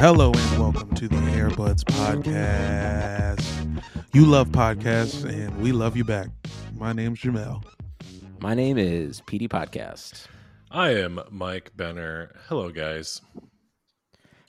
Hello 0.00 0.32
and 0.32 0.58
welcome 0.60 0.94
to 0.94 1.08
the 1.08 1.16
Airbuds 1.16 1.82
Podcast. 1.84 3.44
You 4.12 4.24
love 4.26 4.48
podcasts 4.48 5.24
and 5.24 5.60
we 5.60 5.72
love 5.72 5.96
you 5.96 6.04
back. 6.04 6.28
My 6.76 6.92
name's 6.92 7.20
Jamel. 7.20 7.64
My 8.40 8.54
name 8.54 8.78
is 8.78 9.20
PD 9.22 9.48
Podcast. 9.48 10.26
I 10.70 10.90
am 10.90 11.20
Mike 11.30 11.72
Benner. 11.76 12.32
Hello, 12.48 12.70
guys. 12.70 13.20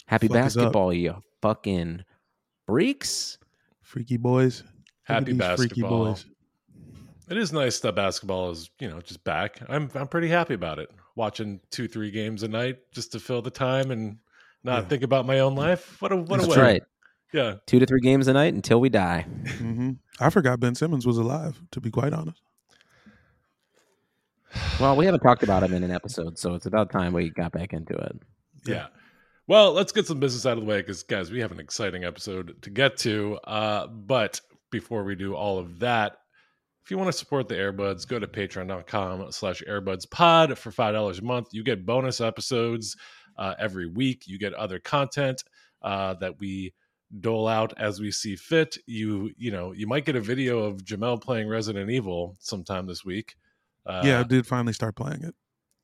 Happy 0.05 0.27
Fuck 0.27 0.45
is 0.45 0.57
up? 0.57 0.63
basketball, 0.63 0.93
you 0.93 1.15
fucking 1.41 2.03
freaks. 2.65 3.37
Freaky 3.81 4.17
boys. 4.17 4.61
Look 4.61 4.71
at 5.07 5.13
Happy 5.15 5.33
these 5.33 5.41
Freaky 5.57 5.81
basketball. 5.81 6.05
boys. 6.05 6.25
It 7.29 7.37
is 7.37 7.51
nice 7.53 7.79
that 7.79 7.95
basketball 7.95 8.51
is, 8.51 8.69
you 8.79 8.89
know, 8.89 9.01
just 9.01 9.23
back. 9.23 9.59
I'm 9.67 9.89
I'm 9.95 10.07
pretty 10.07 10.27
happy 10.27 10.53
about 10.53 10.79
it. 10.79 10.89
Watching 11.15 11.59
two, 11.71 11.87
three 11.87 12.11
games 12.11 12.43
a 12.43 12.47
night 12.47 12.77
just 12.91 13.11
to 13.13 13.19
fill 13.19 13.41
the 13.41 13.51
time 13.51 13.91
and 13.91 14.17
not 14.63 14.83
Yeah. 14.83 14.89
think 14.89 15.03
about 15.03 15.25
my 15.25 15.39
own 15.39 15.55
life. 15.55 16.01
What 16.01 16.11
a 16.11 16.15
what 16.17 16.41
That's 16.41 16.45
a 16.45 16.49
way. 16.49 16.57
right. 16.65 16.83
Yeah. 17.33 17.55
Two 17.67 17.79
to 17.79 17.85
three 17.85 18.01
games 18.01 18.27
a 18.27 18.33
night 18.33 18.53
until 18.53 18.79
we 18.81 18.89
die. 18.89 19.21
hmm 19.21 19.91
I 20.19 20.29
forgot 20.29 20.59
Ben 20.59 20.75
Simmons 20.75 21.05
was 21.05 21.17
alive, 21.17 21.61
to 21.71 21.79
be 21.79 21.91
quite 21.91 22.11
honest. 22.13 22.41
Well, 24.79 24.95
we 24.95 25.05
haven't 25.05 25.21
talked 25.21 25.43
about 25.43 25.61
him 25.63 25.73
in 25.73 25.83
an 25.83 25.91
episode, 25.91 26.39
so 26.39 26.55
it's 26.55 26.65
about 26.65 26.89
time 26.91 27.13
we 27.13 27.29
got 27.29 27.51
back 27.51 27.71
into 27.73 27.93
it. 27.93 28.19
Yeah. 28.65 28.87
Well, 29.47 29.73
let's 29.73 29.91
get 29.91 30.07
some 30.07 30.19
business 30.19 30.45
out 30.45 30.57
of 30.57 30.63
the 30.63 30.69
way 30.69 30.79
because, 30.79 31.03
guys, 31.03 31.31
we 31.31 31.39
have 31.41 31.51
an 31.51 31.59
exciting 31.59 32.03
episode 32.03 32.61
to 32.63 32.69
get 32.69 32.97
to. 32.97 33.37
Uh, 33.43 33.87
but 33.87 34.41
before 34.71 35.03
we 35.03 35.15
do 35.15 35.35
all 35.35 35.59
of 35.59 35.79
that, 35.79 36.17
if 36.83 36.91
you 36.91 36.97
want 36.97 37.09
to 37.11 37.17
support 37.17 37.47
the 37.47 37.55
Airbuds, 37.55 38.07
go 38.07 38.17
to 38.19 38.27
patreon.com 38.27 39.31
slash 39.31 39.61
airbudspod 39.67 40.57
for 40.57 40.71
$5 40.71 41.19
a 41.19 41.23
month. 41.23 41.49
You 41.51 41.63
get 41.63 41.85
bonus 41.85 42.19
episodes 42.21 42.95
uh, 43.39 43.55
every 43.57 43.87
week. 43.87 44.27
You 44.27 44.37
get 44.37 44.53
other 44.53 44.77
content 44.77 45.43
uh, 45.81 46.13
that 46.15 46.39
we 46.39 46.73
dole 47.19 47.47
out 47.47 47.73
as 47.77 47.99
we 47.99 48.11
see 48.11 48.35
fit. 48.35 48.77
You, 48.85 49.31
you 49.37 49.49
know, 49.49 49.71
you 49.71 49.87
might 49.87 50.05
get 50.05 50.15
a 50.15 50.21
video 50.21 50.59
of 50.59 50.83
Jamel 50.83 51.19
playing 51.19 51.47
Resident 51.47 51.89
Evil 51.89 52.35
sometime 52.39 52.85
this 52.85 53.03
week. 53.03 53.35
Uh, 53.85 54.03
yeah, 54.05 54.19
I 54.19 54.23
did 54.23 54.45
finally 54.45 54.73
start 54.73 54.95
playing 54.95 55.23
it. 55.23 55.33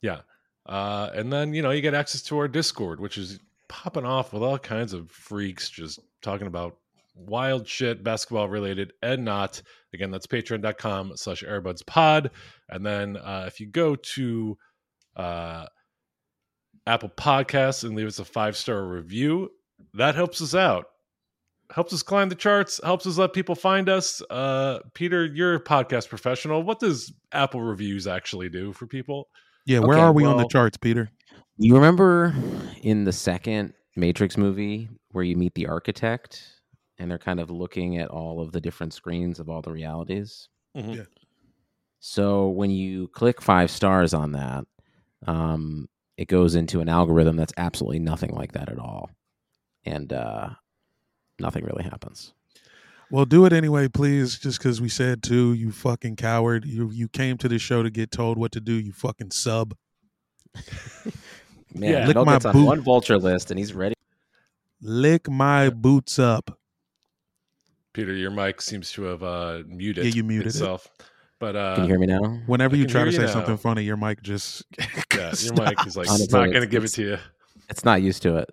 yeah. 0.03 0.19
Uh, 0.67 1.11
and 1.13 1.31
then, 1.31 1.53
you 1.53 1.61
know, 1.61 1.69
you 1.71 1.81
get 1.81 1.93
access 1.93 2.23
to 2.23 2.37
our 2.37 2.47
Discord, 2.47 2.99
which 2.99 3.17
is 3.17 3.39
popping 3.67 4.05
off 4.05 4.33
with 4.33 4.43
all 4.43 4.57
kinds 4.57 4.93
of 4.93 5.09
freaks 5.11 5.69
just 5.69 5.99
talking 6.21 6.47
about 6.47 6.77
wild 7.15 7.67
shit, 7.67 8.03
basketball 8.03 8.49
related 8.49 8.93
and 9.01 9.23
not. 9.23 9.61
Again, 9.93 10.11
that's 10.11 10.27
patreon.com 10.27 11.13
slash 11.15 11.43
airbudspod. 11.43 12.31
And 12.69 12.85
then 12.85 13.17
uh, 13.17 13.45
if 13.47 13.59
you 13.59 13.67
go 13.67 13.95
to 13.95 14.57
uh, 15.15 15.67
Apple 16.87 17.09
Podcasts 17.09 17.83
and 17.83 17.95
leave 17.95 18.07
us 18.07 18.19
a 18.19 18.25
five 18.25 18.55
star 18.55 18.85
review, 18.85 19.49
that 19.93 20.15
helps 20.15 20.41
us 20.41 20.53
out. 20.55 20.85
Helps 21.71 21.93
us 21.93 22.03
climb 22.03 22.29
the 22.29 22.35
charts, 22.35 22.79
helps 22.83 23.07
us 23.07 23.17
let 23.17 23.33
people 23.33 23.55
find 23.55 23.89
us. 23.89 24.21
Uh, 24.29 24.79
Peter, 24.93 25.25
you're 25.25 25.55
a 25.55 25.59
podcast 25.59 26.09
professional. 26.09 26.61
What 26.61 26.79
does 26.79 27.11
Apple 27.31 27.61
reviews 27.61 28.05
actually 28.05 28.49
do 28.49 28.71
for 28.71 28.85
people? 28.85 29.29
Yeah, 29.65 29.79
where 29.79 29.97
Okay, 29.97 30.01
are 30.01 30.13
we 30.13 30.25
on 30.25 30.37
the 30.37 30.47
charts, 30.47 30.77
Peter? 30.77 31.09
You 31.57 31.73
remember 31.73 32.35
in 32.83 33.05
the 33.05 33.11
second 33.11 33.73
Matrix 33.95 34.37
movie 34.37 34.89
where 35.09 35.23
you 35.23 35.35
meet 35.35 35.55
the 35.55 35.65
architect 35.65 36.43
and 36.99 37.09
they're 37.09 37.17
kind 37.17 37.39
of 37.39 37.49
looking 37.49 37.97
at 37.97 38.09
all 38.09 38.41
of 38.41 38.51
the 38.51 38.61
different 38.61 38.93
screens 38.93 39.39
of 39.39 39.49
all 39.49 39.63
the 39.63 39.71
realities? 39.71 40.49
Mhm. 40.77 40.97
Yeah. 40.97 41.03
So 41.99 42.49
when 42.49 42.69
you 42.69 43.07
click 43.07 43.41
five 43.41 43.71
stars 43.71 44.13
on 44.13 44.33
that, 44.33 44.65
um, 45.25 45.87
it 46.17 46.27
goes 46.27 46.55
into 46.55 46.81
an 46.81 46.89
algorithm 46.89 47.35
that's 47.35 47.53
absolutely 47.57 47.99
nothing 47.99 48.31
like 48.31 48.53
that 48.53 48.69
at 48.69 48.79
all. 48.79 49.09
And 49.85 50.11
uh, 50.13 50.49
nothing 51.39 51.63
really 51.63 51.83
happens. 51.83 52.33
Well, 53.11 53.25
do 53.25 53.45
it 53.45 53.53
anyway, 53.53 53.87
please, 53.87 54.39
just 54.39 54.57
because 54.57 54.81
we 54.81 54.89
said 54.89 55.21
to, 55.23 55.53
you 55.53 55.71
fucking 55.71 56.15
coward. 56.15 56.65
You 56.65 56.89
you 56.89 57.07
came 57.07 57.37
to 57.37 57.47
this 57.47 57.61
show 57.61 57.83
to 57.83 57.91
get 57.91 58.11
told 58.11 58.37
what 58.37 58.51
to 58.53 58.59
do, 58.59 58.73
you 58.73 58.91
fucking 58.93 59.31
sub. 59.31 59.75
Man, 61.73 61.91
Yeah. 61.91 62.07
Lick 62.07 62.15
Mel 62.15 62.25
my 62.25 62.33
gets 62.33 62.45
on 62.45 62.65
one 62.65 62.81
vulture 62.81 63.17
list 63.17 63.51
and 63.51 63.59
he's 63.59 63.73
ready. 63.73 63.95
Lick 64.81 65.29
my 65.29 65.69
boots 65.69 66.17
up. 66.17 66.57
Peter, 67.93 68.13
your 68.13 68.31
mic 68.31 68.61
seems 68.61 68.91
to 68.93 69.03
have 69.03 69.23
uh, 69.23 69.63
muted, 69.67 70.05
Yeah, 70.05 70.11
you 70.11 70.23
muted 70.23 70.55
it. 70.55 70.89
Itself. 71.41 71.53
But 71.53 71.55
uh, 71.55 71.75
Can 71.75 71.83
you 71.85 71.89
hear 71.89 71.99
me 71.99 72.07
now? 72.07 72.21
Whenever 72.47 72.75
I 72.75 72.79
you 72.79 72.87
try 72.87 73.01
to 73.03 73.11
you 73.11 73.15
say 73.17 73.23
now. 73.25 73.31
something 73.31 73.57
funny, 73.57 73.83
your 73.83 73.97
mic 73.97 74.21
just 74.21 74.63
yeah, 75.13 75.33
your 75.39 75.53
mic 75.53 75.85
is 75.85 75.95
like 75.97 76.07
Honestly, 76.07 76.23
it's 76.25 76.33
not 76.33 76.45
going 76.49 76.61
to 76.61 76.67
give 76.67 76.83
it 76.83 76.89
to 76.89 77.01
you. 77.01 77.17
It's 77.69 77.83
not 77.85 78.01
used 78.01 78.21
to 78.23 78.37
it. 78.37 78.49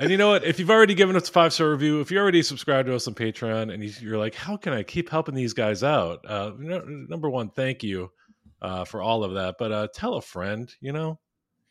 And 0.00 0.10
you 0.10 0.16
know 0.16 0.28
what? 0.28 0.44
If 0.44 0.60
you've 0.60 0.70
already 0.70 0.94
given 0.94 1.16
us 1.16 1.28
a 1.28 1.32
five 1.32 1.52
star 1.52 1.70
review, 1.70 2.00
if 2.00 2.10
you 2.10 2.18
already 2.18 2.42
subscribed 2.42 2.86
to 2.86 2.94
us 2.94 3.08
on 3.08 3.14
Patreon, 3.14 3.72
and 3.72 3.82
you- 3.82 3.92
you're 4.00 4.18
like, 4.18 4.34
"How 4.34 4.56
can 4.56 4.72
I 4.72 4.84
keep 4.84 5.08
helping 5.08 5.34
these 5.34 5.52
guys 5.54 5.82
out?" 5.82 6.24
Uh, 6.24 6.52
number 6.56 7.28
one, 7.28 7.50
thank 7.50 7.82
you 7.82 8.10
uh, 8.62 8.84
for 8.84 9.02
all 9.02 9.24
of 9.24 9.34
that. 9.34 9.56
But 9.58 9.72
uh, 9.72 9.88
tell 9.92 10.14
a 10.14 10.22
friend, 10.22 10.72
you 10.80 10.92
know, 10.92 11.18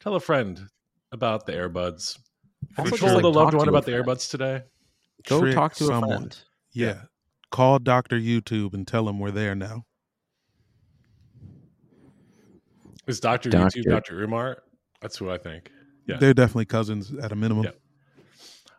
tell 0.01 0.15
a 0.15 0.19
friend 0.19 0.59
about 1.13 1.45
the 1.45 1.53
Airbuds. 1.53 2.17
Have 2.75 2.79
Also 2.79 2.85
you 2.85 2.91
just, 2.91 3.01
told 3.01 3.13
like, 3.15 3.23
a 3.23 3.27
loved 3.27 3.53
one 3.53 3.69
about 3.69 3.85
the 3.85 3.91
friend. 3.93 4.05
Airbuds 4.05 4.29
today? 4.29 4.63
Go 5.27 5.39
trick 5.39 5.55
talk 5.55 5.73
to 5.75 5.85
a 5.85 5.87
someone. 5.87 6.09
friend. 6.17 6.37
Yeah. 6.73 7.01
Call 7.51 7.79
Dr. 7.79 8.19
YouTube 8.19 8.73
and 8.73 8.87
tell 8.87 9.07
him 9.07 9.19
we're 9.19 9.31
there 9.31 9.55
now. 9.55 9.85
Is 13.07 13.19
Doctor 13.19 13.49
Doctor- 13.49 13.79
YouTube 13.79 13.89
Doctor 13.89 14.23
Umar? 14.23 14.63
That's 15.01 15.17
who 15.17 15.29
I 15.29 15.37
think. 15.37 15.71
Yeah. 16.07 16.17
They're 16.17 16.33
definitely 16.33 16.65
cousins 16.65 17.13
at 17.21 17.31
a 17.31 17.35
minimum. 17.35 17.65
Yeah. 17.65 17.71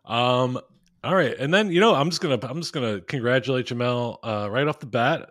Um. 0.04 0.58
All 1.04 1.14
right, 1.14 1.36
and 1.38 1.54
then 1.54 1.70
you 1.70 1.80
know 1.80 1.94
I'm 1.94 2.10
just 2.10 2.20
gonna 2.20 2.38
I'm 2.42 2.60
just 2.60 2.72
gonna 2.72 3.00
congratulate 3.00 3.66
Jamel 3.66 4.18
uh, 4.22 4.48
right 4.50 4.66
off 4.66 4.80
the 4.80 4.86
bat. 4.86 5.30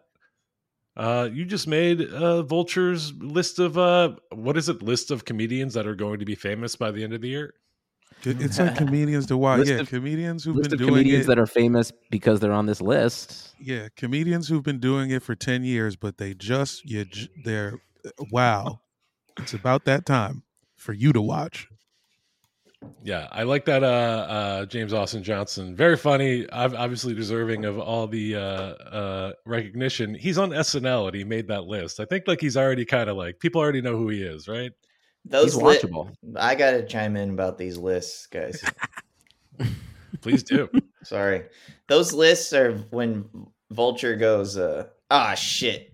Uh, 0.96 1.30
you 1.32 1.46
just 1.46 1.68
made 1.68 2.02
uh, 2.02 2.42
Vulture's 2.42 3.14
list 3.14 3.60
of 3.60 3.78
uh, 3.78 4.16
what 4.32 4.58
is 4.58 4.70
it? 4.70 4.82
List 4.82 5.12
of 5.12 5.26
comedians 5.26 5.74
that 5.74 5.86
are 5.86 5.94
going 5.94 6.20
to 6.20 6.26
be 6.26 6.36
famous 6.36 6.76
by 6.76 6.90
the 6.92 7.04
end 7.04 7.14
of 7.14 7.22
the 7.22 7.28
year. 7.28 7.54
It- 8.24 8.42
It's 8.42 8.58
like 8.60 8.76
comedians 8.78 9.26
to 9.28 9.38
watch. 9.38 9.60
List 9.60 9.72
Yeah, 9.72 9.80
of- 9.80 9.90
comedians 9.90 10.44
who've 10.44 10.56
been 10.56 10.74
of 10.74 10.80
doing 10.80 10.90
comedians 10.94 11.26
it. 11.26 11.28
that 11.28 11.40
are 11.40 11.46
famous 11.46 11.92
because 12.10 12.40
they're 12.40 12.52
on 12.54 12.66
this 12.66 12.82
list. 12.82 13.56
yeah, 13.60 13.88
comedians 13.96 14.48
who've 14.48 14.64
been 14.64 14.80
doing 14.80 15.12
it 15.12 15.22
for 15.24 15.36
10 15.36 15.64
years, 15.64 15.96
but 15.96 16.18
they 16.18 16.34
just, 16.34 16.84
you, 16.90 17.06
they're, 17.44 17.80
wow. 18.32 18.82
It's 19.38 19.54
about 19.54 19.86
that 19.86 20.06
time 20.06 20.44
for 20.76 20.94
you 20.94 21.14
to 21.14 21.22
watch. 21.22 21.68
Yeah, 23.04 23.28
I 23.32 23.44
like 23.44 23.66
that. 23.66 23.84
Uh, 23.84 23.88
uh, 23.88 24.66
James 24.66 24.94
Austin 24.94 25.24
Johnson, 25.24 25.76
very 25.76 25.98
funny. 25.98 26.48
Obviously 26.50 27.14
deserving 27.16 27.66
of 27.66 27.80
all 27.80 28.06
the 28.08 28.36
uh, 28.36 28.40
uh, 28.40 29.34
recognition. 29.46 30.14
He's 30.14 30.38
on 30.38 30.52
SNL 30.52 31.08
and 31.08 31.16
he 31.16 31.24
made 31.24 31.48
that 31.48 31.64
list. 31.66 32.00
I 32.00 32.06
think 32.06 32.28
like 32.28 32.40
he's 32.40 32.56
already 32.56 32.86
kind 32.86 33.10
of 33.10 33.18
like 33.18 33.40
people 33.40 33.60
already 33.62 33.82
know 33.82 33.98
who 33.98 34.10
he 34.10 34.22
is, 34.22 34.48
right? 34.48 34.72
He's 35.30 35.56
Those 35.56 35.56
li- 35.58 35.80
I 36.38 36.56
gotta 36.56 36.84
chime 36.84 37.18
in 37.18 37.32
about 37.32 37.58
these 37.58 37.78
lists, 37.78 38.28
guys. 38.28 38.64
Please 40.22 40.44
do. 40.44 40.70
Sorry, 41.04 41.44
those 41.88 42.14
lists 42.14 42.54
are 42.54 42.74
when 42.92 43.26
Vulture 43.72 44.16
goes, 44.16 44.58
uh, 44.58 44.88
"Ah, 45.12 45.34
shit, 45.36 45.94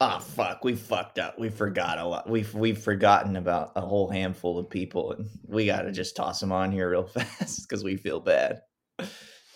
ah, 0.00 0.18
fuck, 0.18 0.62
we 0.62 0.74
fucked 0.74 1.18
up. 1.18 1.38
We 1.38 1.48
forgot 1.48 1.98
a 1.98 2.04
lot. 2.06 2.28
We've 2.28 2.52
we've 2.54 2.78
forgotten 2.78 3.36
about 3.36 3.72
a 3.76 3.80
whole 3.80 4.10
handful 4.10 4.58
of 4.58 4.68
people, 4.68 5.12
and 5.12 5.26
we 5.46 5.66
gotta 5.66 5.90
just 5.90 6.14
toss 6.14 6.40
them 6.40 6.52
on 6.52 6.70
here 6.70 6.90
real 6.90 7.06
fast 7.06 7.66
because 7.66 7.82
we 7.82 7.96
feel 7.96 8.20
bad." 8.20 8.60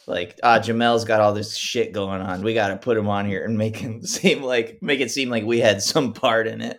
Like, 0.07 0.41
ah, 0.43 0.59
Jamel's 0.59 1.05
got 1.05 1.21
all 1.21 1.35
this 1.35 1.55
shit 1.55 1.93
going 1.93 2.23
on. 2.23 2.43
We 2.43 2.55
gotta 2.55 2.79
put 2.79 2.97
him 2.97 3.09
on 3.09 3.27
here 3.27 3.45
and 3.45 3.59
make 3.59 3.77
him 3.77 4.03
seem 4.07 4.43
like 4.43 4.79
make 4.81 5.01
it 5.01 5.11
seem 5.11 5.29
like 5.29 5.45
we 5.45 5.59
had 5.61 5.83
some 5.83 6.15
part 6.15 6.47
in 6.47 6.63
it. 6.63 6.79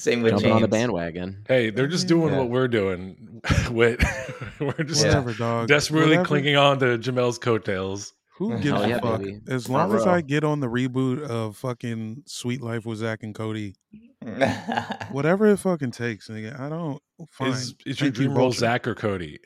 Same 0.00 0.22
with 0.22 0.30
Jumping 0.32 0.44
James. 0.48 0.56
on 0.56 0.62
the 0.62 0.68
bandwagon. 0.68 1.44
Hey, 1.46 1.68
they're 1.68 1.86
just 1.86 2.08
doing 2.08 2.32
Yeah. 2.32 2.38
what 2.40 2.48
we're 2.48 2.68
doing. 2.68 3.42
Wait, 3.70 4.00
we're 4.60 4.72
just 4.84 5.04
Yeah. 5.04 5.08
Whatever, 5.18 5.34
dog. 5.34 5.68
desperately 5.68 6.10
Whatever. 6.16 6.24
clinging 6.26 6.56
on 6.56 6.78
to 6.78 6.96
Jamel's 6.98 7.38
coattails. 7.38 8.14
Who 8.38 8.52
Hell 8.52 8.60
gives 8.62 8.86
yeah, 8.88 8.96
a 8.96 9.00
fuck? 9.02 9.20
baby. 9.20 9.40
As 9.48 9.68
long 9.68 9.94
as 9.94 10.04
Bro. 10.04 10.14
I 10.14 10.20
get 10.22 10.42
on 10.44 10.60
the 10.60 10.68
reboot 10.68 11.22
of 11.28 11.58
fucking 11.58 12.22
Suite 12.24 12.62
Life 12.62 12.86
with 12.86 12.96
Zack 13.00 13.22
and 13.22 13.34
Cody, 13.34 13.74
whatever 15.10 15.46
it 15.48 15.58
fucking 15.58 15.90
takes, 15.90 16.28
nigga, 16.28 16.58
I 16.58 16.70
don't. 16.70 17.02
Fine. 17.28 17.50
Is, 17.50 17.74
is 17.84 18.00
your 18.00 18.06
you, 18.06 18.12
dream 18.12 18.34
role 18.34 18.52
Zack 18.52 18.86
or 18.88 18.94
Cody? 18.94 19.38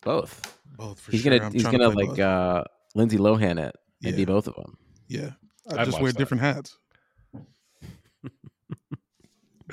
Both. 0.00 0.58
Both 0.76 1.00
for 1.00 1.10
he's 1.12 1.20
sure. 1.22 1.32
gonna 1.32 1.44
I'm 1.46 1.52
he's 1.52 1.62
trying 1.62 1.72
to 1.74 1.78
gonna 1.78 1.94
like 1.98 2.08
both. 2.08 2.18
uh 2.20 2.64
Lindsay 2.94 3.18
Lohan 3.18 3.58
it 3.62 3.76
and 4.02 4.12
Yeah. 4.12 4.16
be 4.16 4.24
both 4.24 4.46
of 4.48 4.54
them. 4.56 4.76
yeah. 5.08 5.30
I 5.70 5.80
I'd 5.82 5.84
just 5.86 6.00
wear 6.00 6.12
that. 6.12 6.18
different 6.18 6.42
hats. 6.42 6.78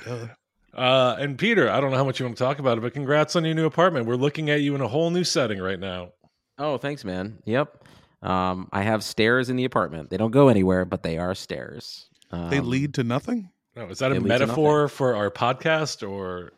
Duh. 0.06 0.27
Uh, 0.74 1.18
and 1.19 1.38
Peter, 1.38 1.69
I 1.69 1.81
don't 1.81 1.92
know 1.92 1.98
how 1.98 2.03
much 2.06 2.19
you 2.19 2.25
want 2.25 2.38
to 2.38 2.44
talk 2.44 2.59
about 2.59 2.77
it, 2.77 2.81
but 2.81 2.94
congrats 2.94 3.36
on 3.36 3.44
your 3.44 3.53
new 3.53 3.65
apartment. 3.65 4.06
We're 4.06 4.15
looking 4.15 4.50
at 4.50 4.62
you 4.62 4.74
in 4.74 4.81
a 4.81 4.88
whole 4.88 5.09
new 5.09 5.24
setting 5.24 5.59
right 5.59 5.80
now. 5.80 6.12
Oh, 6.57 6.77
thanks, 6.77 7.03
man. 7.03 7.39
Yep. 7.45 7.83
Um, 8.21 8.69
I 8.71 8.83
have 8.83 9.03
stairs 9.03 9.50
in 9.50 9.56
the 9.56 9.65
apartment. 9.65 10.09
They 10.09 10.18
don't 10.18 10.31
go 10.31 10.48
anywhere, 10.48 10.86
but 10.86 11.03
they 11.03 11.18
are 11.18 11.36
stairs. 11.36 12.07
Um, 12.31 12.50
They 12.50 12.59
lead 12.59 12.94
to 12.95 13.03
nothing. 13.03 13.50
No, 13.75 13.88
is 13.88 14.00
that 14.00 14.12
a 14.12 14.15
It 14.15 14.21
leads 14.24 14.36
to 14.36 14.39
metaphor 14.39 14.88
for 14.88 15.15
our 15.15 15.30
podcast 15.31 16.07
or 16.07 16.51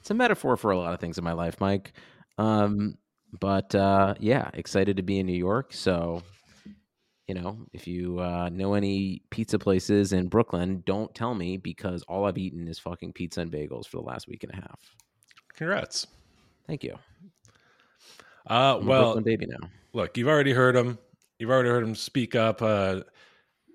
It's 0.00 0.10
a 0.10 0.14
metaphor 0.14 0.56
for 0.56 0.70
a 0.70 0.78
lot 0.78 0.92
of 0.92 1.00
things 1.00 1.16
in 1.16 1.24
my 1.24 1.32
life, 1.32 1.60
Mike. 1.60 1.92
Um, 2.38 2.98
but 3.38 3.74
uh, 3.74 4.14
yeah, 4.18 4.50
excited 4.54 4.96
to 4.96 5.02
be 5.02 5.18
in 5.18 5.26
New 5.26 5.32
York. 5.32 5.72
So, 5.72 6.22
you 7.30 7.40
know, 7.40 7.58
if 7.72 7.86
you 7.86 8.18
uh, 8.18 8.48
know 8.48 8.74
any 8.74 9.22
pizza 9.30 9.56
places 9.56 10.12
in 10.12 10.26
Brooklyn, 10.26 10.82
don't 10.84 11.14
tell 11.14 11.32
me 11.32 11.56
because 11.58 12.02
all 12.08 12.24
I've 12.26 12.38
eaten 12.38 12.66
is 12.66 12.76
fucking 12.80 13.12
pizza 13.12 13.40
and 13.40 13.52
bagels 13.52 13.86
for 13.86 13.98
the 13.98 14.02
last 14.02 14.26
week 14.26 14.42
and 14.42 14.52
a 14.52 14.56
half. 14.56 14.80
congrats? 15.54 16.08
Thank 16.66 16.82
you. 16.82 16.94
Uh, 18.48 18.78
I'm 18.80 18.86
well, 18.86 19.02
Brooklyn 19.14 19.22
baby 19.24 19.46
now. 19.46 19.68
look, 19.92 20.16
you've 20.16 20.26
already 20.26 20.52
heard 20.52 20.74
him. 20.74 20.98
You've 21.38 21.50
already 21.50 21.68
heard 21.68 21.84
him 21.84 21.94
speak 21.94 22.34
up. 22.34 22.60
Uh, 22.62 23.02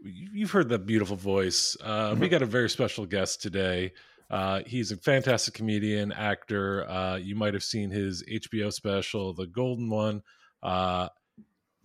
you- 0.03 0.29
you've 0.33 0.51
heard 0.51 0.67
the 0.67 0.77
beautiful 0.79 1.15
voice. 1.15 1.77
Uh, 1.81 2.13
We 2.19 2.27
got 2.27 2.41
a 2.41 2.45
very 2.45 2.69
special 2.69 3.05
guest 3.05 3.41
today. 3.41 3.93
Uh, 4.29 4.63
he's 4.65 4.91
a 4.91 4.97
fantastic 4.97 5.53
comedian, 5.53 6.11
actor. 6.11 6.85
Uh, 6.89 7.15
you 7.15 7.35
might 7.35 7.53
have 7.53 7.63
seen 7.63 7.89
his 7.89 8.21
HBO 8.29 8.69
special, 8.73 9.33
The 9.33 9.47
Golden 9.47 9.89
One. 9.89 10.23
Uh, 10.61 11.07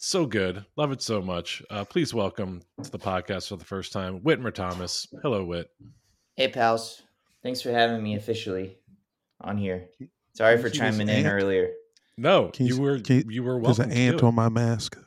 so 0.03 0.25
good. 0.25 0.65
Love 0.77 0.93
it 0.93 1.03
so 1.03 1.21
much. 1.21 1.63
Uh, 1.71 1.85
please 1.85 2.15
welcome 2.15 2.63
to 2.83 2.91
the 2.91 2.99
podcast 2.99 3.49
for 3.49 3.57
the 3.57 3.65
first 3.65 3.93
time, 3.93 4.21
Whitmer 4.21 4.53
Thomas. 4.53 5.07
Hello, 5.23 5.45
Whit. 5.45 5.69
Hey, 6.37 6.49
pals. 6.49 7.03
Thanks 7.43 7.61
for 7.61 7.71
having 7.71 8.03
me 8.03 8.17
officially 8.17 8.79
on 9.43 9.59
here. 9.59 9.89
Sorry 10.35 10.57
for 10.57 10.69
you 10.69 10.75
see 10.75 10.79
this 10.81 10.91
chiming 10.97 11.09
in 11.09 11.27
ant? 11.27 11.35
earlier. 11.35 11.69
No, 12.17 12.49
Can 12.49 12.67
you 12.67 12.77
you 12.77 12.81
were 12.81 12.99
can 12.99 13.17
you- 13.19 13.25
you 13.29 13.43
were 13.43 13.61
There's 13.61 13.79
an 13.79 13.93
ant 13.93 14.23
on 14.23 14.35
my 14.35 14.49
mask. 14.49 14.99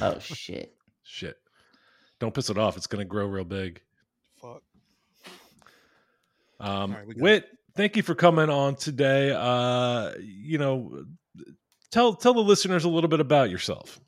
Oh 0.00 0.18
shit. 0.20 0.74
Shit. 1.02 1.36
Don't 2.18 2.34
piss 2.34 2.50
it 2.50 2.58
off. 2.58 2.76
It's 2.76 2.86
going 2.86 3.00
to 3.00 3.04
grow 3.08 3.26
real 3.26 3.44
big. 3.44 3.80
Fuck. 4.40 4.62
Um, 6.58 6.92
All 6.92 6.98
right, 6.98 7.06
we 7.06 7.14
Whit, 7.14 7.46
thank 7.76 7.96
you 7.96 8.02
for 8.02 8.14
coming 8.14 8.48
on 8.50 8.76
today. 8.76 9.30
Uh, 9.32 10.12
you 10.20 10.56
know, 10.58 11.04
tell 11.96 12.14
tell 12.14 12.34
the 12.34 12.40
listeners 12.40 12.84
a 12.84 12.88
little 12.88 13.08
bit 13.08 13.20
about 13.20 13.50
yourself. 13.50 14.00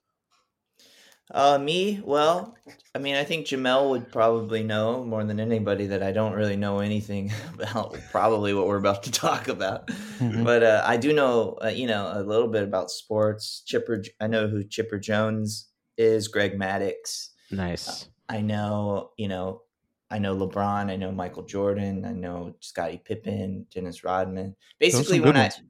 Uh, 1.30 1.58
me? 1.58 2.00
Well, 2.04 2.56
I 2.94 2.98
mean, 2.98 3.14
I 3.14 3.24
think 3.24 3.46
Jamel 3.46 3.90
would 3.90 4.10
probably 4.10 4.62
know 4.62 5.04
more 5.04 5.24
than 5.24 5.38
anybody 5.40 5.86
that 5.86 6.02
I 6.02 6.10
don't 6.10 6.32
really 6.32 6.56
know 6.56 6.78
anything 6.78 7.30
about 7.54 7.98
probably 8.10 8.54
what 8.54 8.66
we're 8.66 8.78
about 8.78 9.02
to 9.04 9.10
talk 9.10 9.48
about. 9.48 9.88
Mhm. 10.18 10.44
But 10.44 10.62
uh, 10.62 10.82
I 10.86 10.96
do 10.96 11.12
know, 11.12 11.58
uh, 11.62 11.68
you 11.68 11.86
know, 11.86 12.12
a 12.14 12.22
little 12.22 12.48
bit 12.48 12.62
about 12.62 12.90
sports. 12.90 13.62
Chipper, 13.66 14.02
I 14.20 14.26
know 14.26 14.48
who 14.48 14.64
Chipper 14.64 14.98
Jones 14.98 15.68
is. 15.98 16.28
Greg 16.28 16.58
Maddux. 16.58 17.28
Nice. 17.50 18.08
I 18.28 18.40
know, 18.40 19.10
you 19.18 19.28
know, 19.28 19.62
I 20.10 20.18
know 20.18 20.34
LeBron. 20.34 20.90
I 20.90 20.96
know 20.96 21.12
Michael 21.12 21.42
Jordan. 21.42 22.06
I 22.06 22.12
know 22.12 22.54
Scottie 22.60 23.02
Pippen, 23.04 23.66
Dennis 23.74 24.02
Rodman. 24.02 24.56
Basically, 24.78 25.18
good 25.18 25.26
when 25.26 25.36
I 25.36 25.42
ones. 25.42 25.60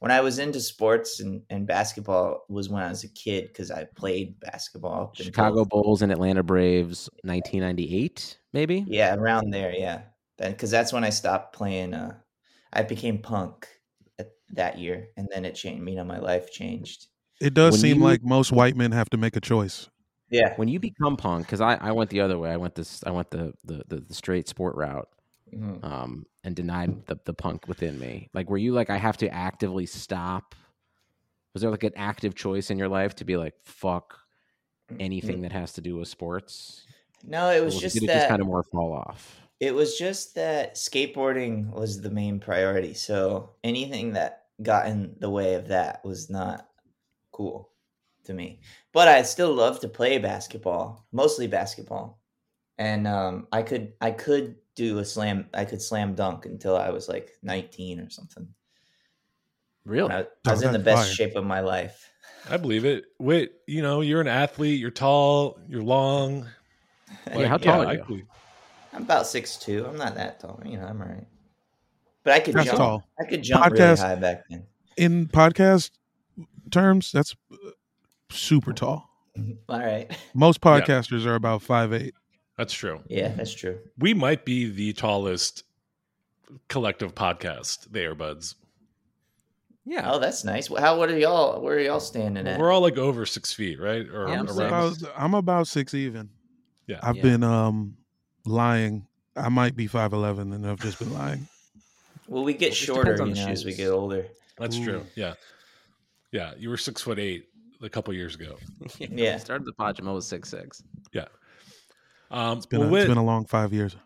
When 0.00 0.10
I 0.10 0.20
was 0.20 0.38
into 0.38 0.60
sports 0.60 1.20
and, 1.20 1.42
and 1.50 1.66
basketball 1.66 2.44
was 2.48 2.68
when 2.68 2.82
I 2.82 2.88
was 2.88 3.04
a 3.04 3.08
kid 3.08 3.46
because 3.48 3.70
I 3.70 3.84
played 3.84 4.38
basketball. 4.40 5.02
up 5.04 5.10
until- 5.12 5.26
Chicago 5.26 5.64
Bulls 5.64 6.02
and 6.02 6.10
Atlanta 6.10 6.42
Braves, 6.42 7.08
1998, 7.22 8.38
maybe. 8.52 8.84
yeah, 8.88 9.14
around 9.14 9.50
there, 9.50 9.72
yeah. 9.72 10.02
Because 10.38 10.70
that's 10.70 10.92
when 10.92 11.04
I 11.04 11.10
stopped 11.10 11.54
playing. 11.54 11.92
Uh, 11.94 12.14
I 12.72 12.82
became 12.82 13.18
punk 13.18 13.68
at, 14.18 14.30
that 14.54 14.78
year, 14.78 15.08
and 15.18 15.28
then 15.30 15.44
it 15.44 15.54
changed. 15.54 15.86
You 15.88 15.96
know, 15.96 16.04
my 16.04 16.18
life 16.18 16.50
changed. 16.50 17.06
It 17.40 17.52
does 17.54 17.72
When 17.72 17.80
seem 17.80 17.98
you- 17.98 18.04
like 18.04 18.22
most 18.22 18.52
white 18.52 18.76
men 18.76 18.92
have 18.92 19.10
to 19.10 19.16
make 19.18 19.36
a 19.36 19.40
choice. 19.40 19.88
Yeah, 20.30 20.54
When 20.56 20.68
you 20.68 20.78
become 20.78 21.16
punk, 21.16 21.44
because 21.46 21.60
I, 21.60 21.74
I 21.74 21.90
went 21.90 22.08
the 22.10 22.20
other 22.20 22.38
way. 22.38 22.50
I 22.52 22.56
went 22.56 22.76
this 22.76 23.02
I 23.04 23.10
went 23.10 23.30
the 23.32 23.52
the, 23.64 23.82
the, 23.88 23.96
the 24.00 24.14
straight 24.14 24.48
sport 24.48 24.76
route. 24.76 25.08
Mhm. 25.52 25.82
um, 25.84 26.24
and 26.44 26.56
denied 26.56 27.06
the, 27.06 27.18
the 27.24 27.34
punk 27.34 27.68
within 27.68 27.98
me? 27.98 28.28
Like, 28.32 28.48
were 28.48 28.58
you 28.58 28.72
like, 28.72 28.90
I 28.90 28.96
have 28.96 29.16
to 29.18 29.28
actively 29.28 29.86
stop? 29.86 30.54
Was 31.54 31.62
there 31.62 31.70
like 31.70 31.84
an 31.84 31.92
active 31.96 32.34
choice 32.34 32.70
in 32.70 32.78
your 32.78 32.88
life 32.88 33.14
to 33.16 33.24
be 33.24 33.36
like, 33.36 33.54
fuck 33.64 34.18
anything 34.98 35.42
that 35.42 35.52
has 35.52 35.72
to 35.74 35.80
do 35.80 35.96
with 35.96 36.08
sports? 36.08 36.82
No, 37.24 37.50
it 37.50 37.62
was 37.62 37.74
did 37.74 37.80
just 37.82 37.96
it 37.96 38.06
that. 38.06 38.14
just 38.14 38.28
kind 38.28 38.40
of 38.40 38.46
more 38.46 38.62
fall 38.62 38.92
off? 38.92 39.40
It 39.58 39.74
was 39.74 39.98
just 39.98 40.34
that 40.36 40.76
skateboarding 40.76 41.70
was 41.70 42.00
the 42.00 42.10
main 42.10 42.40
priority. 42.40 42.94
So 42.94 43.50
anything 43.62 44.14
that 44.14 44.44
got 44.62 44.86
in 44.86 45.14
the 45.18 45.30
way 45.30 45.54
of 45.54 45.68
that 45.68 46.04
was 46.04 46.30
not 46.30 46.66
cool 47.32 47.70
to 48.24 48.32
me. 48.32 48.60
But 48.92 49.08
I 49.08 49.22
still 49.22 49.52
love 49.54 49.80
to 49.80 49.88
play 49.88 50.18
basketball, 50.18 51.06
mostly 51.12 51.46
basketball. 51.46 52.20
And 52.78 53.06
um, 53.06 53.46
I 53.52 53.62
could 53.62 53.92
I 54.00 54.10
could 54.12 54.56
do 54.80 54.98
a 54.98 55.04
slam 55.04 55.46
I 55.52 55.64
could 55.66 55.82
slam 55.82 56.14
dunk 56.14 56.46
until 56.46 56.76
I 56.76 56.90
was 56.90 57.08
like 57.08 57.32
19 57.42 58.00
or 58.00 58.08
something. 58.10 58.48
Really? 59.84 60.10
I, 60.10 60.20
I 60.46 60.50
was 60.50 60.62
in 60.62 60.72
the 60.72 60.78
best 60.78 61.06
fire. 61.08 61.14
shape 61.14 61.36
of 61.36 61.44
my 61.44 61.60
life. 61.60 62.08
I 62.48 62.56
believe 62.56 62.84
it. 62.84 63.04
Whit, 63.18 63.52
you 63.66 63.82
know, 63.82 64.00
you're 64.00 64.20
an 64.20 64.28
athlete. 64.28 64.78
You're 64.80 64.90
tall. 64.90 65.58
You're 65.68 65.82
long. 65.82 66.46
Yeah, 67.34 67.48
how 67.48 67.56
tall 67.56 67.82
are 67.82 67.86
I 67.88 67.92
you? 67.94 68.04
believe- 68.04 68.26
I'm 68.92 69.02
about 69.02 69.26
six 69.26 69.56
two. 69.56 69.84
I'm 69.86 69.96
not 69.96 70.14
that 70.14 70.38
tall. 70.40 70.62
You 70.64 70.78
know, 70.78 70.84
I'm 70.86 71.00
all 71.02 71.08
right. 71.08 71.26
But 72.22 72.34
I 72.34 72.40
could 72.40 72.54
That's 72.54 72.66
jump. 72.66 72.78
tall. 72.78 73.04
I 73.20 73.24
could 73.24 73.42
jump 73.42 73.64
really 73.72 73.96
high 73.96 74.14
back 74.14 74.44
then. 74.48 74.64
In 74.96 75.26
podcast 75.26 75.90
terms, 76.70 77.10
that's 77.12 77.34
super 78.30 78.72
tall. 78.72 79.08
All 79.68 79.78
right. 79.80 80.10
Most 80.34 80.58
Yeah. 80.64 80.80
podcasters 80.80 81.24
are 81.26 81.34
about 81.34 81.62
five 81.62 81.92
eight. 81.92 82.14
That's 82.60 82.74
true. 82.74 83.00
Yeah, 83.08 83.28
that's 83.28 83.54
true. 83.54 83.78
We 83.96 84.12
might 84.12 84.44
be 84.44 84.68
the 84.70 84.92
tallest 84.92 85.64
collective 86.68 87.14
podcast, 87.14 87.90
the 87.90 88.00
Airbuds. 88.00 88.54
Yeah. 89.86 90.12
Oh, 90.12 90.18
that's 90.18 90.44
nice. 90.44 90.68
How? 90.68 90.98
What 90.98 91.08
are 91.08 91.16
y'all? 91.16 91.58
Where 91.62 91.76
are 91.76 91.80
y'all 91.80 92.00
standing 92.00 92.46
at? 92.46 92.60
We're 92.60 92.70
all 92.70 92.82
like 92.82 92.98
over 92.98 93.24
six 93.24 93.50
feet, 93.54 93.80
right? 93.80 94.06
Or 94.06 94.28
Yeah, 94.28 94.40
I'm 94.40 94.48
About, 94.48 94.96
I'm 95.16 95.32
about 95.32 95.68
six 95.68 95.94
even. 95.94 96.28
Yeah. 96.86 97.00
I've 97.02 97.16
Yeah. 97.16 97.22
been 97.22 97.44
um 97.44 97.96
lying. 98.44 99.06
I 99.34 99.48
might 99.48 99.74
be 99.74 99.86
five 99.86 100.12
eleven, 100.12 100.52
and 100.52 100.66
I've 100.66 100.80
just 100.80 100.98
been 100.98 101.14
lying. 101.14 101.48
Well, 102.28 102.44
we 102.44 102.52
get 102.52 102.72
Just 102.72 102.82
shorter, 102.82 103.22
on 103.22 103.28
you 103.30 103.34
the 103.36 103.40
know, 103.46 103.48
as 103.52 103.64
we 103.64 103.74
get 103.74 103.88
older. 103.88 104.26
That's 104.58 104.76
Ooh. 104.76 104.84
true. 104.84 105.06
Yeah. 105.14 105.32
Yeah. 106.30 106.52
You 106.58 106.68
were 106.68 106.76
six 106.76 107.00
foot 107.00 107.18
eight 107.18 107.46
a 107.80 107.88
couple 107.88 108.12
years 108.12 108.34
ago. 108.34 108.58
Yeah. 108.98 109.36
I 109.36 109.38
started 109.38 109.66
the 109.66 109.72
pod. 109.72 109.98
I 109.98 110.12
was 110.12 110.26
six 110.26 110.50
six. 110.50 110.82
Um, 112.30 112.58
It's 112.58 112.66
been 112.66 112.80
well, 112.80 112.94
a, 112.94 112.98
it's 112.98 113.08
been 113.08 113.18
a 113.18 113.24
long 113.24 113.44
five 113.46 113.72
years. 113.72 113.96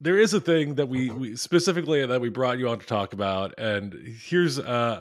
there 0.00 0.18
is 0.18 0.34
a 0.34 0.40
thing 0.40 0.74
that 0.76 0.88
we, 0.88 1.10
we 1.10 1.36
specifically 1.36 2.04
that 2.06 2.20
we 2.20 2.28
brought 2.28 2.58
you 2.58 2.68
on 2.68 2.78
to 2.78 2.86
talk 2.86 3.12
about 3.12 3.54
and 3.58 3.94
here's 4.28 4.58
uh 4.58 5.00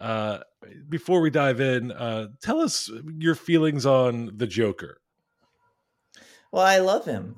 uh 0.00 0.38
before 0.88 1.20
we 1.20 1.30
dive 1.30 1.60
in 1.60 1.92
uh 1.92 2.28
tell 2.42 2.60
us 2.60 2.90
your 3.18 3.34
feelings 3.34 3.84
on 3.86 4.30
the 4.36 4.46
joker 4.46 5.00
Well, 6.52 6.64
I 6.64 6.78
love 6.78 7.04
him. 7.04 7.36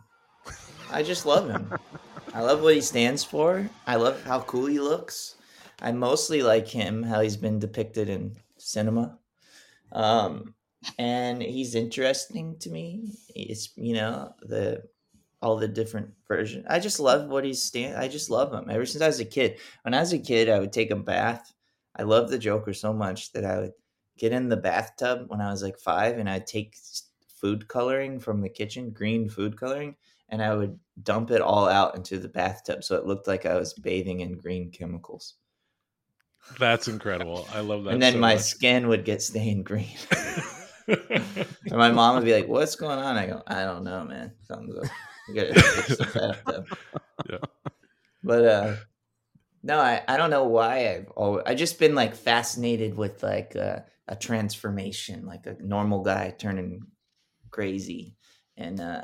I 0.90 1.02
just 1.02 1.26
love 1.26 1.48
him. 1.50 1.72
I 2.34 2.40
love 2.42 2.62
what 2.62 2.74
he 2.74 2.80
stands 2.80 3.24
for. 3.24 3.68
I 3.86 3.96
love 3.96 4.22
how 4.24 4.40
cool 4.42 4.66
he 4.66 4.78
looks. 4.78 5.34
I 5.82 5.90
mostly 5.92 6.42
like 6.42 6.68
him 6.68 7.02
how 7.02 7.20
he's 7.20 7.36
been 7.36 7.58
depicted 7.58 8.08
in 8.08 8.36
cinema. 8.58 9.18
Um, 9.92 10.54
and 10.98 11.42
he's 11.42 11.74
interesting 11.74 12.56
to 12.60 12.70
me. 12.70 13.12
It's 13.34 13.70
you 13.76 13.94
know 13.94 14.34
the 14.42 14.82
all 15.42 15.56
the 15.56 15.68
different 15.68 16.10
versions. 16.28 16.66
I 16.68 16.78
just 16.80 17.00
love 17.00 17.28
what 17.28 17.44
he's 17.44 17.62
stand. 17.62 17.96
I 17.96 18.08
just 18.08 18.30
love 18.30 18.52
him 18.52 18.68
ever 18.70 18.84
since 18.86 19.02
I 19.02 19.06
was 19.06 19.20
a 19.20 19.24
kid. 19.24 19.58
When 19.82 19.94
I 19.94 20.00
was 20.00 20.12
a 20.12 20.18
kid, 20.18 20.48
I 20.48 20.58
would 20.58 20.72
take 20.72 20.90
a 20.90 20.96
bath. 20.96 21.52
I 21.96 22.02
love 22.02 22.30
the 22.30 22.38
Joker 22.38 22.72
so 22.74 22.92
much 22.92 23.32
that 23.32 23.44
I 23.44 23.58
would 23.58 23.72
get 24.18 24.32
in 24.32 24.48
the 24.48 24.56
bathtub 24.56 25.24
when 25.28 25.40
I 25.40 25.50
was 25.50 25.62
like 25.62 25.78
five, 25.78 26.18
and 26.18 26.28
I'd 26.28 26.46
take 26.46 26.76
food 27.36 27.68
coloring 27.68 28.20
from 28.20 28.40
the 28.42 28.48
kitchen, 28.50 28.90
green 28.90 29.28
food 29.30 29.58
coloring, 29.58 29.96
and 30.28 30.42
I 30.42 30.54
would 30.54 30.78
dump 31.02 31.30
it 31.30 31.40
all 31.40 31.66
out 31.68 31.96
into 31.96 32.18
the 32.18 32.28
bathtub 32.28 32.84
so 32.84 32.96
it 32.96 33.06
looked 33.06 33.26
like 33.26 33.46
I 33.46 33.56
was 33.56 33.72
bathing 33.72 34.20
in 34.20 34.36
green 34.36 34.70
chemicals. 34.70 35.34
that's 36.58 36.88
incredible 36.88 37.46
i 37.52 37.60
love 37.60 37.84
that 37.84 37.92
and 37.94 38.02
then 38.02 38.14
so 38.14 38.18
my 38.18 38.34
much. 38.34 38.42
skin 38.42 38.88
would 38.88 39.04
get 39.04 39.22
stained 39.22 39.64
green. 39.64 39.86
and 40.90 41.72
my 41.72 41.90
mom 41.90 42.16
would 42.16 42.24
be 42.24 42.34
like, 42.34 42.48
"What's 42.48 42.76
going 42.76 42.98
on?" 42.98 43.16
I 43.16 43.26
go, 43.26 43.42
"I 43.46 43.64
don't 43.64 43.84
know, 43.84 44.04
man. 44.04 44.32
Something's 44.42 44.76
up. 44.76 44.84
Gotta 45.34 45.54
fix 45.54 45.98
the 45.98 46.32
bathtub." 46.44 46.66
Yeah. 47.28 47.38
But 48.22 48.44
uh, 48.44 48.76
no, 49.62 49.78
I, 49.78 50.02
I 50.08 50.16
don't 50.16 50.30
know 50.30 50.44
why 50.44 50.88
I've 50.90 51.10
always 51.10 51.44
I 51.46 51.54
just 51.54 51.78
been 51.78 51.94
like 51.94 52.14
fascinated 52.14 52.96
with 52.96 53.22
like 53.22 53.56
uh, 53.56 53.80
a 54.08 54.16
transformation, 54.16 55.26
like 55.26 55.46
a 55.46 55.56
normal 55.60 56.02
guy 56.02 56.34
turning 56.36 56.86
crazy, 57.50 58.16
and 58.56 58.80
uh, 58.80 59.02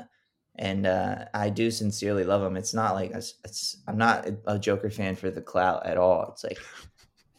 and 0.55 0.87
uh, 0.87 1.25
I 1.33 1.49
do 1.49 1.69
sincerely 1.69 2.23
love 2.23 2.43
him. 2.43 2.57
It's 2.57 2.73
not 2.73 2.95
like 2.95 3.11
it's, 3.11 3.35
it's 3.43 3.77
I'm 3.87 3.97
not 3.97 4.27
a 4.47 4.57
Joker 4.57 4.89
fan 4.89 5.15
for 5.15 5.29
the 5.29 5.41
clout 5.41 5.85
at 5.85 5.97
all. 5.97 6.31
It's 6.31 6.43
like 6.43 6.59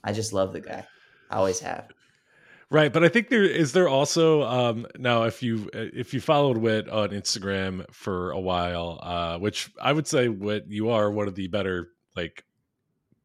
I 0.05 0.13
just 0.13 0.33
love 0.33 0.53
the 0.53 0.61
guy. 0.61 0.87
I 1.31 1.37
always 1.37 1.61
have. 1.61 1.89
Right, 2.71 2.93
but 2.93 3.03
I 3.03 3.09
think 3.09 3.31
there 3.31 3.45
is 3.45 3.73
there 3.73 3.89
also 3.89 4.43
um 4.43 4.87
now 4.99 5.23
if 5.23 5.43
you 5.43 5.71
if 5.73 6.13
you 6.13 6.21
followed 6.21 6.59
Whit 6.59 6.89
on 6.89 7.11
Instagram 7.11 7.87
for 7.91 8.31
a 8.31 8.41
while, 8.41 8.99
uh 9.03 9.39
which 9.39 9.71
I 9.81 9.93
would 9.93 10.07
say 10.07 10.29
Whit 10.29 10.67
you 10.69 10.91
are 10.91 11.11
one 11.11 11.29
of 11.29 11.35
the 11.35 11.49
better 11.49 11.89
like 12.15 12.45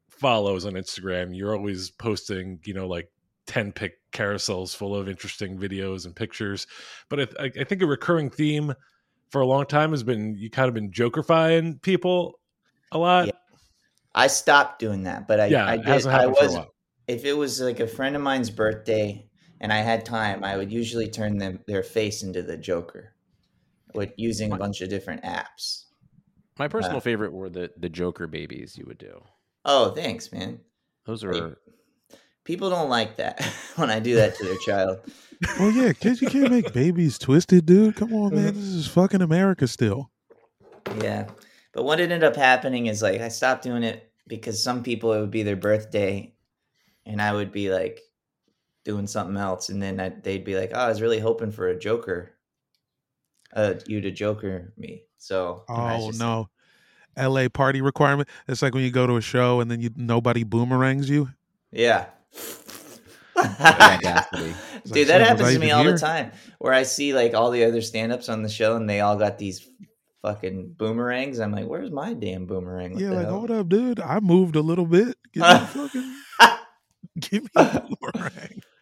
follows 0.08 0.64
on 0.64 0.72
Instagram. 0.72 1.36
You're 1.36 1.54
always 1.54 1.90
posting, 1.90 2.58
you 2.64 2.72
know, 2.72 2.86
like 2.86 3.10
10 3.46 3.72
pick 3.72 3.98
carousels 4.12 4.74
full 4.74 4.96
of 4.96 5.08
interesting 5.08 5.58
videos 5.58 6.06
and 6.06 6.16
pictures. 6.16 6.66
But 7.10 7.36
I, 7.38 7.50
I 7.60 7.64
think 7.64 7.82
a 7.82 7.86
recurring 7.86 8.30
theme 8.30 8.72
for 9.28 9.42
a 9.42 9.46
long 9.46 9.66
time 9.66 9.90
has 9.90 10.02
been 10.02 10.36
you 10.38 10.48
kind 10.48 10.68
of 10.68 10.74
been 10.74 10.90
jokerifying 10.90 11.82
people 11.82 12.40
a 12.92 12.98
lot. 12.98 13.26
Yeah. 13.26 13.32
I 14.14 14.28
stopped 14.28 14.78
doing 14.78 15.02
that, 15.02 15.26
but 15.26 15.40
I 15.40 15.46
yeah, 15.46 15.66
I 15.66 15.76
did 15.76 16.06
I 16.06 16.10
happened 16.10 16.36
for 16.38 16.44
a 16.44 16.46
was 16.46 16.66
if 17.08 17.24
it 17.24 17.34
was 17.34 17.60
like 17.60 17.80
a 17.80 17.86
friend 17.86 18.16
of 18.16 18.22
mine's 18.22 18.48
birthday 18.48 19.26
and 19.64 19.72
I 19.72 19.78
had 19.78 20.04
time, 20.04 20.44
I 20.44 20.58
would 20.58 20.70
usually 20.70 21.08
turn 21.08 21.38
them 21.38 21.58
their 21.66 21.82
face 21.82 22.22
into 22.22 22.42
the 22.42 22.58
Joker 22.58 23.14
with 23.94 24.12
using 24.18 24.52
a 24.52 24.58
bunch 24.58 24.82
of 24.82 24.90
different 24.90 25.22
apps. 25.22 25.84
My 26.58 26.68
personal 26.68 26.98
Uh, 26.98 27.00
favorite 27.00 27.32
were 27.32 27.48
the 27.48 27.70
the 27.78 27.88
Joker 27.88 28.26
babies 28.26 28.76
you 28.76 28.84
would 28.86 28.98
do. 28.98 29.22
Oh, 29.64 29.92
thanks, 29.92 30.30
man. 30.30 30.60
Those 31.06 31.22
Hey, 31.22 31.28
are 31.28 31.56
People 32.44 32.68
don't 32.68 32.90
like 32.90 33.16
that 33.16 33.42
when 33.76 33.90
I 33.90 34.00
do 34.00 34.16
that 34.16 34.34
to 34.36 34.44
their 34.44 34.58
child. 34.58 35.00
Well, 35.58 35.70
yeah, 35.72 35.92
kids, 35.92 36.22
you 36.22 36.28
can't 36.28 36.50
make 36.50 36.72
babies 36.72 37.18
twisted, 37.18 37.66
dude. 37.66 37.96
Come 37.96 38.14
on, 38.14 38.34
man. 38.34 38.54
This 38.54 38.64
is 38.64 38.86
fucking 38.86 39.20
America 39.20 39.66
still. 39.66 40.10
Yeah. 41.02 41.26
But 41.72 41.84
what 41.84 42.00
ended 42.00 42.22
up 42.22 42.36
happening 42.36 42.86
is 42.86 43.02
like 43.02 43.20
I 43.20 43.28
stopped 43.28 43.62
doing 43.64 43.82
it 43.82 44.10
because 44.26 44.62
some 44.62 44.82
people 44.82 45.12
it 45.12 45.20
would 45.20 45.30
be 45.32 45.42
their 45.42 45.56
birthday 45.56 46.32
and 47.04 47.20
I 47.20 47.32
would 47.32 47.50
be 47.50 47.70
like 47.70 48.00
doing 48.84 49.06
something 49.06 49.36
else 49.36 49.68
and 49.70 49.82
then 49.82 49.98
I, 50.00 50.10
they'd 50.10 50.44
be 50.44 50.56
like, 50.56 50.70
"Oh, 50.74 50.78
I 50.80 50.88
was 50.88 51.00
really 51.02 51.18
hoping 51.18 51.50
for 51.52 51.68
a 51.68 51.78
joker." 51.78 52.30
Uh 53.52 53.74
you 53.86 54.00
to 54.00 54.10
joker 54.10 54.72
me. 54.76 55.04
So 55.18 55.64
Oh 55.68 56.08
just- 56.08 56.18
no, 56.20 56.48
L.A. 57.16 57.48
party 57.48 57.80
requirement. 57.80 58.28
It's 58.48 58.62
like 58.62 58.74
when 58.74 58.82
you 58.84 58.90
go 58.90 59.06
to 59.06 59.16
a 59.16 59.20
show 59.20 59.60
and 59.60 59.70
then 59.70 59.80
you 59.80 59.90
nobody 59.96 60.42
boomerangs 60.44 61.08
you. 61.08 61.28
Yeah. 61.70 62.06
Dude, 63.34 63.44
like, 63.44 65.06
that 65.06 65.06
son, 65.08 65.20
happens 65.20 65.52
to 65.54 65.58
me 65.58 65.70
all 65.70 65.82
here? 65.82 65.92
the 65.92 65.98
time. 65.98 66.32
Where 66.58 66.72
I 66.72 66.82
see 66.84 67.14
like 67.14 67.34
all 67.34 67.50
the 67.50 67.64
other 67.64 67.80
stand-ups 67.80 68.28
on 68.28 68.42
the 68.42 68.48
show 68.48 68.76
and 68.76 68.88
they 68.88 69.00
all 69.00 69.16
got 69.16 69.38
these 69.38 69.68
fucking 70.22 70.74
boomerangs. 70.78 71.38
I'm 71.40 71.52
like, 71.52 71.66
"Where's 71.66 71.90
my 71.90 72.14
damn 72.14 72.46
boomerang?" 72.46 72.92
What 72.94 73.02
Yeah, 73.02 73.10
like 73.10 73.26
hell? 73.26 73.38
hold 73.38 73.50
up, 73.50 73.68
dude. 73.68 74.00
I 74.00 74.20
moved 74.20 74.56
a 74.56 74.60
little 74.62 74.86
bit. 74.86 75.16
Give 75.32 75.42
me 75.42 75.58
fucking, 75.66 76.14
give 77.20 77.42
me 77.44 77.48
a 77.56 77.82
boomerang. 78.00 78.62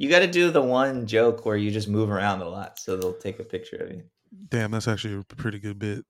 You 0.00 0.08
got 0.08 0.20
to 0.20 0.28
do 0.28 0.52
the 0.52 0.62
one 0.62 1.06
joke 1.08 1.44
where 1.44 1.56
you 1.56 1.72
just 1.72 1.88
move 1.88 2.08
around 2.08 2.40
a 2.40 2.48
lot, 2.48 2.78
so 2.78 2.96
they'll 2.96 3.14
take 3.14 3.40
a 3.40 3.44
picture 3.44 3.76
of 3.76 3.90
you. 3.90 4.04
Damn, 4.48 4.70
that's 4.70 4.86
actually 4.86 5.14
a 5.14 5.24
pretty 5.34 5.58
good 5.58 5.76
bit. 5.76 6.04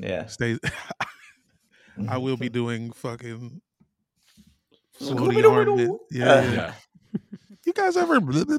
Yeah, 0.00 0.26
Stay. 0.26 0.58
I 2.08 2.18
will 2.18 2.36
be 2.36 2.48
doing 2.48 2.90
fucking 2.90 3.60
floaty 5.00 5.14
Scooby-Doo-doo. 5.16 5.50
arm. 5.50 5.76
bit. 5.76 5.90
Yeah, 6.10 6.32
Uh, 6.32 6.42
yeah. 6.42 6.52
Yeah. 6.52 6.72
You 7.66 7.72
guys 7.74 7.96
ever? 7.96 8.20
Blah, 8.20 8.44
blah, 8.44 8.58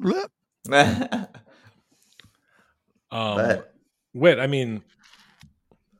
blah? 0.70 1.26
Um 3.12 3.36
but 3.36 3.74
Whit, 4.14 4.40
I 4.40 4.48
mean, 4.48 4.84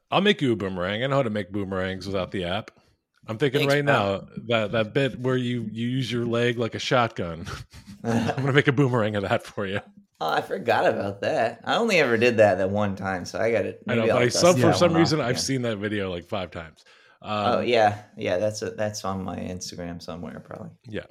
I'll 0.10 0.22
make 0.22 0.42
you 0.42 0.54
a 0.54 0.56
boomerang. 0.56 1.04
I 1.04 1.08
know 1.08 1.18
how 1.18 1.24
to 1.24 1.30
make 1.30 1.52
boomerangs 1.52 2.06
without 2.08 2.32
the 2.32 2.46
app. 2.46 2.72
I'm 3.28 3.38
thinking 3.38 3.62
Thanks, 3.62 3.74
right 3.74 3.86
pal. 3.86 4.12
now 4.12 4.28
that 4.48 4.72
that 4.72 4.94
bit 4.94 5.20
where 5.20 5.38
you 5.38 5.68
you 5.72 5.88
use 5.88 6.12
your 6.12 6.26
leg 6.26 6.58
like 6.58 6.76
a 6.76 6.80
shotgun. 6.80 7.46
I'm 8.04 8.36
gonna 8.36 8.54
make 8.54 8.68
a 8.68 8.72
boomerang 8.72 9.16
of 9.16 9.24
that 9.24 9.44
for 9.44 9.66
you. 9.66 9.80
oh, 10.20 10.30
I 10.30 10.42
forgot 10.42 10.86
about 10.88 11.22
that. 11.22 11.62
I 11.64 11.76
only 11.76 12.00
ever 12.00 12.18
did 12.18 12.38
that 12.38 12.58
that 12.58 12.70
one 12.70 12.96
time, 12.96 13.26
so 13.26 13.40
I 13.40 13.52
got 13.52 13.66
it. 13.66 13.84
I 13.88 13.96
know, 13.96 14.08
but 14.08 14.22
I, 14.22 14.28
some, 14.30 14.56
for 14.58 14.74
some 14.74 14.94
reason 14.94 15.22
I've 15.22 15.40
seen 15.40 15.62
that 15.64 15.78
video 15.78 16.10
like 16.10 16.26
five 16.28 16.52
times. 16.52 16.84
Um, 17.22 17.46
Oh 17.46 17.60
yeah, 17.62 18.02
yeah. 18.18 18.38
That's 18.38 18.62
a, 18.64 18.72
that's 18.72 19.06
on 19.06 19.24
my 19.24 19.38
Instagram 19.38 20.02
somewhere 20.02 20.40
probably. 20.40 20.72
Yeah. 20.88 21.06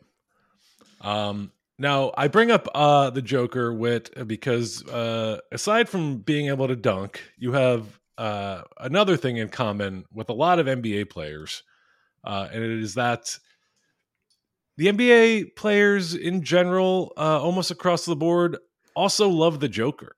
Um, 1.00 1.52
now 1.78 2.12
I 2.16 2.28
bring 2.28 2.50
up 2.50 2.68
uh, 2.74 3.10
the 3.10 3.22
Joker 3.22 3.72
Whit 3.72 4.10
because 4.26 4.86
uh, 4.88 5.38
aside 5.52 5.88
from 5.88 6.18
being 6.18 6.48
able 6.48 6.68
to 6.68 6.76
dunk, 6.76 7.22
you 7.38 7.52
have 7.52 7.86
uh, 8.18 8.62
another 8.78 9.16
thing 9.16 9.38
in 9.38 9.48
common 9.48 10.04
with 10.12 10.28
a 10.28 10.34
lot 10.34 10.58
of 10.58 10.66
NBA 10.66 11.08
players, 11.08 11.62
uh, 12.24 12.48
and 12.52 12.62
it 12.62 12.80
is 12.82 12.94
that 12.94 13.38
the 14.76 14.86
NBA 14.86 15.56
players 15.56 16.14
in 16.14 16.42
general, 16.42 17.12
uh, 17.16 17.40
almost 17.40 17.70
across 17.70 18.04
the 18.04 18.16
board, 18.16 18.56
also 18.96 19.28
love 19.28 19.60
the 19.60 19.68
Joker. 19.68 20.16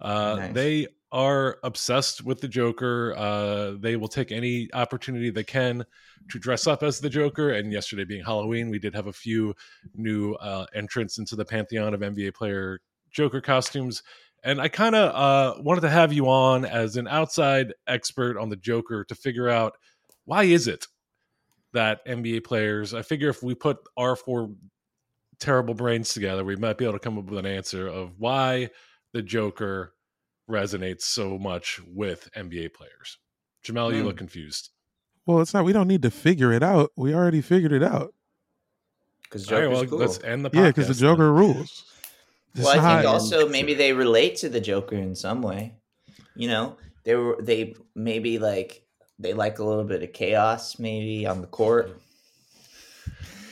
Uh, 0.00 0.36
Nice. 0.38 0.54
They 0.54 0.86
are 1.12 1.58
obsessed 1.62 2.24
with 2.24 2.40
the 2.40 2.48
Joker. 2.48 3.14
Uh, 3.16 3.74
they 3.78 3.96
will 3.96 4.08
take 4.08 4.32
any 4.32 4.68
opportunity 4.72 5.30
they 5.30 5.44
can 5.44 5.84
to 6.30 6.38
dress 6.38 6.66
up 6.66 6.82
as 6.82 7.00
the 7.00 7.10
Joker. 7.10 7.50
And 7.50 7.70
yesterday 7.70 8.04
being 8.04 8.24
Halloween, 8.24 8.70
we 8.70 8.78
did 8.78 8.94
have 8.94 9.06
a 9.06 9.12
few 9.12 9.54
new 9.94 10.34
uh, 10.34 10.66
entrants 10.74 11.18
into 11.18 11.36
the 11.36 11.44
pantheon 11.44 11.94
of 11.94 12.00
NBA 12.00 12.34
player 12.34 12.80
Joker 13.10 13.40
costumes. 13.40 14.02
And 14.42 14.60
I 14.60 14.68
kind 14.68 14.96
of 14.96 15.14
uh, 15.14 15.62
wanted 15.62 15.82
to 15.82 15.90
have 15.90 16.12
you 16.12 16.28
on 16.28 16.64
as 16.64 16.96
an 16.96 17.06
outside 17.06 17.74
expert 17.86 18.38
on 18.38 18.48
the 18.48 18.56
Joker 18.56 19.04
to 19.04 19.14
figure 19.14 19.48
out 19.48 19.74
why 20.24 20.44
is 20.44 20.66
it 20.66 20.86
that 21.72 22.04
NBA 22.06 22.44
players. 22.44 22.94
I 22.94 23.02
figure 23.02 23.28
if 23.28 23.42
we 23.42 23.54
put 23.54 23.78
our 23.96 24.16
four 24.16 24.50
terrible 25.40 25.74
brains 25.74 26.12
together, 26.14 26.44
we 26.44 26.56
might 26.56 26.78
be 26.78 26.84
able 26.84 26.94
to 26.94 26.98
come 26.98 27.18
up 27.18 27.24
with 27.26 27.38
an 27.38 27.46
answer 27.46 27.86
of 27.88 28.18
why 28.18 28.70
the 29.12 29.22
Joker 29.22 29.94
resonates 30.50 31.02
so 31.02 31.38
much 31.38 31.80
with 31.86 32.28
NBA 32.36 32.74
players. 32.74 33.18
Jamel, 33.64 33.92
you 33.94 34.00
Hmm. 34.00 34.06
look 34.06 34.16
confused. 34.16 34.70
Well, 35.26 35.40
it's 35.40 35.54
not. 35.54 35.64
We 35.64 35.72
don't 35.72 35.88
need 35.88 36.02
to 36.02 36.10
figure 36.10 36.52
it 36.52 36.62
out. 36.62 36.90
We 36.96 37.14
already 37.14 37.40
figured 37.40 37.72
it 37.72 37.82
out. 37.82 38.12
Because 39.22 39.50
All 39.50 39.54
right, 39.58 39.64
Joker's 39.64 39.78
well, 39.80 39.88
cool. 39.88 39.98
let's 40.00 40.22
end 40.24 40.44
the 40.44 40.50
podcast. 40.50 40.54
Yeah, 40.54 40.66
because 40.68 40.88
the 40.88 40.94
then. 40.94 41.00
Joker 41.00 41.32
rules. 41.32 41.84
It's 42.54 42.64
well, 42.64 42.68
I 42.70 42.74
think 42.74 43.04
not- 43.04 43.06
also 43.06 43.48
maybe 43.48 43.74
they 43.74 43.92
relate 43.92 44.36
to 44.36 44.48
the 44.48 44.60
Joker 44.60 44.96
in 44.96 45.14
some 45.14 45.40
way. 45.42 45.74
You 46.34 46.48
know, 46.48 46.76
they 47.04 47.14
were 47.14 47.38
they 47.40 47.74
maybe 47.94 48.38
like 48.38 48.84
they 49.22 49.32
like 49.34 49.58
a 49.58 49.64
little 49.64 49.84
bit 49.84 50.02
of 50.02 50.12
chaos 50.12 50.78
maybe 50.78 51.26
on 51.26 51.40
the 51.40 51.46
court. 51.46 52.00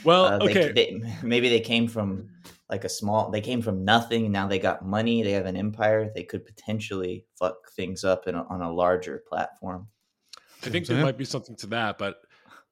Well, 0.05 0.25
Uh, 0.27 0.39
they- 0.39 0.51
okay. 0.51 0.73
they, 0.73 1.03
maybe 1.23 1.49
they 1.49 1.61
came 1.61 1.87
from 1.89 2.31
like 2.69 2.85
a 2.85 2.89
small. 2.89 3.31
They 3.31 3.41
came 3.41 3.61
from 3.63 3.85
nothing. 3.85 4.31
Now 4.33 4.47
they 4.47 4.59
got 4.59 4.85
money. 4.85 5.23
They 5.23 5.33
have 5.33 5.47
an 5.47 5.57
empire. 5.57 6.11
They 6.15 6.23
could 6.23 6.45
potentially 6.47 7.27
fuck 7.39 7.71
things 7.73 8.05
up 8.05 8.27
in 8.29 8.35
a, 8.35 8.45
on 8.45 8.63
a 8.63 8.73
larger 8.73 9.23
platform. 9.29 9.89
I 10.65 10.69
think 10.69 10.87
there 10.87 11.03
might 11.03 11.17
be 11.19 11.25
something 11.25 11.57
to 11.57 11.67
that, 11.69 11.97
but 11.99 12.21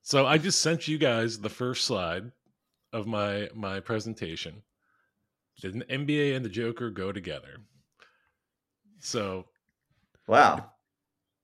so 0.02 0.26
I 0.26 0.38
just 0.38 0.61
sent 0.61 0.87
you 0.88 0.99
guys 0.99 1.38
the 1.40 1.49
first 1.49 1.85
slide 1.87 2.31
of 2.93 3.07
my 3.07 3.49
my 3.55 3.81
presentation. 3.81 4.62
Did 5.61 5.75
an 5.75 5.85
NBA 5.90 6.37
and 6.37 6.45
the 6.45 6.49
Joker 6.50 6.90
go 6.90 7.11
together? 7.12 7.59
So 9.00 9.47
Wow. 10.28 10.71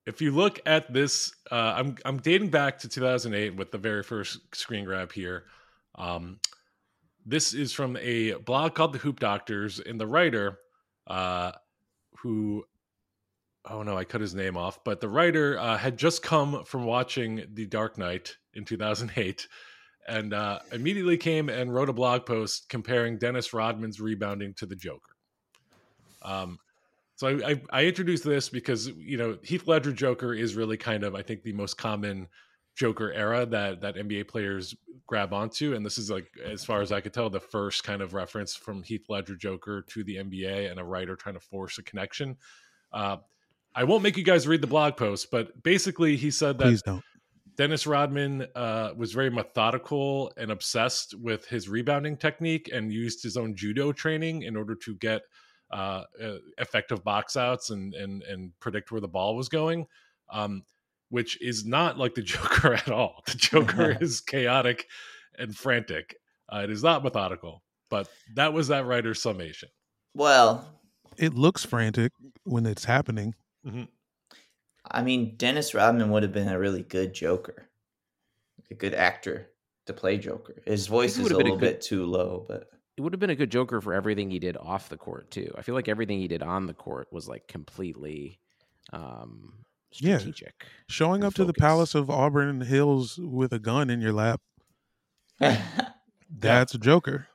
If 0.06 0.20
you 0.20 0.30
look 0.30 0.60
at 0.66 0.92
this, 0.92 1.32
uh, 1.50 1.74
I'm 1.76 1.96
I'm 2.04 2.18
dating 2.18 2.50
back 2.50 2.78
to 2.80 2.88
2008 2.88 3.56
with 3.56 3.70
the 3.70 3.78
very 3.78 4.02
first 4.02 4.38
screen 4.54 4.84
grab 4.84 5.12
here. 5.12 5.44
Um, 5.94 6.40
this 7.24 7.54
is 7.54 7.72
from 7.72 7.96
a 7.96 8.32
blog 8.34 8.74
called 8.74 8.92
The 8.92 8.98
Hoop 8.98 9.18
Doctors, 9.18 9.80
and 9.80 9.98
the 9.98 10.06
writer, 10.06 10.58
uh, 11.06 11.52
who, 12.18 12.64
oh 13.64 13.82
no, 13.82 13.96
I 13.96 14.04
cut 14.04 14.20
his 14.20 14.34
name 14.34 14.56
off, 14.58 14.84
but 14.84 15.00
the 15.00 15.08
writer 15.08 15.58
uh, 15.58 15.78
had 15.78 15.96
just 15.96 16.22
come 16.22 16.64
from 16.64 16.84
watching 16.84 17.44
The 17.54 17.66
Dark 17.66 17.96
Knight 17.96 18.36
in 18.52 18.64
2008. 18.64 19.48
And 20.06 20.34
uh, 20.34 20.58
immediately 20.70 21.16
came 21.16 21.48
and 21.48 21.72
wrote 21.72 21.88
a 21.88 21.94
blog 21.94 22.26
post 22.26 22.68
comparing 22.68 23.16
Dennis 23.16 23.54
Rodman's 23.54 24.02
rebounding 24.02 24.52
to 24.54 24.66
the 24.66 24.76
Joker. 24.76 25.16
Um, 26.20 26.58
so 27.16 27.28
I, 27.28 27.50
I, 27.50 27.62
I 27.70 27.84
introduced 27.84 28.24
this 28.24 28.48
because 28.48 28.88
you 28.88 29.16
know 29.16 29.38
Heath 29.42 29.66
Ledger 29.66 29.92
Joker 29.92 30.34
is 30.34 30.54
really 30.54 30.76
kind 30.76 31.04
of 31.04 31.14
I 31.14 31.22
think 31.22 31.42
the 31.42 31.52
most 31.52 31.76
common 31.76 32.28
Joker 32.76 33.12
era 33.12 33.46
that 33.46 33.80
that 33.82 33.96
NBA 33.96 34.28
players 34.28 34.74
grab 35.06 35.32
onto, 35.32 35.74
and 35.74 35.84
this 35.84 35.98
is 35.98 36.10
like 36.10 36.28
as 36.44 36.64
far 36.64 36.80
as 36.80 36.90
I 36.90 37.00
could 37.00 37.12
tell 37.12 37.30
the 37.30 37.40
first 37.40 37.84
kind 37.84 38.02
of 38.02 38.14
reference 38.14 38.54
from 38.56 38.82
Heath 38.82 39.06
Ledger 39.08 39.36
Joker 39.36 39.82
to 39.88 40.04
the 40.04 40.16
NBA 40.16 40.70
and 40.70 40.80
a 40.80 40.84
writer 40.84 41.14
trying 41.14 41.36
to 41.36 41.40
force 41.40 41.78
a 41.78 41.82
connection. 41.82 42.36
Uh, 42.92 43.18
I 43.74 43.84
won't 43.84 44.02
make 44.02 44.16
you 44.16 44.24
guys 44.24 44.46
read 44.46 44.60
the 44.60 44.68
blog 44.68 44.96
post, 44.96 45.30
but 45.30 45.62
basically 45.62 46.16
he 46.16 46.30
said 46.30 46.58
that 46.58 47.02
Dennis 47.56 47.86
Rodman 47.86 48.46
uh, 48.54 48.92
was 48.96 49.12
very 49.12 49.30
methodical 49.30 50.32
and 50.36 50.50
obsessed 50.50 51.14
with 51.20 51.46
his 51.46 51.68
rebounding 51.68 52.16
technique 52.16 52.70
and 52.72 52.92
used 52.92 53.22
his 53.22 53.36
own 53.36 53.54
judo 53.54 53.92
training 53.92 54.42
in 54.42 54.56
order 54.56 54.74
to 54.74 54.94
get 54.96 55.22
uh, 55.70 56.04
uh, 56.22 56.36
effective 56.58 57.02
box 57.02 57.36
outs 57.36 57.70
and, 57.70 57.94
and, 57.94 58.22
and 58.22 58.52
predict 58.60 58.92
where 58.92 59.00
the 59.00 59.08
ball 59.08 59.34
was 59.36 59.48
going, 59.48 59.86
um, 60.30 60.62
which 61.10 61.40
is 61.42 61.64
not 61.64 61.98
like 61.98 62.14
the 62.14 62.22
Joker 62.34 62.74
at 62.74 62.90
all. 62.90 63.22
The 63.26 63.34
Joker 63.34 63.96
is 64.00 64.20
chaotic 64.20 64.86
and 65.38 65.56
frantic. 65.56 66.16
Uh, 66.52 66.58
it 66.64 66.70
is 66.70 66.82
not 66.82 67.02
methodical. 67.02 67.62
but 67.90 68.08
that 68.34 68.52
was 68.52 68.68
that 68.68 68.86
writer's 68.86 69.20
summation. 69.22 69.68
Well, 70.14 70.80
It 71.16 71.34
looks 71.34 71.64
frantic 71.64 72.12
when 72.44 72.66
it's 72.66 72.84
happening. 72.84 73.34
I 74.90 75.02
mean, 75.02 75.34
Dennis 75.36 75.74
Rodman 75.74 76.10
would 76.10 76.22
have 76.22 76.32
been 76.32 76.48
a 76.48 76.58
really 76.58 76.82
good 76.82 77.14
Joker, 77.14 77.68
a 78.70 78.74
good 78.74 78.94
actor 78.94 79.48
to 79.86 79.92
play 79.92 80.18
Joker. 80.18 80.62
His 80.66 80.86
voice 80.86 81.12
is 81.12 81.20
a 81.20 81.22
would 81.22 81.32
have 81.32 81.38
been 81.38 81.46
a 81.46 81.50
little 81.54 81.58
good- 81.60 81.74
bit 81.74 81.80
too 81.80 82.04
low, 82.04 82.44
but 82.46 82.68
It 82.96 83.00
would 83.02 83.12
have 83.12 83.20
been 83.20 83.30
a 83.30 83.34
good 83.36 83.50
Joker 83.50 83.80
for 83.80 83.92
everything 83.92 84.30
he 84.30 84.38
did 84.38 84.56
off 84.56 84.88
the 84.88 84.96
court 84.96 85.30
too. 85.30 85.52
I 85.56 85.62
feel 85.62 85.74
like 85.74 85.88
everything 85.88 86.18
he 86.20 86.28
did 86.28 86.42
on 86.42 86.66
the 86.66 86.74
court 86.74 87.08
was 87.12 87.28
like 87.28 87.48
completely 87.48 88.38
um 88.92 89.64
Yeah. 89.98 90.18
strategic. 90.18 90.66
Showing 90.88 91.20
Good 91.20 91.26
up 91.28 91.34
to 91.34 91.44
the 91.44 91.54
palace 91.54 91.94
of 91.94 92.10
Auburn 92.10 92.60
Hills 92.62 93.18
with 93.18 93.52
a 93.52 93.58
gun 93.58 93.90
in 93.90 94.00
your 94.00 94.12
lap, 94.12 94.40
that's 96.30 96.74
a 96.74 96.78
Joker. 96.78 97.28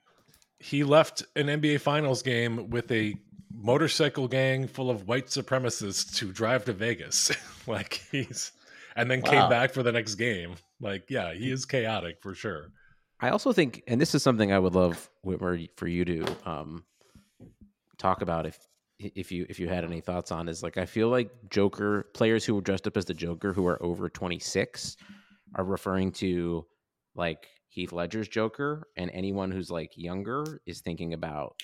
He 0.60 0.84
left 0.84 1.24
an 1.36 1.48
NBA 1.50 1.80
Finals 1.80 2.22
game 2.22 2.70
with 2.70 2.92
a 2.92 3.16
motorcycle 3.54 4.28
gang 4.28 4.68
full 4.68 4.90
of 4.90 5.08
white 5.08 5.28
supremacists 5.28 6.16
to 6.18 6.32
drive 6.32 6.66
to 6.66 6.74
Vegas. 6.74 7.32
like 7.68 8.02
he's 8.12 8.52
and 8.96 9.10
then 9.10 9.22
Wow. 9.22 9.30
came 9.30 9.48
back 9.48 9.74
for 9.74 9.84
the 9.84 9.92
next 9.92 10.16
game. 10.16 10.56
Like, 10.80 11.10
yeah, 11.10 11.34
he 11.34 11.52
is 11.52 11.66
chaotic 11.66 12.22
for 12.22 12.34
sure. 12.36 12.72
I 13.22 13.30
also 13.30 13.52
think, 13.52 13.84
and 13.88 14.00
this 14.00 14.16
is 14.16 14.24
something 14.24 14.52
I 14.52 14.60
would 14.60 14.76
love 14.76 15.10
Whitmer 15.26 15.70
for 15.76 15.88
you 15.88 16.06
to 16.06 16.26
um, 16.46 16.86
talk 17.98 18.22
about 18.22 18.46
if 18.46 18.58
if 19.00 19.32
you 19.32 19.46
if 19.50 19.60
you 19.60 19.70
had 19.70 19.86
any 19.86 20.02
thoughts 20.02 20.32
on 20.32 20.50
is 20.50 20.62
like 20.62 20.78
I 20.78 20.86
feel 20.86 21.10
like 21.10 21.32
Joker 21.50 22.10
players 22.14 22.44
who 22.44 22.56
were 22.56 22.62
dressed 22.62 22.86
up 22.86 22.98
as 22.98 23.06
the 23.06 23.14
Joker 23.14 23.54
who 23.54 23.66
are 23.68 23.82
over 23.82 24.10
twenty 24.10 24.40
six 24.40 24.98
are 25.56 25.64
referring 25.64 26.12
to 26.14 26.66
like 27.16 27.48
Heath 27.70 27.92
Ledger's 27.92 28.28
Joker, 28.28 28.88
and 28.98 29.10
anyone 29.14 29.52
who's 29.52 29.72
like 29.72 29.92
younger 29.96 30.62
is 30.66 30.82
thinking 30.82 31.14
about 31.14 31.56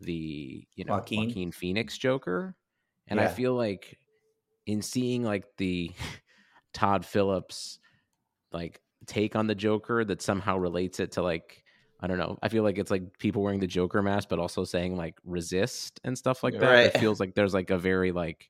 the 0.00 0.66
you 0.74 0.84
know 0.84 0.94
Joaquin? 0.94 1.26
Joaquin, 1.26 1.52
Phoenix 1.52 1.98
Joker, 1.98 2.54
and 3.08 3.20
I 3.20 3.26
feel 3.28 3.54
like 3.54 3.98
in 4.66 4.82
seeing 4.82 5.22
like 5.22 5.44
the 5.58 5.92
Todd 6.72 7.04
Phillips 7.04 7.78
like 8.52 8.80
take 9.06 9.36
on 9.36 9.46
the 9.46 9.54
Joker 9.54 10.04
that 10.04 10.22
somehow 10.22 10.58
relates 10.58 11.00
it 11.00 11.12
to 11.12 11.22
like 11.22 11.64
I 12.02 12.06
don't 12.06 12.18
know. 12.18 12.38
I 12.42 12.48
feel 12.48 12.62
like 12.62 12.78
it's 12.78 12.90
like 12.90 13.18
people 13.18 13.42
wearing 13.42 13.60
the 13.60 13.66
Joker 13.66 14.00
mask, 14.02 14.28
but 14.30 14.38
also 14.38 14.64
saying 14.64 14.96
like 14.96 15.18
resist 15.24 16.00
and 16.02 16.16
stuff 16.16 16.42
like 16.42 16.54
that. 16.60 16.86
It 16.86 16.98
feels 16.98 17.20
like 17.20 17.34
there's 17.34 17.52
like 17.52 17.70
a 17.70 17.78
very 17.78 18.10
like 18.10 18.48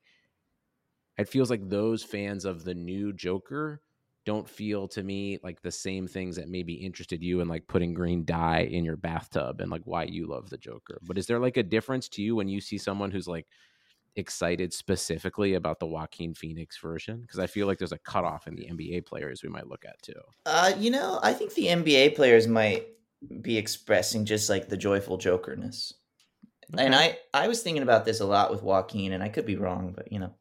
it 1.19 1.29
feels 1.29 1.51
like 1.51 1.69
those 1.69 2.03
fans 2.03 2.45
of 2.45 2.65
the 2.65 2.75
new 2.75 3.13
Joker 3.13 3.83
don't 4.25 4.49
feel 4.49 4.87
to 4.87 5.03
me 5.03 5.39
like 5.43 5.63
the 5.63 5.71
same 5.73 6.07
things 6.07 6.37
that 6.37 6.49
maybe 6.49 6.75
interested 6.75 7.23
you 7.23 7.41
in 7.41 7.49
like 7.49 7.67
putting 7.67 7.95
green 7.95 8.25
dye 8.25 8.69
in 8.71 8.85
your 8.85 8.97
bathtub 8.97 9.61
and 9.61 9.71
like 9.71 9.83
why 9.85 10.05
you 10.05 10.27
love 10.27 10.51
the 10.51 10.59
Joker. 10.59 10.99
But 11.03 11.19
is 11.19 11.27
there 11.27 11.41
like 11.41 11.57
a 11.57 11.63
difference 11.63 12.09
to 12.11 12.23
you 12.23 12.37
when 12.37 12.49
you 12.49 12.61
see 12.61 12.79
someone 12.79 13.11
who's 13.11 13.27
like 13.27 13.47
excited 14.17 14.73
specifically 14.73 15.55
about 15.55 15.79
the 15.79 15.87
Joaquin 15.87 16.35
Phoenix 16.35 16.79
version? 16.79 17.21
Because 17.23 17.39
I 17.39 17.47
feel 17.47 17.67
like 17.67 17.79
there's 17.79 17.93
a 17.93 17.99
cutoff 17.99 18.47
in 18.47 18.55
the 18.55 18.67
NBA 18.67 19.07
players 19.07 19.43
we 19.43 19.49
might 19.49 19.69
look 19.69 19.85
at 19.85 20.01
too. 20.03 20.21
uh, 20.47 20.73
you 20.79 20.91
know, 20.91 21.21
I 21.23 21.33
think 21.33 21.55
the 21.55 21.67
NBA 21.67 22.17
players 22.17 22.47
might 22.47 22.87
be 23.43 23.59
expressing 23.59 24.25
just 24.25 24.49
like 24.49 24.69
the 24.69 24.77
joyful 24.77 25.19
jokerness. 25.19 25.95
And 26.79 26.95
I, 26.95 27.19
I 27.35 27.49
was 27.49 27.63
thinking 27.63 27.83
about 27.83 28.05
this 28.05 28.21
a 28.21 28.27
lot 28.27 28.51
with 28.51 28.63
Joaquin, 28.63 29.13
and 29.13 29.23
I 29.23 29.29
could 29.29 29.45
be 29.47 29.57
wrong, 29.57 29.93
but 29.95 30.13
you 30.13 30.21
know, 30.21 30.35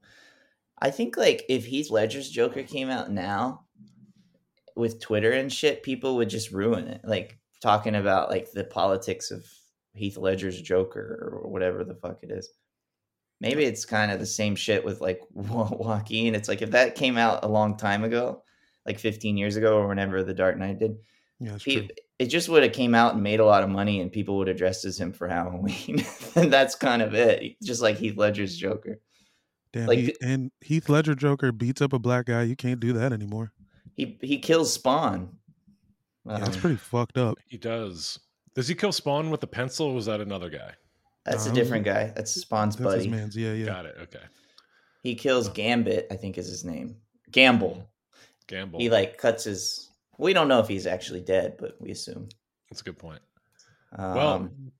I 0.81 0.91
think 0.91 1.17
like 1.17 1.43
if 1.49 1.65
Heath 1.65 1.89
Ledger's 1.89 2.29
Joker 2.29 2.63
came 2.63 2.89
out 2.89 3.11
now 3.11 3.65
with 4.75 5.01
Twitter 5.01 5.31
and 5.31 5.51
shit, 5.51 5.83
people 5.83 6.15
would 6.17 6.29
just 6.29 6.51
ruin 6.51 6.87
it. 6.87 7.01
Like 7.03 7.37
talking 7.61 7.95
about 7.95 8.29
like 8.29 8.51
the 8.51 8.63
politics 8.63 9.31
of 9.31 9.45
Heath 9.93 10.17
Ledger's 10.17 10.61
Joker 10.61 11.31
or 11.31 11.49
whatever 11.49 11.83
the 11.83 11.95
fuck 11.95 12.19
it 12.23 12.31
is. 12.31 12.49
Maybe 13.41 13.63
it's 13.63 13.85
kind 13.85 14.11
of 14.11 14.19
the 14.19 14.25
same 14.25 14.55
shit 14.55 14.83
with 14.83 14.99
like 15.01 15.21
Jo- 15.47 15.77
Joaquin. 15.79 16.35
It's 16.35 16.49
like 16.49 16.61
if 16.61 16.71
that 16.71 16.95
came 16.95 17.17
out 17.17 17.43
a 17.43 17.47
long 17.47 17.77
time 17.77 18.03
ago, 18.03 18.43
like 18.85 18.99
15 18.99 19.37
years 19.37 19.55
ago 19.55 19.77
or 19.77 19.87
whenever 19.87 20.23
The 20.23 20.33
Dark 20.33 20.57
Knight 20.57 20.79
did, 20.79 20.97
Yeah, 21.39 21.51
that's 21.51 21.63
pe- 21.63 21.75
true. 21.75 21.87
it 22.19 22.25
just 22.25 22.49
would 22.49 22.63
have 22.63 22.73
came 22.73 22.93
out 22.95 23.13
and 23.13 23.23
made 23.23 23.39
a 23.39 23.45
lot 23.45 23.63
of 23.63 23.69
money 23.69 24.01
and 24.01 24.11
people 24.11 24.37
would 24.37 24.47
have 24.47 24.57
dressed 24.57 24.83
as 24.85 24.99
him 24.99 25.13
for 25.13 25.27
Halloween. 25.27 26.03
and 26.35 26.51
that's 26.51 26.75
kind 26.75 27.01
of 27.01 27.13
it. 27.13 27.55
Just 27.63 27.81
like 27.81 27.97
Heath 27.97 28.17
Ledger's 28.17 28.55
Joker. 28.57 28.99
Damn, 29.71 29.85
like 29.87 29.99
he, 29.99 30.15
and 30.21 30.51
Heath 30.61 30.89
Ledger 30.89 31.13
Joker 31.15 31.51
beats 31.51 31.81
up 31.81 31.93
a 31.93 31.99
black 31.99 32.25
guy. 32.25 32.41
You 32.41 32.55
can't 32.55 32.79
do 32.79 32.91
that 32.93 33.13
anymore. 33.13 33.51
He 33.95 34.17
he 34.21 34.39
kills 34.39 34.73
Spawn. 34.73 35.29
Yeah, 36.25 36.39
that's 36.39 36.57
pretty 36.57 36.75
fucked 36.77 37.17
up. 37.19 37.37
He 37.47 37.57
does. 37.57 38.17
Does 38.55 38.67
he 38.67 38.73
kill 38.75 38.91
Spawn 38.91 39.29
with 39.29 39.43
a 39.43 39.47
pencil? 39.47 39.87
Or 39.87 39.93
was 39.93 40.07
that 40.07 40.21
another 40.21 40.49
guy? 40.49 40.73
That's 41.29 41.45
a 41.45 41.53
different 41.53 41.85
guy. 41.85 42.11
That's 42.15 42.31
Spawn's 42.33 42.75
That's 42.75 42.93
his 42.95 43.07
buddy. 43.07 43.15
man's. 43.15 43.35
Yeah, 43.37 43.53
yeah. 43.53 43.65
Got 43.65 43.85
it. 43.85 43.95
Okay. 44.03 44.23
He 45.03 45.15
kills 45.15 45.47
Gambit, 45.49 46.07
I 46.11 46.15
think 46.15 46.37
is 46.37 46.47
his 46.47 46.65
name. 46.65 46.97
Gambol. 47.31 47.85
Gambol. 48.47 48.79
He 48.79 48.89
like 48.89 49.17
cuts 49.17 49.43
his. 49.45 49.89
We 50.17 50.33
don't 50.33 50.47
know 50.47 50.59
if 50.59 50.67
he's 50.67 50.87
actually 50.87 51.21
dead, 51.21 51.55
but 51.59 51.75
we 51.79 51.91
assume. 51.91 52.27
That's 52.69 52.81
a 52.81 52.83
good 52.83 52.97
point. 52.99 53.21
Um, 53.97 54.15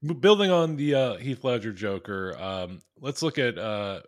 Well, 0.03 0.15
building 0.15 0.51
on 0.51 0.75
the 0.75 0.93
uh, 0.95 1.15
Heath 1.17 1.43
Ledger 1.43 1.71
Joker, 1.73 2.35
um, 2.39 2.81
let's 2.99 3.21
look 3.21 3.37
at 3.39 3.57
uh, 3.57 4.01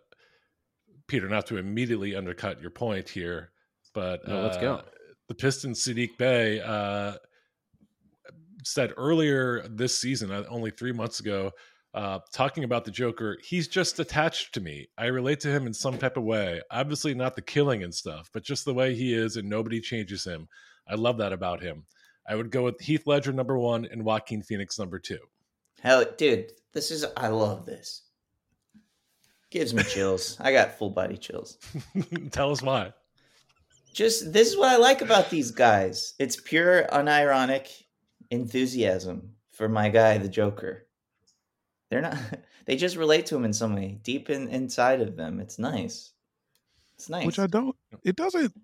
Peter. 1.06 1.28
Not 1.28 1.46
to 1.46 1.56
immediately 1.56 2.14
undercut 2.14 2.60
your 2.60 2.70
point 2.70 3.08
here, 3.08 3.50
but 3.94 4.26
No, 4.28 4.42
let's 4.42 4.58
go. 4.58 4.74
uh, 4.74 4.82
The 5.28 5.34
Pistons, 5.34 5.82
Sadiq 5.84 6.18
Bey 6.18 6.60
uh, 6.60 7.14
said 8.64 8.92
earlier 8.96 9.66
this 9.68 9.98
season, 9.98 10.30
uh, 10.30 10.44
only 10.48 10.70
three 10.70 10.92
months 10.92 11.18
ago, 11.20 11.50
uh, 11.94 12.20
talking 12.32 12.64
about 12.64 12.84
the 12.84 12.90
Joker. 12.90 13.38
He's 13.42 13.68
just 13.68 13.98
attached 14.00 14.54
to 14.54 14.60
me. 14.60 14.88
I 14.96 15.06
relate 15.06 15.40
to 15.40 15.48
him 15.48 15.66
in 15.66 15.74
some 15.74 15.98
type 15.98 16.16
of 16.16 16.24
way. 16.24 16.60
Obviously, 16.70 17.14
not 17.14 17.36
the 17.36 17.42
killing 17.42 17.82
and 17.82 17.94
stuff, 17.94 18.30
but 18.32 18.42
just 18.44 18.64
the 18.64 18.74
way 18.74 18.94
he 18.94 19.12
is, 19.12 19.36
and 19.36 19.48
nobody 19.48 19.80
changes 19.80 20.24
him. 20.24 20.48
I 20.88 20.94
love 20.94 21.18
that 21.18 21.32
about 21.32 21.60
him. 21.62 21.84
I 22.28 22.34
would 22.34 22.50
go 22.50 22.64
with 22.64 22.80
Heath 22.80 23.06
Ledger 23.06 23.32
number 23.32 23.58
one 23.58 23.84
and 23.90 24.04
Joaquin 24.04 24.42
Phoenix 24.42 24.78
number 24.78 24.98
two. 24.98 25.18
hell, 25.80 26.04
dude, 26.16 26.52
this 26.72 26.90
is. 26.90 27.04
I 27.16 27.28
love 27.28 27.66
this. 27.66 28.02
Gives 29.50 29.74
me 29.74 29.82
chills. 29.82 30.38
I 30.40 30.52
got 30.52 30.78
full 30.78 30.90
body 30.90 31.18
chills. 31.18 31.58
Tell 32.30 32.52
us 32.52 32.62
why. 32.62 32.94
just 33.92 34.32
this 34.32 34.48
is 34.48 34.56
what 34.56 34.70
I 34.70 34.76
like 34.76 35.02
about 35.02 35.28
these 35.28 35.50
guys. 35.50 36.14
It's 36.18 36.40
pure 36.40 36.84
unironic 36.90 37.68
enthusiasm 38.30 39.34
for 39.50 39.68
my 39.68 39.90
guy, 39.90 40.16
the 40.16 40.28
Joker. 40.28 40.86
They're 41.92 42.00
not 42.00 42.16
they 42.64 42.76
just 42.76 42.96
relate 42.96 43.26
to 43.26 43.36
him 43.36 43.44
in 43.44 43.52
some 43.52 43.74
way. 43.74 43.98
Deep 44.02 44.30
in 44.30 44.48
inside 44.48 45.02
of 45.02 45.14
them. 45.14 45.40
It's 45.40 45.58
nice. 45.58 46.12
It's 46.94 47.10
nice. 47.10 47.26
Which 47.26 47.38
I 47.38 47.46
don't. 47.46 47.76
It 48.02 48.16
doesn't. 48.16 48.54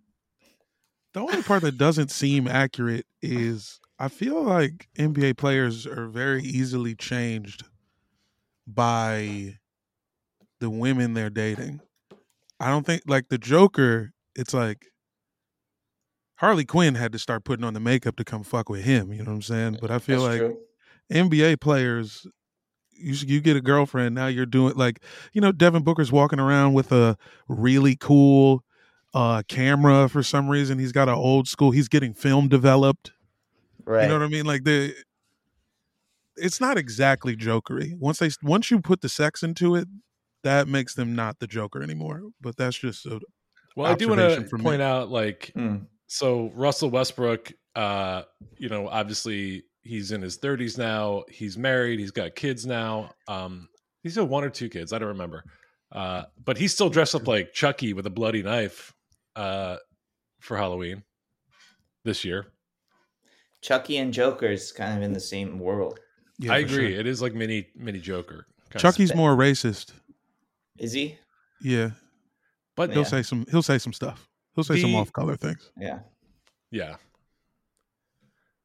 The 1.13 1.21
only 1.21 1.43
part 1.43 1.61
that 1.63 1.77
doesn't 1.77 2.11
seem 2.11 2.49
accurate 2.49 3.05
is 3.21 3.81
I 3.99 4.09
feel 4.09 4.43
like 4.43 4.89
NBA 4.97 5.37
players 5.37 5.87
are 5.87 6.07
very 6.07 6.43
easily 6.43 6.95
changed 6.95 7.65
by 8.67 9.59
the 10.61 10.71
women 10.71 11.13
they're 11.13 11.29
dating. 11.29 11.81
I 12.59 12.71
don't 12.71 12.87
think 12.87 13.03
like 13.07 13.29
the 13.29 13.37
Joker. 13.37 14.13
It's 14.37 14.55
like 14.55 14.87
Harley 16.37 16.65
Quinn 16.65 16.95
had 16.95 17.13
to 17.13 17.19
start 17.19 17.45
putting 17.45 17.65
on 17.65 17.75
the 17.75 17.81
makeup 17.81 18.17
to 18.17 18.25
come 18.25 18.43
fuck 18.43 18.71
with 18.71 18.85
him. 18.85 19.13
You 19.13 19.19
know 19.19 19.33
what 19.33 19.35
I'm 19.35 19.43
saying? 19.43 19.79
But 19.83 19.91
I 19.91 19.99
feel 19.99 20.23
That's 20.23 20.41
like 20.41 20.51
true. 20.51 20.59
NBA 21.13 21.61
players, 21.61 22.27
you 22.99 23.15
you 23.27 23.41
get 23.41 23.57
a 23.57 23.61
girlfriend 23.61 24.15
now. 24.15 24.27
You're 24.27 24.47
doing 24.47 24.75
like 24.75 25.01
you 25.33 25.41
know 25.41 25.53
Devin 25.53 25.83
Booker's 25.83 26.13
walking 26.13 26.41
around 26.41 26.75
with 26.75 26.93
a 26.93 27.17
really 27.49 27.97
cool 27.97 28.65
uh 29.15 29.43
camera 29.49 30.09
for 30.09 30.23
some 30.23 30.49
reason. 30.49 30.79
He's 30.79 30.93
got 30.93 31.09
an 31.09 31.15
old 31.15 31.49
school. 31.49 31.71
He's 31.71 31.89
getting 31.89 32.13
film 32.15 32.49
developed. 32.49 33.13
Right. 33.85 34.03
You 34.03 34.09
know 34.09 34.15
what 34.19 34.25
I 34.25 34.29
mean? 34.29 34.45
Like 34.47 34.65
the. 34.65 34.95
It's 36.37 36.61
not 36.61 36.79
exactly 36.79 37.37
jokery. 37.37 37.99
Once 37.99 38.19
they 38.21 38.31
once 38.43 38.71
you 38.71 38.81
put 38.81 39.01
the 39.01 39.09
sex 39.09 39.43
into 39.43 39.75
it, 39.75 39.89
that 40.45 40.69
makes 40.69 40.95
them 40.95 41.17
not 41.17 41.41
the 41.41 41.47
Joker 41.49 41.83
anymore. 41.83 42.23
But 42.41 42.57
that's 42.57 42.79
just 42.79 43.07
a, 43.07 43.21
Well, 43.77 43.91
I 43.91 43.95
do 43.95 44.09
want 44.09 44.21
to 44.21 44.45
from 44.47 44.61
me. 44.61 44.65
point 44.65 44.83
out, 44.83 45.11
like, 45.11 45.51
Hmm. 45.55 45.77
so 46.07 46.53
Russell 46.55 46.91
Westbrook, 46.91 47.53
uh, 47.75 48.23
you 48.57 48.69
know, 48.69 48.87
obviously 48.89 49.65
he's 49.83 50.13
in 50.13 50.23
his 50.23 50.39
30s 50.39 50.77
now. 50.79 51.25
He's 51.29 51.57
married. 51.59 51.99
He's 52.01 52.11
got 52.11 52.35
kids 52.35 52.67
now. 52.67 53.11
Um, 53.27 53.69
he's 54.03 54.17
got 54.17 54.29
one 54.29 54.45
or 54.45 54.51
two 54.51 54.69
kids. 54.69 54.93
I 54.93 54.99
don't 54.99 55.09
remember. 55.09 55.45
Uh, 55.91 56.25
but 56.45 56.59
he's 56.59 56.73
still 56.75 56.91
dressed 56.91 57.15
up 57.15 57.27
like 57.27 57.53
Chucky 57.53 57.93
with 57.95 58.07
a 58.07 58.11
bloody 58.11 58.43
knife 58.43 58.93
uh, 59.37 59.77
for 60.41 60.57
Halloween 60.57 61.03
this 62.05 62.25
year. 62.25 62.47
Chucky 63.63 63.97
and 63.99 64.13
Joker's 64.13 64.71
kind 64.73 64.97
of 64.97 65.03
in 65.03 65.13
the 65.13 65.21
same 65.21 65.59
world. 65.59 65.99
yeah, 66.39 66.53
I 66.53 66.59
agree. 66.59 66.93
sure. 66.93 67.01
It 67.01 67.07
is 67.07 67.21
like 67.23 67.35
mini 67.35 67.69
mini 67.75 67.99
Joker. 67.99 68.47
kinda. 68.71 68.79
Chucky's 68.81 69.15
more 69.15 69.35
racist. 69.37 69.93
Is 70.79 70.93
he? 70.93 71.19
Yeah, 71.61 71.91
but 72.77 72.91
he'll 72.91 72.99
Yeah. 73.03 73.09
say 73.09 73.23
some. 73.23 73.47
He'll 73.51 73.63
say 73.65 73.79
some 73.79 73.93
stuff. 73.93 74.29
He'll 74.55 74.63
say 74.65 74.81
some 74.81 74.95
off 74.95 75.13
color 75.13 75.37
things. 75.37 75.71
Yeah. 75.77 76.01
yeah. 76.71 76.97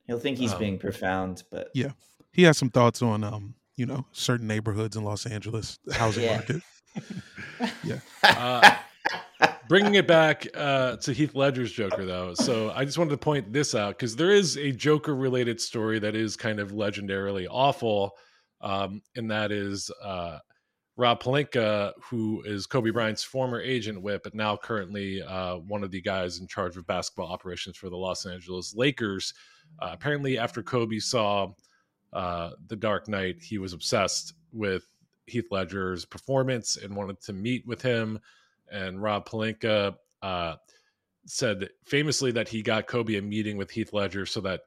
He'll 0.08 0.20
think 0.20 0.38
he's 0.38 0.54
Um, 0.54 0.60
being 0.60 0.78
profound, 0.80 1.44
but 1.52 1.70
Yeah. 1.74 1.92
He 2.32 2.44
has 2.44 2.58
some 2.58 2.70
thoughts 2.70 3.02
on 3.02 3.24
um, 3.24 3.56
you 3.76 3.86
know, 3.86 4.06
certain 4.12 4.48
neighborhoods 4.48 4.96
in 4.96 5.04
Los 5.04 5.26
Angeles, 5.26 5.80
the 5.86 5.94
housing 5.96 6.24
Yeah. 6.24 6.36
market. 6.38 6.62
Yeah. 7.84 8.00
Uh, 8.24 8.76
bringing 9.68 9.96
it 9.96 10.08
back 10.08 10.46
uh, 10.54 10.98
to 10.98 11.14
Heath 11.14 11.34
Ledger's 11.36 11.72
Joker, 11.72 12.06
though. 12.06 12.34
So 12.34 12.72
I 12.72 12.86
just 12.86 12.98
wanted 12.98 13.12
to 13.12 13.18
point 13.18 13.52
this 13.54 13.74
out 13.74 13.98
because 13.98 14.16
there 14.16 14.32
is 14.32 14.58
a 14.58 14.72
Joker 14.72 15.16
related 15.16 15.60
story 15.62 16.00
that 16.00 16.16
is 16.16 16.36
kind 16.36 16.60
of 16.60 16.72
legendarily 16.72 17.48
awful. 17.50 18.12
Um, 18.62 19.02
and 19.16 19.30
that 19.32 19.52
is 19.52 19.90
uh, 20.04 20.40
Rob 20.96 21.22
Pelinka, 21.22 21.94
who 22.04 22.44
is 22.46 22.68
Kobe 22.68 22.92
Bryant's 22.92 23.24
former 23.24 23.60
agent 23.60 24.02
Whit, 24.02 24.22
but 24.24 24.36
now 24.36 24.56
currently 24.56 25.24
uh, 25.24 25.56
one 25.58 25.84
of 25.84 25.90
the 25.90 26.02
guys 26.02 26.40
in 26.40 26.48
charge 26.48 26.78
of 26.78 26.86
basketball 26.86 27.32
operations 27.32 27.78
for 27.78 27.90
the 27.90 27.98
Los 27.98 28.28
Angeles 28.28 28.76
Lakers. 28.76 29.34
Uh, 29.80 29.90
apparently, 29.92 30.38
after 30.38 30.62
Kobe 30.62 31.00
saw 31.00 31.52
uh, 32.14 32.52
The 32.68 32.76
Dark 32.76 33.08
Knight, 33.08 33.42
he 33.42 33.58
was 33.58 33.74
obsessed 33.74 34.34
with 34.52 34.84
Heath 35.26 35.48
Ledger's 35.50 36.06
performance 36.06 36.78
and 36.78 36.96
wanted 36.96 37.20
to 37.22 37.34
meet 37.34 37.66
with 37.66 37.82
him. 37.82 38.20
And 38.72 39.02
Rob 39.02 39.28
Pelinka 39.28 39.96
uh, 40.22 40.56
said 41.26 41.70
famously 41.86 42.32
that 42.32 42.48
he 42.48 42.62
got 42.62 42.86
Kobe 42.86 43.16
a 43.16 43.22
meeting 43.22 43.58
with 43.58 43.72
Heath 43.72 43.94
Ledger 43.94 44.28
so 44.28 44.42
that 44.42 44.62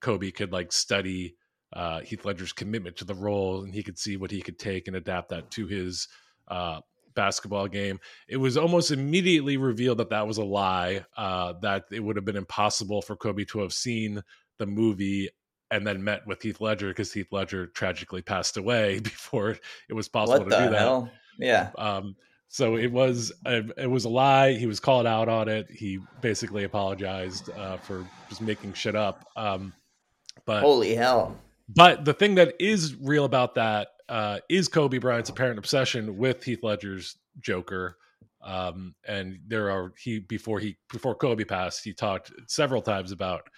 Kobe 0.00 0.30
could 0.32 0.52
like 0.52 0.70
study 0.70 1.36
uh, 1.72 2.00
Heath 2.00 2.24
Ledger's 2.24 2.52
commitment 2.52 2.96
to 2.96 3.04
the 3.04 3.14
role 3.14 3.62
and 3.62 3.74
he 3.74 3.82
could 3.82 3.98
see 3.98 4.16
what 4.16 4.30
he 4.30 4.42
could 4.42 4.58
take 4.58 4.88
and 4.88 4.96
adapt 4.96 5.30
that 5.30 5.50
to 5.52 5.66
his 5.66 6.08
uh, 6.48 6.80
basketball 7.14 7.68
game. 7.68 7.98
It 8.28 8.36
was 8.36 8.56
almost 8.56 8.90
immediately 8.90 9.56
revealed 9.56 9.98
that 9.98 10.10
that 10.10 10.26
was 10.26 10.38
a 10.38 10.44
lie, 10.44 11.04
uh, 11.16 11.54
that 11.62 11.84
it 11.90 12.00
would 12.00 12.16
have 12.16 12.24
been 12.24 12.36
impossible 12.36 13.02
for 13.02 13.16
Kobe 13.16 13.44
to 13.46 13.60
have 13.60 13.72
seen 13.72 14.22
the 14.58 14.66
movie 14.66 15.28
and 15.70 15.86
then 15.86 16.04
met 16.04 16.26
with 16.26 16.42
Heath 16.42 16.60
Ledger 16.60 16.88
because 16.88 17.12
Heath 17.12 17.32
Ledger 17.32 17.66
tragically 17.66 18.22
passed 18.22 18.56
away 18.56 18.98
before 19.02 19.56
it 19.88 19.94
was 19.94 20.08
possible 20.08 20.44
what 20.46 20.50
to 20.50 20.64
do 20.64 20.70
that. 20.70 20.78
hell? 20.78 21.10
Yeah. 21.38 21.70
Um, 21.78 22.16
so 22.48 22.76
it 22.76 22.92
was 22.92 23.32
a, 23.46 23.62
it 23.78 23.90
was 23.90 24.04
a 24.04 24.10
lie. 24.10 24.52
He 24.52 24.66
was 24.66 24.78
called 24.78 25.06
out 25.06 25.30
on 25.30 25.48
it. 25.48 25.70
He 25.70 25.98
basically 26.20 26.64
apologized 26.64 27.48
uh, 27.50 27.78
for 27.78 28.06
just 28.28 28.42
making 28.42 28.74
shit 28.74 28.94
up. 28.94 29.24
Um, 29.36 29.72
but 30.44 30.60
Holy 30.60 30.94
hell. 30.94 31.34
But 31.68 32.04
the 32.04 32.14
thing 32.14 32.34
that 32.36 32.54
is 32.60 32.96
real 32.96 33.24
about 33.24 33.54
that 33.54 33.88
uh, 34.08 34.38
is 34.48 34.68
Kobe 34.68 34.98
Bryant's 34.98 35.30
apparent 35.30 35.58
obsession 35.58 36.16
with 36.16 36.42
Heath 36.44 36.62
Ledger's 36.62 37.16
Joker. 37.40 37.96
Um, 38.42 38.94
and 39.06 39.38
there 39.46 39.70
are 39.70 39.92
he 39.96 40.18
before 40.18 40.58
he 40.58 40.76
before 40.90 41.14
Kobe 41.14 41.44
passed, 41.44 41.84
he 41.84 41.92
talked 41.92 42.32
several 42.48 42.82
times 42.82 43.12
about 43.12 43.48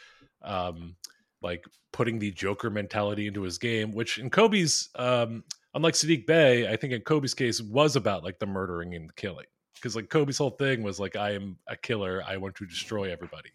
um, 0.43 0.95
like 1.43 1.65
putting 1.93 2.19
the 2.19 2.31
Joker 2.31 2.71
mentality 2.71 3.27
into 3.27 3.43
his 3.43 3.59
game, 3.59 3.93
which 3.93 4.19
in 4.19 4.31
Kobe's 4.31 4.91
um, 4.97 5.43
unlike 5.75 5.95
Sadiq 5.95 6.27
Bey, 6.27 6.69
I 6.69 6.77
think 6.77 6.93
in 6.93 7.01
Kobe's 7.03 7.35
case 7.35 7.61
was 7.61 7.97
about 7.97 8.25
like 8.25 8.39
the 8.39 8.47
murdering 8.47 8.95
and 8.95 9.09
the 9.09 9.15
killing. 9.15 9.47
Because 9.75 9.97
like 9.97 10.09
Kobe's 10.09 10.39
whole 10.39 10.51
thing 10.51 10.83
was 10.83 11.01
like, 11.01 11.17
I 11.17 11.33
am 11.33 11.59
a 11.67 11.77
killer. 11.77 12.23
I 12.27 12.37
want 12.37 12.55
to 12.57 12.67
destroy 12.67 13.13
everybody. 13.13 13.51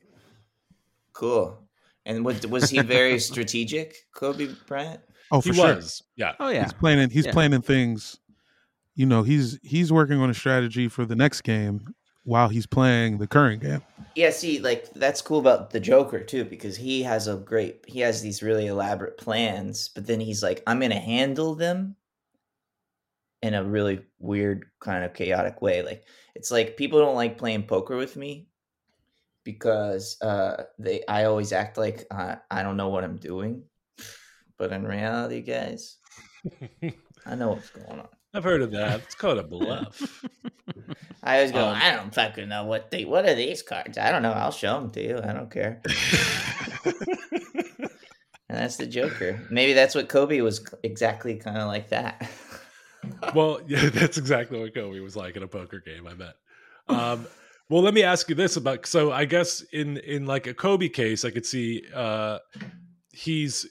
Cool. 1.13 1.57
And 2.09 2.25
what, 2.25 2.43
was 2.47 2.71
he 2.71 2.81
very 2.81 3.19
strategic, 3.19 3.95
Kobe 4.15 4.47
Bryant? 4.65 4.99
Oh, 5.31 5.41
He 5.41 5.49
for 5.51 5.55
sure. 5.55 5.75
was, 5.75 6.01
yeah. 6.15 6.33
Oh 6.39 6.49
yeah. 6.49 6.63
He's 6.63 6.73
planning 6.73 7.09
he's 7.11 7.25
Yeah. 7.27 7.33
planning 7.33 7.61
things. 7.61 8.19
You 8.95 9.05
know, 9.05 9.21
he's 9.21 9.59
he's 9.61 9.93
working 9.93 10.19
on 10.19 10.29
a 10.29 10.33
strategy 10.33 10.87
for 10.87 11.05
the 11.05 11.15
next 11.15 11.41
game 11.41 11.93
while 12.23 12.49
he's 12.49 12.65
playing 12.65 13.19
the 13.19 13.27
current 13.27 13.61
game. 13.61 13.83
Yeah, 14.15 14.31
see, 14.31 14.59
like 14.59 14.91
that's 14.95 15.21
cool 15.21 15.37
about 15.37 15.69
the 15.69 15.79
Joker 15.79 16.19
too, 16.19 16.45
because 16.45 16.75
he 16.77 17.03
has 17.03 17.27
a 17.27 17.35
great 17.37 17.85
he 17.87 17.99
has 17.99 18.23
these 18.23 18.41
really 18.41 18.65
elaborate 18.65 19.17
plans, 19.19 19.89
but 19.89 20.07
then 20.07 20.19
he's 20.19 20.41
like, 20.41 20.63
I'm 20.65 20.79
gonna 20.79 20.99
handle 20.99 21.53
them 21.53 21.95
in 23.43 23.53
a 23.53 23.63
really 23.63 24.01
weird 24.17 24.65
kind 24.79 25.03
of 25.03 25.13
chaotic 25.13 25.61
way. 25.61 25.83
Like 25.83 26.05
it's 26.33 26.49
like 26.49 26.75
people 26.75 26.99
don't 26.99 27.15
like 27.15 27.37
playing 27.37 27.63
poker 27.67 27.95
with 27.97 28.17
me 28.17 28.47
because 29.51 30.17
uh 30.21 30.63
they 30.77 31.03
I 31.07 31.25
always 31.25 31.51
act 31.53 31.77
like 31.77 32.05
uh, 32.11 32.35
I 32.51 32.63
don't 32.63 32.77
know 32.77 32.89
what 32.89 33.03
I'm 33.03 33.17
doing. 33.17 33.63
But 34.57 34.71
in 34.73 34.83
reality, 34.85 35.41
guys, 35.41 35.97
I 37.25 37.35
know 37.35 37.49
what's 37.49 37.69
going 37.69 37.99
on. 37.99 38.07
I've 38.33 38.43
heard 38.43 38.61
of 38.61 38.71
that. 38.71 38.99
It's 39.01 39.15
called 39.15 39.37
a 39.39 39.43
bluff. 39.53 40.25
I 41.23 41.37
always 41.37 41.51
go, 41.51 41.65
Um, 41.65 41.75
I 41.81 41.91
don't 41.91 42.13
fucking 42.13 42.49
know 42.49 42.65
what 42.65 42.91
they 42.91 43.05
what 43.05 43.25
are 43.25 43.35
these 43.35 43.61
cards? 43.61 43.97
I 43.97 44.11
don't 44.11 44.21
know. 44.21 44.33
I'll 44.33 44.51
show 44.51 44.73
them 44.79 44.89
to 44.91 45.01
you. 45.01 45.17
I 45.23 45.33
don't 45.33 45.51
care. 45.51 45.81
And 48.49 48.57
that's 48.57 48.77
the 48.77 48.87
Joker. 48.87 49.39
Maybe 49.51 49.73
that's 49.73 49.93
what 49.93 50.09
Kobe 50.09 50.41
was 50.41 50.65
exactly 50.81 51.35
kind 51.35 51.57
of 51.57 51.67
like 51.67 51.89
that. 51.89 52.27
well, 53.35 53.59
yeah, 53.67 53.89
that's 53.89 54.17
exactly 54.17 54.59
what 54.59 54.73
Kobe 54.73 54.99
was 55.01 55.15
like 55.15 55.35
in 55.35 55.43
a 55.43 55.47
poker 55.47 55.79
game. 55.79 56.07
I 56.07 56.15
bet. 56.15 56.33
Um, 56.87 57.27
well, 57.69 57.83
let 57.83 57.93
me 57.93 58.03
ask 58.03 58.27
you 58.29 58.35
this 58.35 58.57
about. 58.57 58.85
So, 58.85 59.11
I 59.11 59.25
guess 59.25 59.61
in 59.71 59.97
in 59.97 60.25
like 60.25 60.47
a 60.47 60.53
Kobe 60.53 60.89
case, 60.89 61.23
I 61.23 61.29
could 61.29 61.45
see 61.45 61.83
uh, 61.93 62.39
he's 63.11 63.67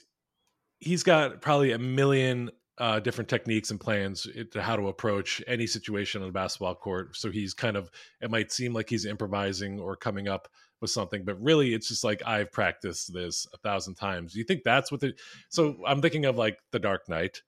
he's 0.79 1.03
got 1.03 1.41
probably 1.41 1.73
a 1.73 1.79
million 1.79 2.49
uh, 2.79 2.99
different 2.99 3.29
techniques 3.29 3.71
and 3.71 3.79
plans 3.79 4.25
to 4.51 4.61
how 4.61 4.77
to 4.77 4.87
approach 4.87 5.43
any 5.47 5.67
situation 5.67 6.23
on 6.23 6.29
a 6.29 6.31
basketball 6.31 6.75
court. 6.75 7.15
So 7.15 7.29
he's 7.29 7.53
kind 7.53 7.75
of 7.75 7.91
it 8.21 8.31
might 8.31 8.51
seem 8.51 8.73
like 8.73 8.89
he's 8.89 9.05
improvising 9.05 9.79
or 9.79 9.97
coming 9.97 10.29
up 10.29 10.47
with 10.79 10.89
something, 10.89 11.25
but 11.25 11.41
really 11.41 11.73
it's 11.73 11.89
just 11.89 12.05
like 12.05 12.21
I've 12.25 12.53
practiced 12.53 13.13
this 13.13 13.45
a 13.53 13.57
thousand 13.57 13.95
times. 13.95 14.33
You 14.33 14.45
think 14.45 14.61
that's 14.63 14.91
what 14.91 15.01
the 15.01 15.13
so 15.49 15.75
I'm 15.85 16.01
thinking 16.01 16.23
of 16.23 16.37
like 16.37 16.57
the 16.71 16.79
Dark 16.79 17.09
Knight. 17.09 17.41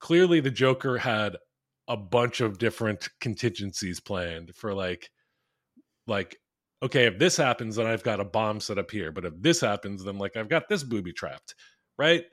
Clearly 0.00 0.40
the 0.40 0.50
Joker 0.50 0.98
had 0.98 1.38
a 1.88 1.96
bunch 1.96 2.42
of 2.42 2.58
different 2.58 3.08
contingencies 3.20 4.00
planned 4.00 4.54
for 4.54 4.74
like 4.74 5.08
like 6.06 6.36
okay, 6.82 7.06
if 7.06 7.18
this 7.18 7.36
happens, 7.36 7.76
then 7.76 7.86
I've 7.86 8.02
got 8.02 8.20
a 8.20 8.24
bomb 8.24 8.60
set 8.60 8.76
up 8.78 8.90
here. 8.90 9.10
But 9.10 9.24
if 9.24 9.32
this 9.40 9.60
happens, 9.60 10.04
then 10.04 10.18
like 10.18 10.36
I've 10.36 10.50
got 10.50 10.68
this 10.68 10.82
booby 10.84 11.12
trapped, 11.14 11.54
right? 11.98 12.24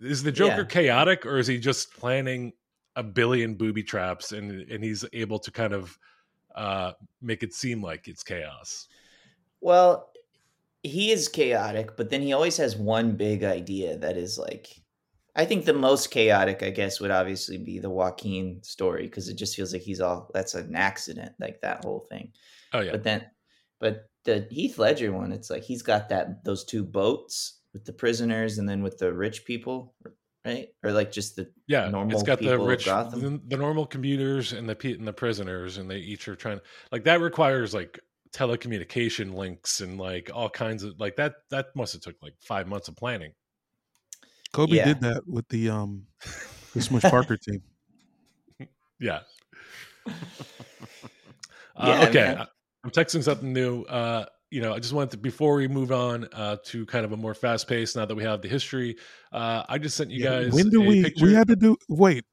Is 0.00 0.22
the 0.22 0.32
Joker 0.32 0.64
Yeah. 0.64 0.66
chaotic, 0.66 1.26
or 1.26 1.38
is 1.38 1.46
he 1.48 1.58
just 1.58 1.92
planning 1.94 2.52
a 2.96 3.02
billion 3.02 3.56
booby 3.56 3.82
traps 3.84 4.32
and 4.32 4.62
and 4.70 4.84
he's 4.84 5.04
able 5.12 5.38
to 5.40 5.50
kind 5.52 5.72
of 5.74 5.98
uh 6.56 6.92
make 7.22 7.42
it 7.42 7.54
seem 7.54 7.82
like 7.82 8.08
it's 8.08 8.24
chaos? 8.24 8.88
well, 9.60 10.12
he 10.82 11.12
is 11.12 11.28
chaotic, 11.28 11.96
but 11.96 12.10
then 12.10 12.22
he 12.22 12.32
always 12.34 12.56
has 12.58 12.76
one 12.76 13.16
big 13.16 13.44
idea 13.44 13.98
that 13.98 14.16
is 14.16 14.38
like 14.38 14.82
I 15.36 15.44
think 15.46 15.64
the 15.66 15.74
most 15.74 16.10
chaotic, 16.10 16.62
I 16.64 16.70
guess, 16.70 17.00
would 17.00 17.12
obviously 17.12 17.58
be 17.58 17.78
the 17.80 17.90
Joaquin 17.90 18.62
story 18.64 19.04
because 19.04 19.28
it 19.28 19.36
just 19.38 19.56
feels 19.56 19.72
like 19.72 19.82
he's 19.82 20.00
all 20.00 20.30
that's 20.34 20.54
an 20.54 20.76
accident, 20.76 21.34
like 21.40 21.60
that 21.62 21.84
whole 21.84 22.06
thing. 22.10 22.32
Oh 22.72 22.80
yeah, 22.80 22.92
But 22.92 23.02
then, 23.02 23.26
but 23.80 24.06
the 24.24 24.46
Heath 24.50 24.78
Ledger 24.78 25.12
one, 25.12 25.32
it's 25.32 25.50
like 25.50 25.62
he's 25.62 25.82
got 25.82 26.08
that 26.10 26.44
those 26.44 26.64
two 26.64 26.84
boats 26.84 27.60
with 27.72 27.84
the 27.84 27.92
prisoners 27.92 28.58
and 28.58 28.68
then 28.68 28.82
with 28.82 28.98
the 28.98 29.12
rich 29.12 29.44
people, 29.44 29.94
right? 30.44 30.68
Or 30.82 30.92
like 30.92 31.12
just 31.12 31.36
the 31.36 31.50
yeah. 31.66 31.88
normal 31.88 32.12
it's 32.14 32.22
got 32.22 32.38
the 32.38 32.44
people 32.50 32.62
of 32.62 32.68
rich, 32.68 32.84
the, 32.84 33.40
the 33.46 33.56
normal 33.56 33.86
commuters 33.86 34.52
and 34.52 34.68
the 34.68 34.74
pe- 34.74 34.94
and 34.94 35.06
the 35.06 35.12
prisoners, 35.12 35.78
and 35.78 35.90
they 35.90 35.98
each 35.98 36.28
are 36.28 36.36
trying 36.36 36.60
like 36.92 37.04
that 37.04 37.20
requires 37.20 37.72
like 37.74 37.98
telecommunication 38.32 39.34
links 39.34 39.80
and 39.80 39.98
like 39.98 40.30
all 40.34 40.50
kinds 40.50 40.82
of 40.82 40.98
like 40.98 41.16
that. 41.16 41.34
That 41.50 41.66
must 41.74 41.94
have 41.94 42.02
took 42.02 42.16
like 42.22 42.34
five 42.40 42.66
months 42.68 42.88
of 42.88 42.96
planning. 42.96 43.32
Kobe 44.52 44.76
Yeah. 44.76 44.84
did 44.86 45.00
that 45.00 45.26
with 45.26 45.48
the 45.48 45.70
um 45.70 46.06
the 46.74 46.82
Smush 46.82 47.02
Parker 47.02 47.36
team. 47.42 47.62
Yeah. 49.00 49.20
Uh, 51.80 51.86
Yeah, 52.00 52.08
okay, 52.08 52.24
man. 52.24 52.38
I- 52.38 52.46
I'm 52.84 52.90
texting 52.90 53.22
something 53.22 53.52
new. 53.52 53.82
Uh, 53.84 54.24
you 54.50 54.62
know, 54.62 54.72
I 54.72 54.78
just 54.78 54.92
wanted 54.94 55.10
to 55.10 55.16
before 55.18 55.56
we 55.56 55.68
move 55.68 55.92
on 55.92 56.26
uh, 56.32 56.56
to 56.66 56.86
kind 56.86 57.04
of 57.04 57.12
a 57.12 57.16
more 57.16 57.34
fast 57.34 57.68
pace. 57.68 57.94
Now 57.96 58.06
that 58.06 58.14
we 58.14 58.22
have 58.24 58.40
the 58.40 58.48
history, 58.48 58.96
uh, 59.32 59.64
I 59.68 59.78
just 59.78 59.96
sent 59.96 60.10
you 60.10 60.24
Yeah, 60.24 60.42
guys. 60.44 60.52
when 60.54 60.70
do 60.70 60.82
a 60.82 60.86
we 60.86 61.02
picture- 61.02 61.26
we 61.26 61.34
had 61.34 61.48
to 61.48 61.56
do 61.56 61.76
wait 61.88 62.24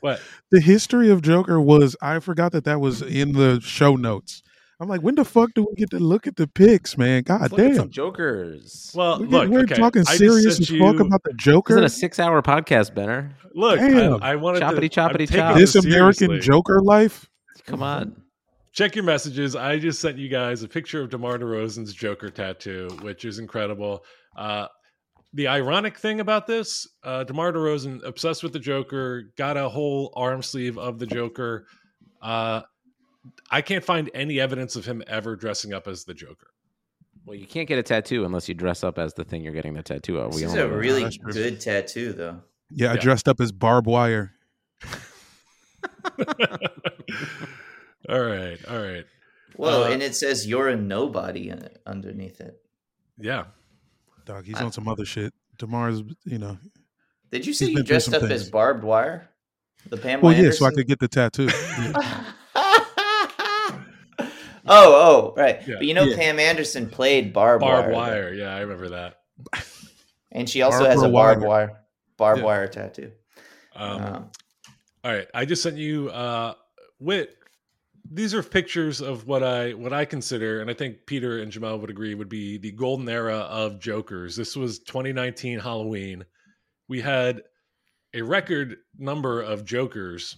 what? 0.00 0.20
the 0.52 0.60
history 0.60 1.10
of 1.10 1.20
Joker 1.22 1.60
was 1.60 1.96
I 2.00 2.20
forgot 2.20 2.52
that 2.52 2.64
that 2.64 2.80
was 2.80 3.02
in 3.02 3.32
the 3.32 3.60
show 3.60 3.96
notes. 3.96 4.42
I'm 4.80 4.88
like, 4.88 5.00
when 5.02 5.14
the 5.14 5.24
fuck 5.24 5.54
do 5.54 5.66
we 5.68 5.74
get 5.76 5.90
to 5.90 5.98
look 6.00 6.26
at 6.26 6.36
the 6.36 6.46
pics, 6.48 6.98
man? 6.98 7.22
God 7.22 7.40
Let's 7.42 7.52
look 7.52 7.60
some 7.74 7.74
damn. 7.86 7.90
Jokers. 7.90 8.92
Well, 8.94 9.20
We 9.20 9.26
look, 9.28 9.48
we're 9.48 9.60
okay, 9.60 9.74
talking 9.76 10.04
I 10.06 10.16
serious 10.16 10.60
as 10.60 10.68
fuck 10.68 10.96
you- 10.96 11.00
about 11.06 11.22
the 11.22 11.30
This 11.32 11.44
Joker. 11.44 11.78
is 11.78 11.92
a 11.92 11.96
six-hour 11.96 12.42
podcast, 12.42 12.92
Benner. 12.94 13.36
Look, 13.54 13.78
Damn. 13.78 14.20
I, 14.22 14.32
I 14.32 14.36
wanted 14.36 14.62
Choppity, 14.62 14.90
to 14.90 15.00
I'm 15.00 15.10
choppity, 15.14 15.32
chop. 15.32 15.56
this 15.56 15.72
this 15.74 15.84
American. 15.84 16.40
Joker 16.40 16.82
life. 16.82 17.28
Come 17.66 17.82
on. 17.84 18.20
Check 18.74 18.94
your 18.94 19.04
messages. 19.04 19.56
I 19.56 19.78
just 19.78 20.00
sent 20.00 20.18
you 20.18 20.28
guys 20.28 20.62
a 20.62 20.68
picture 20.68 21.00
of 21.00 21.08
DeMar 21.10 21.38
DeRozan's 21.38 21.94
Joker 21.94 22.28
tattoo, 22.28 22.88
which 23.00 23.24
is 23.24 23.38
incredible. 23.38 24.04
Uh, 24.36 24.66
the 25.32 25.48
ironic 25.48 25.96
thing 25.98 26.20
about 26.20 26.46
this, 26.46 26.86
uh, 27.02 27.24
DeMar 27.24 27.52
DeRozan, 27.52 28.04
obsessed 28.04 28.42
with 28.42 28.52
the 28.52 28.58
Joker, 28.58 29.32
got 29.36 29.56
a 29.56 29.68
whole 29.68 30.12
arm 30.16 30.42
sleeve 30.42 30.76
of 30.76 30.98
the 30.98 31.06
Joker. 31.06 31.66
Uh, 32.20 32.60
I 33.50 33.62
can't 33.62 33.84
find 33.84 34.10
any 34.14 34.38
evidence 34.38 34.76
of 34.76 34.84
him 34.84 35.02
ever 35.06 35.34
dressing 35.34 35.72
up 35.72 35.88
as 35.88 36.04
the 36.04 36.14
Joker. 36.14 36.48
Well, 37.24 37.36
you 37.36 37.46
can't 37.46 37.66
get 37.66 37.78
a 37.78 37.82
tattoo 37.82 38.24
unless 38.26 38.48
you 38.48 38.54
dress 38.54 38.84
up 38.84 38.98
as 38.98 39.14
the 39.14 39.24
thing 39.24 39.42
you're 39.42 39.54
getting 39.54 39.72
the 39.72 39.82
tattoo 39.82 40.18
of. 40.18 40.32
This 40.32 40.40
We 40.42 40.46
is 40.46 40.52
a 40.52 40.56
know 40.56 40.68
that. 40.68 40.76
really 40.76 41.18
good 41.32 41.58
tattoo, 41.58 42.12
though. 42.12 42.42
Yeah, 42.70 42.90
I 42.90 42.94
Yeah. 42.94 43.00
dressed 43.00 43.28
up 43.28 43.40
as 43.40 43.50
barbed 43.50 43.86
wire. 43.86 44.34
all 48.08 48.20
right, 48.20 48.58
all 48.68 48.78
right. 48.80 49.04
Well, 49.56 49.84
Uh, 49.84 49.90
and 49.90 50.02
it 50.02 50.14
says 50.16 50.46
you're 50.46 50.68
a 50.68 50.76
nobody 50.76 51.50
uh, 51.52 51.68
underneath 51.86 52.40
it. 52.40 52.60
Yeah. 53.18 53.44
Dog, 54.24 54.44
he's 54.46 54.56
I- 54.56 54.64
on 54.64 54.72
some 54.72 54.88
other 54.88 55.04
shit. 55.04 55.32
Demar's, 55.58 56.02
you 56.24 56.38
know. 56.38 56.58
Did 57.30 57.46
you 57.46 57.52
see 57.52 57.66
He's 57.68 57.78
you 57.78 57.82
dressed 57.84 58.10
some 58.10 58.24
up 58.24 58.30
as 58.30 58.50
barbed 58.50 58.82
wire? 58.84 59.28
The 59.88 59.96
Pamela 59.96 60.32
Well, 60.32 60.42
yeah, 60.44 60.50
so 60.50 60.66
I 60.66 60.70
could 60.72 60.86
get 60.88 60.98
the 60.98 61.08
tattoo. 61.08 61.44
Yeah. 61.46 62.24
oh, 62.54 64.24
oh, 64.66 65.34
right. 65.36 65.60
Yeah. 65.66 65.74
But 65.76 65.86
you 65.86 65.94
know, 65.94 66.04
Yeah. 66.04 66.16
Pam 66.16 66.38
Anderson 66.38 66.88
played 66.88 67.32
barbed, 67.32 67.62
wire. 67.62 67.82
Barbed 67.82 67.92
wire, 67.94 68.22
wire. 68.24 68.34
Yeah, 68.34 68.54
I 68.54 68.60
remember 68.60 68.88
that. 68.90 69.16
and 70.32 70.48
she 70.48 70.62
also 70.62 70.84
has 70.84 71.02
a 71.02 71.08
barbed 71.08 71.42
Wire. 71.42 71.66
wire, 71.68 71.80
barbed 72.16 72.40
Yeah. 72.40 72.46
wire 72.46 72.68
tattoo. 72.68 73.12
Um, 73.76 74.02
Um, 74.02 74.30
All 75.04 75.12
right, 75.12 75.28
I 75.34 75.44
just 75.44 75.62
sent 75.62 75.76
you 75.76 76.08
uh 76.10 76.54
Whit. 76.98 77.36
These 78.10 78.34
are 78.34 78.42
pictures 78.42 79.00
of 79.00 79.26
what 79.26 79.42
I 79.42 79.72
what 79.72 79.92
I 79.92 80.04
consider, 80.04 80.60
and 80.60 80.70
I 80.70 80.74
think 80.74 81.06
Peter 81.06 81.40
and 81.40 81.50
Jamel 81.50 81.80
would 81.80 81.90
agree, 81.90 82.14
would 82.14 82.28
be 82.28 82.58
the 82.58 82.70
golden 82.72 83.08
era 83.08 83.38
of 83.38 83.80
Jokers. 83.80 84.36
This 84.36 84.56
was 84.56 84.78
2019 84.80 85.58
Halloween. 85.58 86.24
We 86.88 87.00
had 87.00 87.42
a 88.12 88.20
record 88.22 88.76
number 88.98 89.40
of 89.42 89.64
Jokers 89.64 90.36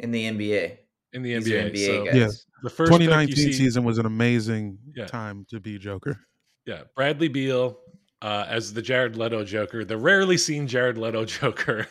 in 0.00 0.10
the 0.10 0.24
NBA, 0.24 0.76
in 1.12 1.22
the 1.22 1.34
These 1.38 1.46
NBA. 1.48 1.70
NBA 1.72 1.86
so 1.86 2.04
guys. 2.06 2.14
Yeah. 2.16 2.28
the 2.64 2.70
first 2.70 2.90
2019 2.92 3.36
see- 3.36 3.52
season 3.52 3.84
was 3.84 3.98
an 3.98 4.06
amazing 4.06 4.78
Yeah. 4.96 5.06
time 5.06 5.46
to 5.50 5.60
be 5.60 5.78
Joker. 5.78 6.18
Yeah, 6.66 6.82
Bradley 6.96 7.28
Beal 7.28 7.78
uh, 8.22 8.46
as 8.48 8.72
the 8.72 8.82
Jared 8.82 9.16
Leto 9.16 9.44
Joker, 9.44 9.84
the 9.84 9.96
rarely 9.96 10.36
seen 10.38 10.66
Jared 10.66 10.98
Leto 10.98 11.24
Joker 11.36 11.86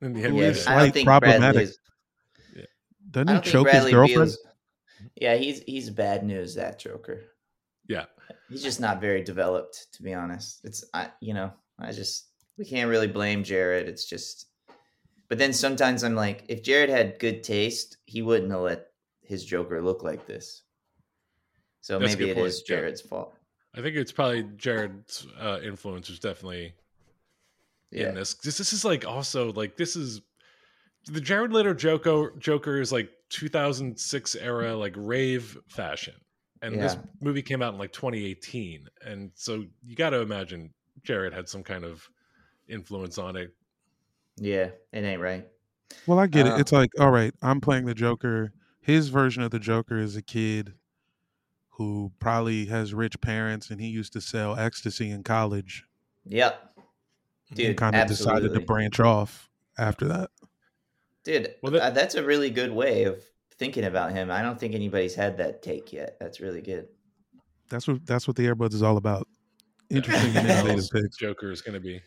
in 0.00 0.12
the 0.14 0.20
Who 0.22 0.34
NBA. 0.36 0.42
is 0.42 0.66
I 0.66 0.78
don't 0.78 0.92
think 0.94 1.06
problematic. 1.06 1.40
Bradley's. 1.40 1.78
Doesn't 3.14 3.28
I 3.28 3.32
he 3.32 3.36
don't 3.36 3.44
think 3.44 3.52
choke 3.52 3.66
his 3.68 3.72
Bradley 3.72 3.92
girlfriend? 3.92 4.30
Beal's. 4.30 4.38
Yeah, 5.16 5.36
he's 5.36 5.60
he's 5.62 5.90
bad 5.90 6.24
news. 6.24 6.54
That 6.56 6.78
Joker. 6.78 7.22
Yeah, 7.88 8.06
He's 8.48 8.62
just 8.62 8.80
not 8.80 9.00
very 9.00 9.22
developed, 9.22 9.88
to 9.92 10.02
be 10.02 10.14
honest. 10.14 10.64
It's 10.64 10.84
I, 10.94 11.10
you 11.20 11.34
know, 11.34 11.52
I 11.78 11.92
just 11.92 12.28
we 12.58 12.64
can't 12.64 12.90
really 12.90 13.08
blame 13.08 13.44
Jared. 13.44 13.88
It's 13.88 14.04
just, 14.08 14.46
but 15.28 15.38
then 15.38 15.52
sometimes 15.52 16.02
I'm 16.04 16.14
like, 16.14 16.44
if 16.48 16.62
Jared 16.62 16.90
had 16.90 17.18
good 17.18 17.42
taste, 17.42 17.98
he 18.06 18.22
wouldn't 18.22 18.50
have 18.50 18.60
let 18.60 18.86
his 19.22 19.44
Joker 19.44 19.82
look 19.82 20.02
like 20.02 20.26
this. 20.26 20.62
So 21.82 21.98
That's 21.98 22.12
maybe 22.12 22.26
good 22.26 22.30
it 22.30 22.34
point, 22.36 22.46
is 22.48 22.62
yeah. 22.68 22.76
Jared's 22.76 23.00
fault. 23.02 23.34
I 23.76 23.82
think 23.82 23.96
it's 23.96 24.12
probably 24.12 24.44
Jared's 24.56 25.26
uh, 25.38 25.60
influence 25.62 26.08
was 26.08 26.20
definitely 26.20 26.72
Yeah, 27.90 28.08
in 28.10 28.14
this. 28.14 28.34
This 28.34 28.58
this 28.58 28.72
is 28.72 28.84
like 28.84 29.06
also 29.06 29.52
like 29.52 29.76
this 29.76 29.96
is 29.96 30.22
the 31.06 31.20
Jared 31.20 31.52
Leto 31.52 31.74
Joker 31.74 32.32
Joker 32.38 32.80
is 32.80 32.92
like 32.92 33.10
2006 33.30 34.34
era 34.36 34.76
like 34.76 34.94
rave 34.96 35.56
fashion, 35.68 36.14
and 36.62 36.80
this 36.80 36.96
movie 37.20 37.42
came 37.42 37.62
out 37.62 37.72
in 37.74 37.78
like 37.78 37.92
2018, 37.92 38.86
and 39.04 39.30
so 39.34 39.64
you 39.84 39.96
got 39.96 40.10
to 40.10 40.20
imagine 40.20 40.72
Jared 41.02 41.32
had 41.32 41.48
some 41.48 41.62
kind 41.62 41.84
of 41.84 42.08
influence 42.68 43.18
on 43.18 43.36
it. 43.36 43.54
yeah, 44.36 44.70
it 44.92 45.04
ain't 45.04 45.20
right. 45.20 45.46
Well, 46.06 46.18
I 46.18 46.26
get 46.26 46.46
Uh, 46.46 46.54
it. 46.56 46.60
It's 46.60 46.72
like, 46.72 46.90
all 46.98 47.10
right, 47.10 47.34
I'm 47.42 47.60
playing 47.60 47.84
the 47.86 47.94
Joker. 47.94 48.52
His 48.80 49.08
version 49.08 49.42
of 49.42 49.50
the 49.50 49.58
Joker 49.58 49.98
is 49.98 50.16
a 50.16 50.22
kid 50.22 50.74
who 51.70 52.12
probably 52.20 52.66
has 52.66 52.94
rich 52.94 53.20
parents 53.20 53.70
and 53.70 53.80
he 53.80 53.88
used 53.88 54.12
to 54.12 54.20
sell 54.20 54.56
ecstasy 54.56 55.10
in 55.10 55.22
college 55.24 55.84
Yep, 56.26 56.78
dude, 57.52 57.66
and 57.66 57.76
kind 57.76 57.96
of 57.96 58.06
decided 58.08 58.54
to 58.54 58.60
branch 58.60 59.00
off 59.00 59.50
after 59.76 60.06
that. 60.06 60.30
Dude. 61.24 61.54
Well, 61.62 61.72
that- 61.72 61.82
uh, 61.82 61.90
that's 61.90 62.14
a 62.14 62.22
really 62.24 62.50
good 62.50 62.72
way 62.72 63.04
of 63.04 63.22
thinking 63.58 63.84
about 63.84 64.12
him. 64.12 64.30
I 64.30 64.42
don't 64.42 64.58
think 64.58 64.74
anybody's 64.74 65.14
had 65.14 65.38
that 65.38 65.62
take 65.62 65.92
yet. 65.92 66.16
That's 66.20 66.40
really 66.40 66.60
good. 66.60 66.88
That's 67.70 67.88
what 67.88 68.04
that's 68.06 68.26
what 68.28 68.36
the 68.36 68.46
Airbuds 68.46 68.74
is 68.74 68.82
all 68.82 68.96
about. 68.96 69.26
Interesting 69.90 70.36
and 70.36 70.48
innovative 70.48 70.88
picks. 70.92 71.16
Joker 71.16 71.50
is 71.50 71.60
going 71.62 71.74
to 71.74 71.80
be. 71.80 72.00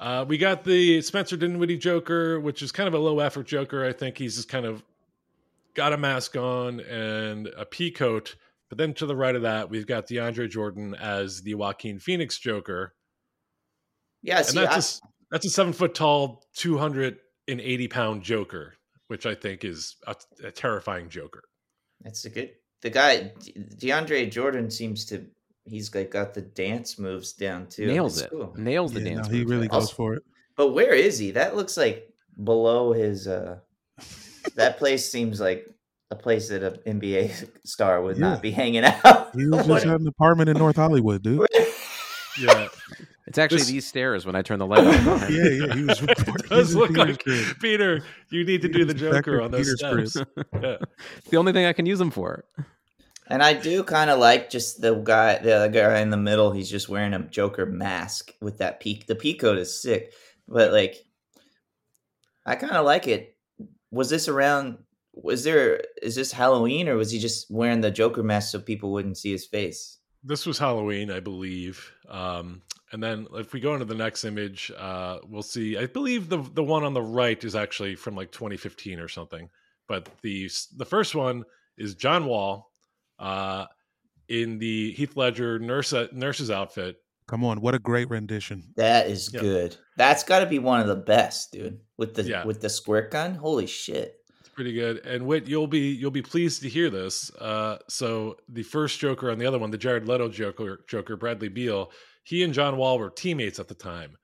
Uh, 0.00 0.24
we 0.28 0.38
got 0.38 0.64
the 0.64 1.00
Spencer 1.02 1.36
Dinwiddie 1.36 1.76
Joker, 1.78 2.38
which 2.40 2.62
is 2.62 2.70
kind 2.72 2.86
of 2.88 2.94
a 2.94 2.98
low 2.98 3.18
effort 3.20 3.46
Joker. 3.46 3.84
I 3.84 3.92
think 3.92 4.16
he's 4.18 4.36
just 4.36 4.48
kind 4.48 4.64
of 4.66 4.82
got 5.74 5.92
a 5.92 5.96
mask 5.96 6.36
on 6.36 6.80
and 6.80 7.48
a 7.56 7.64
pea 7.64 7.90
coat. 7.90 8.36
But 8.68 8.78
then 8.78 8.92
to 8.94 9.06
the 9.06 9.16
right 9.16 9.34
of 9.34 9.42
that, 9.42 9.70
we've 9.70 9.86
got 9.86 10.06
DeAndre 10.06 10.48
Jordan 10.50 10.94
as 10.94 11.42
the 11.42 11.54
Joaquin 11.54 11.98
Phoenix 11.98 12.38
Joker, 12.38 12.94
Yeah, 14.22 14.38
and 14.38 14.46
that's 14.56 14.56
I, 14.56 14.74
a 14.74 14.78
s- 14.78 15.00
that's 15.30 15.46
a 15.46 15.50
seven 15.50 15.72
foot 15.72 15.94
tall, 15.94 16.44
two 16.54 16.76
hundred 16.78 17.18
and 17.48 17.60
eighty 17.60 17.88
pound 17.88 18.22
Joker, 18.22 18.74
which 19.08 19.26
I 19.26 19.34
think 19.34 19.64
is 19.64 19.96
a, 20.06 20.14
a 20.44 20.50
terrifying 20.50 21.08
Joker. 21.08 21.42
That's 22.02 22.24
a 22.24 22.30
good. 22.30 22.52
The 22.82 22.90
guy 22.90 23.32
DeAndre 23.76 24.30
Jordan 24.30 24.70
seems 24.70 25.04
to. 25.06 25.26
He's 25.64 25.94
like 25.94 26.10
got 26.10 26.32
the 26.32 26.42
dance 26.42 26.98
moves 26.98 27.32
down 27.34 27.66
too. 27.66 27.86
Nails 27.86 28.22
it. 28.22 28.30
cool. 28.30 28.54
Nails 28.56 28.92
the 28.92 29.00
Yeah, 29.00 29.14
dance. 29.16 29.28
no, 29.28 29.32
he 29.34 29.38
moves, 29.40 29.50
really 29.50 29.68
guys. 29.68 29.72
goes 29.80 29.82
Also- 29.84 29.94
for 29.94 30.14
it. 30.14 30.22
But 30.56 30.68
where 30.72 30.94
is 30.94 31.18
he? 31.18 31.32
That 31.32 31.56
looks 31.56 31.76
like 31.76 32.08
below 32.42 32.92
his. 32.92 33.26
uh 33.28 33.58
That 34.54 34.78
place 34.78 35.10
seems 35.10 35.40
like 35.40 35.68
a 36.10 36.16
place 36.16 36.48
that 36.48 36.62
an 36.62 37.00
NBA 37.00 37.48
star 37.66 38.00
would 38.00 38.16
Yeah. 38.16 38.30
not 38.30 38.42
be 38.42 38.50
hanging 38.50 38.84
out. 38.84 39.34
He 39.36 39.46
was 39.46 39.66
just 39.66 39.86
at 39.86 40.00
an 40.00 40.06
apartment 40.08 40.48
in 40.48 40.56
North 40.56 40.76
Hollywood, 40.76 41.22
dude. 41.22 41.46
Yeah, 42.40 42.68
It's 43.28 43.36
actually 43.38 43.58
This- 43.58 43.66
these 43.68 43.86
stairs 43.86 44.24
when 44.26 44.34
I 44.34 44.42
turn 44.42 44.58
the 44.58 44.66
light 44.66 44.80
on. 44.86 44.94
Yeah, 45.30 45.48
yeah. 45.48 45.74
He 45.74 45.84
was. 45.86 46.02
it 46.02 46.48
does 46.48 46.74
look 46.74 46.88
Peter's 46.88 47.06
like 47.08 47.22
crib. 47.22 47.58
Peter. 47.60 48.02
You 48.30 48.44
need 48.44 48.62
to 48.62 48.68
He 48.68 48.72
do 48.72 48.84
the 48.86 48.94
Joker 48.94 49.40
on 49.42 49.50
those 49.50 49.66
Peter's 49.82 50.12
steps. 50.12 50.30
Yeah. 50.62 50.76
It's 51.18 51.28
the 51.30 51.36
only 51.36 51.52
thing 51.52 51.66
I 51.66 51.72
can 51.74 51.84
use 51.86 51.98
them 51.98 52.10
for. 52.10 52.44
And 53.26 53.42
I 53.42 53.52
do 53.52 53.84
kind 53.84 54.08
of 54.08 54.18
like 54.18 54.48
just 54.48 54.80
the 54.80 54.94
guy, 54.94 55.38
the 55.38 55.52
other 55.54 55.68
guy 55.68 55.98
in 56.00 56.08
the 56.08 56.16
middle. 56.16 56.50
He's 56.52 56.70
just 56.70 56.88
wearing 56.88 57.12
a 57.12 57.18
Joker 57.18 57.66
mask 57.66 58.32
with 58.40 58.58
that 58.58 58.80
peak. 58.80 59.06
The 59.06 59.14
peacoat 59.14 59.58
is 59.58 59.78
sick, 59.82 60.14
but 60.48 60.72
like, 60.72 60.96
I 62.46 62.54
kind 62.56 62.72
of 62.72 62.86
like 62.86 63.06
it. 63.06 63.36
Was 63.90 64.08
this 64.08 64.28
around? 64.28 64.78
Was 65.12 65.44
there? 65.44 65.82
Is 66.00 66.14
this 66.14 66.32
Halloween 66.32 66.88
or 66.88 66.96
was 66.96 67.10
he 67.10 67.18
just 67.18 67.50
wearing 67.50 67.82
the 67.82 67.90
Joker 67.90 68.22
mask 68.22 68.52
so 68.52 68.60
people 68.60 68.92
wouldn't 68.92 69.18
see 69.18 69.32
his 69.32 69.44
face? 69.44 69.97
This 70.24 70.46
was 70.46 70.58
Halloween, 70.58 71.10
I 71.10 71.20
believe. 71.20 71.92
Um, 72.08 72.62
and 72.92 73.02
then 73.02 73.26
if 73.34 73.52
we 73.52 73.60
go 73.60 73.74
into 73.74 73.84
the 73.84 73.94
next 73.94 74.24
image, 74.24 74.72
uh, 74.76 75.18
we'll 75.28 75.42
see. 75.42 75.76
I 75.76 75.86
believe 75.86 76.28
the 76.28 76.38
the 76.54 76.62
one 76.62 76.84
on 76.84 76.94
the 76.94 77.02
right 77.02 77.42
is 77.44 77.54
actually 77.54 77.94
from 77.96 78.16
like 78.16 78.32
2015 78.32 78.98
or 78.98 79.08
something. 79.08 79.48
But 79.86 80.08
the 80.22 80.50
the 80.76 80.84
first 80.84 81.14
one 81.14 81.44
is 81.76 81.94
John 81.94 82.26
Wall 82.26 82.70
uh, 83.18 83.66
in 84.28 84.58
the 84.58 84.92
Heath 84.92 85.16
Ledger 85.16 85.58
nurse 85.58 85.92
nurse's 86.12 86.50
outfit. 86.50 86.96
Come 87.26 87.44
on, 87.44 87.60
what 87.60 87.74
a 87.74 87.78
great 87.78 88.08
rendition. 88.08 88.72
That 88.76 89.08
is 89.08 89.30
Yeah. 89.32 89.40
good. 89.40 89.76
That's 89.98 90.24
got 90.24 90.38
to 90.40 90.46
be 90.46 90.58
one 90.58 90.80
of 90.80 90.86
the 90.86 90.96
best, 90.96 91.52
dude. 91.52 91.80
With 91.98 92.14
the 92.14 92.22
Yeah. 92.22 92.44
with 92.44 92.60
the 92.62 92.70
squirt 92.70 93.10
gun, 93.10 93.34
holy 93.34 93.66
shit! 93.66 94.17
It's 94.58 94.64
pretty 94.64 94.72
good. 94.72 95.06
And 95.06 95.24
Whit, 95.26 95.46
you'll 95.46 95.68
be 95.68 95.92
you'll 95.92 96.10
be 96.10 96.22
pleased 96.22 96.62
to 96.62 96.68
hear 96.68 96.90
this. 96.90 97.30
Uh, 97.36 97.78
so 97.88 98.36
the 98.48 98.64
first 98.64 98.98
Joker 98.98 99.30
and 99.30 99.40
the 99.40 99.46
other 99.46 99.58
one, 99.58 99.70
the 99.70 99.78
Jared 99.78 100.08
Leto 100.08 100.28
Joker, 100.28 100.80
Joker 100.88 101.16
Bradley 101.16 101.48
Beal, 101.48 101.92
he 102.24 102.42
and 102.42 102.52
John 102.52 102.76
Wall 102.76 102.98
were 102.98 103.10
teammates 103.10 103.60
at 103.60 103.68
the 103.68 103.74
time, 103.74 104.16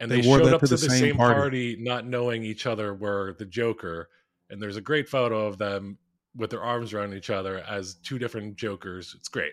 and 0.00 0.10
they, 0.10 0.16
They 0.16 0.22
showed 0.22 0.52
up 0.52 0.60
to 0.62 0.66
to 0.66 0.74
the 0.74 0.80
the 0.80 0.90
same 0.90 0.98
same 0.98 1.16
party. 1.16 1.74
party. 1.74 1.76
not 1.78 2.06
knowing 2.06 2.42
each 2.42 2.66
other 2.66 2.92
were 2.92 3.36
the 3.38 3.44
Joker. 3.44 4.08
And 4.50 4.60
there's 4.60 4.76
a 4.76 4.80
great 4.80 5.08
photo 5.08 5.46
of 5.46 5.58
them 5.58 5.98
with 6.34 6.50
their 6.50 6.62
arms 6.62 6.92
around 6.94 7.12
each 7.14 7.30
other 7.30 7.58
as 7.68 7.94
two 7.96 8.18
different 8.18 8.56
Jokers. 8.56 9.14
It's 9.16 9.28
great. 9.28 9.52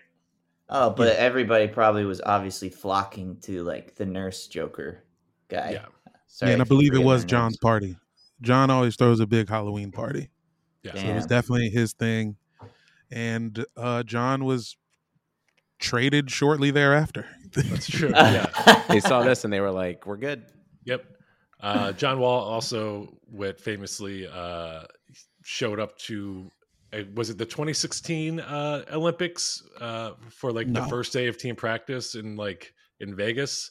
Oh, 0.70 0.90
but 0.90 1.14
everybody 1.16 1.68
probably 1.68 2.04
was 2.04 2.20
obviously 2.24 2.70
flocking 2.70 3.36
to 3.42 3.62
like 3.62 3.94
the 3.94 4.06
nurse 4.06 4.46
Joker 4.48 5.04
guy. 5.48 5.72
Yeah, 5.74 5.86
Sorry, 6.26 6.50
yeah, 6.50 6.54
and 6.54 6.62
I 6.62 6.64
believe 6.64 6.94
it 6.94 6.98
was 7.04 7.24
John's 7.24 7.52
names. 7.52 7.58
party. 7.58 7.96
John 8.42 8.70
always 8.70 8.96
throws 8.96 9.20
a 9.20 9.26
big 9.26 9.48
Halloween 9.48 9.92
party. 9.92 10.30
yeah. 10.82 10.92
So 10.94 11.06
it 11.06 11.14
was 11.14 11.26
definitely 11.26 11.70
his 11.70 11.92
thing. 11.92 12.36
And 13.10 13.64
uh, 13.76 14.02
John 14.02 14.44
was 14.44 14.76
traded 15.78 16.30
shortly 16.30 16.70
thereafter. 16.70 17.26
That's 17.52 17.86
true. 17.88 18.08
Yeah. 18.14 18.82
They 18.88 19.00
saw 19.00 19.22
this 19.22 19.44
and 19.44 19.52
they 19.52 19.60
were 19.60 19.70
like, 19.70 20.06
"We're 20.06 20.16
good." 20.16 20.44
Yep. 20.84 21.04
Uh, 21.60 21.92
John 21.92 22.18
Wall 22.18 22.40
also 22.44 23.16
went 23.30 23.58
famously 23.60 24.26
uh, 24.26 24.82
showed 25.42 25.80
up 25.80 25.96
to 25.98 26.50
uh, 26.92 27.02
was 27.14 27.30
it 27.30 27.38
the 27.38 27.46
2016 27.46 28.40
uh, 28.40 28.84
Olympics 28.92 29.62
uh, 29.80 30.12
for 30.30 30.52
like 30.52 30.72
the 30.72 30.82
first 30.84 31.12
day 31.12 31.26
of 31.28 31.38
team 31.38 31.56
practice 31.56 32.14
in 32.14 32.36
like 32.36 32.72
in 33.00 33.14
Vegas. 33.16 33.70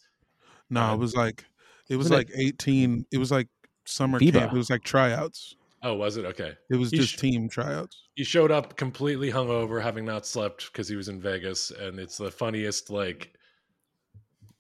no, 0.70 0.82
Uh, 0.82 0.94
it 0.94 0.98
was 0.98 1.16
like 1.16 1.46
it 1.90 1.96
was 1.98 2.10
Wasn't 2.10 2.30
like 2.30 2.38
18. 2.38 3.06
It 3.12 3.18
was 3.18 3.32
like 3.32 3.48
summer 3.86 4.20
FIBA. 4.20 4.34
camp. 4.34 4.54
It 4.54 4.58
was 4.58 4.70
like 4.70 4.84
tryouts. 4.84 5.56
Oh, 5.84 5.94
was 5.94 6.18
it 6.18 6.26
okay? 6.26 6.54
It 6.70 6.78
was 6.78 6.90
He 6.92 6.98
just 6.98 7.14
sh- 7.14 7.18
team 7.18 7.48
tryouts. 7.48 8.04
He 8.16 8.24
showed 8.24 8.52
up 8.52 8.76
completely 8.76 9.32
hungover, 9.32 9.82
having 9.82 10.06
not 10.06 10.26
slept 10.26 10.72
because 10.72 10.88
he 10.88 10.96
was 10.96 11.10
in 11.10 11.22
Vegas, 11.22 11.70
and 11.72 12.00
it's 12.00 12.18
the 12.18 12.32
funniest 12.32 12.90
like 12.90 13.34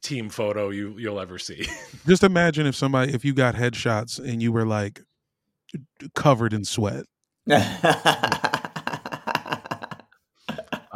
team 0.03 0.29
photo 0.29 0.69
you 0.69 0.95
you'll 0.99 1.19
ever 1.19 1.39
see. 1.39 1.65
Just 2.05 2.23
imagine 2.23 2.67
if 2.67 2.75
somebody, 2.75 3.11
if 3.13 3.25
you 3.25 3.33
got 3.33 3.55
headshots 3.55 4.19
and 4.19 4.39
you 4.39 4.51
were 4.51 4.65
like 4.65 5.01
covered 6.13 6.53
in 6.53 6.63
sweat. 6.63 7.05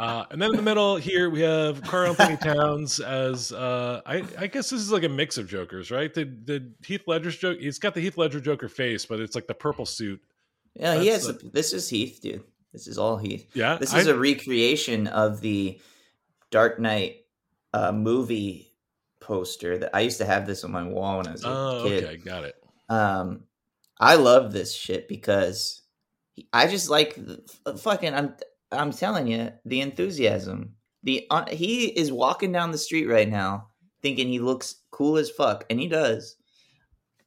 Uh, 0.00 0.24
and 0.30 0.40
then 0.40 0.50
in 0.50 0.56
the 0.56 0.62
middle 0.62 0.96
here 0.96 1.28
we 1.28 1.40
have 1.40 1.82
Carl 1.82 2.08
Anthony 2.18 2.36
Towns 2.38 3.00
as 3.00 3.52
uh, 3.52 4.00
I, 4.06 4.24
I 4.38 4.46
guess 4.46 4.70
this 4.70 4.80
is 4.80 4.90
like 4.90 5.02
a 5.04 5.08
mix 5.08 5.36
of 5.38 5.46
Jokers, 5.46 5.90
right? 5.90 6.12
Did 6.12 6.46
did 6.46 6.74
Heath 6.86 7.02
Ledger's 7.06 7.36
joke? 7.36 7.58
He's 7.60 7.78
got 7.78 7.94
the 7.94 8.00
Heath 8.00 8.16
Ledger 8.16 8.40
Joker 8.40 8.68
face, 8.68 9.04
but 9.04 9.20
it's 9.20 9.34
like 9.34 9.46
the 9.46 9.54
purple 9.54 9.84
suit. 9.86 10.20
yeah, 10.74 10.98
he 10.98 11.10
That's 11.10 11.26
has. 11.26 11.36
A, 11.44 11.48
this 11.50 11.72
is 11.72 11.88
Heath, 11.88 12.20
dude. 12.22 12.42
This 12.72 12.86
is 12.86 12.98
all 12.98 13.16
Heath. 13.18 13.46
Yeah, 13.54 13.76
This 13.76 13.92
is 13.92 14.06
a 14.06 14.16
recreation 14.16 15.06
of 15.08 15.40
the 15.40 15.80
Dark 16.50 16.78
Knight 16.78 17.16
uh, 17.74 17.92
movie 17.92 18.72
poster 19.20 19.76
that 19.78 19.90
I 19.94 20.00
used 20.00 20.18
to 20.18 20.24
have 20.24 20.46
this 20.46 20.64
on 20.64 20.70
my 20.70 20.84
wall 20.84 21.18
when 21.18 21.26
I 21.26 21.32
was 21.32 21.44
a 21.44 21.48
Oh, 21.48 21.82
kid. 21.84 22.04
okay, 22.04 22.16
got 22.16 22.44
it. 22.44 22.54
Um, 22.88 23.42
I 23.98 24.14
love 24.14 24.52
this 24.52 24.72
shit 24.74 25.08
because 25.08 25.82
I 26.52 26.68
just 26.68 26.88
like 26.88 27.16
the, 27.16 27.76
fucking. 27.76 28.14
I'm 28.14 28.34
I'm 28.72 28.92
telling 28.92 29.26
you, 29.26 29.52
the 29.64 29.80
enthusiasm. 29.80 30.74
The 31.02 31.26
uh, 31.30 31.46
he 31.50 31.86
is 31.86 32.12
walking 32.12 32.52
down 32.52 32.72
the 32.72 32.78
street 32.78 33.06
right 33.06 33.28
now, 33.28 33.68
thinking 34.02 34.28
he 34.28 34.38
looks 34.38 34.76
cool 34.90 35.16
as 35.16 35.30
fuck, 35.30 35.64
and 35.70 35.80
he 35.80 35.88
does. 35.88 36.36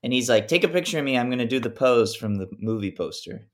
And 0.04 0.14
he's 0.14 0.30
like, 0.30 0.48
"Take 0.48 0.64
a 0.64 0.68
picture 0.68 1.00
of 1.00 1.06
me. 1.06 1.18
I'm 1.18 1.30
gonna 1.30 1.48
do 1.48 1.60
the 1.60 1.70
pose 1.70 2.16
from 2.16 2.36
the 2.36 2.50
movie 2.60 2.92
poster 2.92 3.48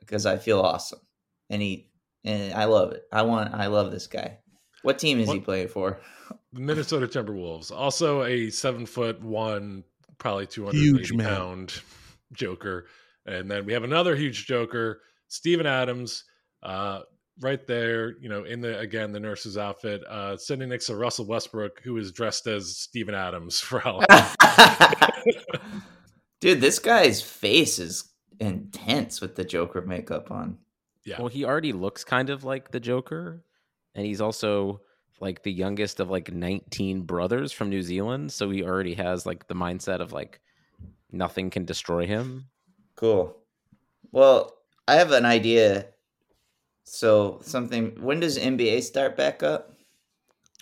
because 0.00 0.26
I 0.26 0.36
feel 0.36 0.60
awesome." 0.60 1.00
And 1.48 1.62
he 1.62 1.90
and 2.24 2.52
I 2.54 2.64
love 2.64 2.92
it. 2.92 3.04
I 3.12 3.22
want. 3.22 3.54
I 3.54 3.66
love 3.66 3.92
this 3.92 4.06
guy. 4.06 4.38
What 4.82 4.98
team 4.98 5.20
is 5.20 5.30
he 5.30 5.40
playing 5.40 5.68
for? 5.68 6.00
The 6.52 6.60
Minnesota 6.60 7.06
Timberwolves, 7.06 7.70
also 7.70 8.24
a 8.24 8.50
seven 8.50 8.84
foot 8.86 9.22
one, 9.22 9.84
probably 10.18 10.46
two 10.46 10.64
hundred 10.64 10.78
Huge 10.78 11.12
eighty 11.12 11.16
man. 11.16 11.68
Joker, 12.32 12.86
and 13.26 13.48
then 13.48 13.64
we 13.64 13.72
have 13.72 13.84
another 13.84 14.16
huge 14.16 14.46
Joker, 14.46 15.02
Steven 15.28 15.66
Adams, 15.66 16.24
uh, 16.62 17.00
right 17.40 17.66
there. 17.66 18.16
You 18.18 18.28
know, 18.28 18.44
in 18.44 18.60
the 18.60 18.78
again 18.78 19.12
the 19.12 19.20
nurse's 19.20 19.58
outfit, 19.58 20.02
uh, 20.04 20.36
sitting 20.36 20.68
next 20.68 20.86
to 20.86 20.96
Russell 20.96 21.26
Westbrook, 21.26 21.80
who 21.82 21.96
is 21.98 22.12
dressed 22.12 22.46
as 22.46 22.76
Steven 22.76 23.14
Adams 23.14 23.60
for 23.60 23.80
Halloween. 23.80 24.06
Dude, 26.40 26.60
this 26.60 26.78
guy's 26.78 27.22
face 27.22 27.78
is 27.78 28.12
intense 28.40 29.20
with 29.20 29.36
the 29.36 29.44
Joker 29.44 29.82
makeup 29.82 30.30
on. 30.30 30.58
Yeah. 31.04 31.18
Well, 31.18 31.28
he 31.28 31.44
already 31.44 31.72
looks 31.72 32.04
kind 32.04 32.30
of 32.30 32.44
like 32.44 32.72
the 32.72 32.80
Joker, 32.80 33.44
and 33.94 34.04
he's 34.04 34.20
also 34.20 34.80
like 35.20 35.42
the 35.42 35.52
youngest 35.52 36.00
of 36.00 36.10
like 36.10 36.32
19 36.32 37.02
brothers 37.02 37.52
from 37.52 37.70
New 37.70 37.82
Zealand, 37.82 38.32
so 38.32 38.50
he 38.50 38.62
already 38.62 38.94
has 38.94 39.24
like 39.24 39.46
the 39.46 39.54
mindset 39.54 40.00
of 40.00 40.12
like 40.12 40.40
nothing 41.10 41.50
can 41.50 41.64
destroy 41.64 42.06
him. 42.06 42.46
Cool. 42.96 43.36
Well, 44.12 44.56
I 44.88 44.94
have 44.96 45.12
an 45.12 45.24
idea. 45.24 45.86
So 46.86 47.40
something. 47.42 48.00
When 48.00 48.20
does 48.20 48.38
NBA 48.38 48.82
start 48.82 49.16
back 49.16 49.42
up? 49.42 49.72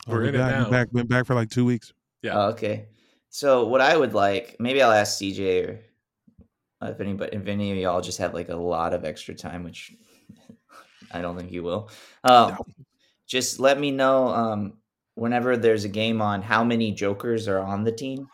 We're 0.06 0.22
we 0.22 0.28
in 0.28 0.34
it 0.34 0.38
now. 0.38 0.70
Back, 0.70 0.90
been 0.90 1.06
back 1.06 1.26
for 1.26 1.34
like 1.34 1.50
two 1.50 1.64
weeks. 1.64 1.92
Yeah. 2.22 2.32
Oh, 2.34 2.48
okay. 2.50 2.87
So 3.28 3.66
what 3.66 3.80
I 3.80 3.96
would 3.96 4.14
like, 4.14 4.56
maybe 4.58 4.82
I'll 4.82 4.90
ask 4.92 5.18
CJ 5.20 5.68
or 5.68 5.80
if 6.88 7.00
anybody, 7.00 7.37
if 7.37 7.46
any 7.46 7.72
of 7.72 7.78
y'all 7.78 8.00
just 8.00 8.18
have 8.18 8.32
like 8.34 8.48
a 8.48 8.56
lot 8.56 8.94
of 8.94 9.04
extra 9.04 9.34
time, 9.34 9.64
which 9.64 9.94
I 11.12 11.20
don't 11.20 11.37
think 11.37 11.52
you 11.52 11.62
will. 11.62 11.90
Um, 12.24 12.56
Just 13.26 13.58
let 13.60 13.78
me 13.80 13.90
know 13.90 14.28
um, 14.28 14.74
whenever 15.14 15.56
there's 15.56 15.84
a 15.84 15.88
game 15.88 16.20
on 16.20 16.42
how 16.42 16.62
many 16.64 16.92
Jokers 16.92 17.48
are 17.48 17.58
on 17.60 17.84
the 17.84 17.92
team, 17.92 18.28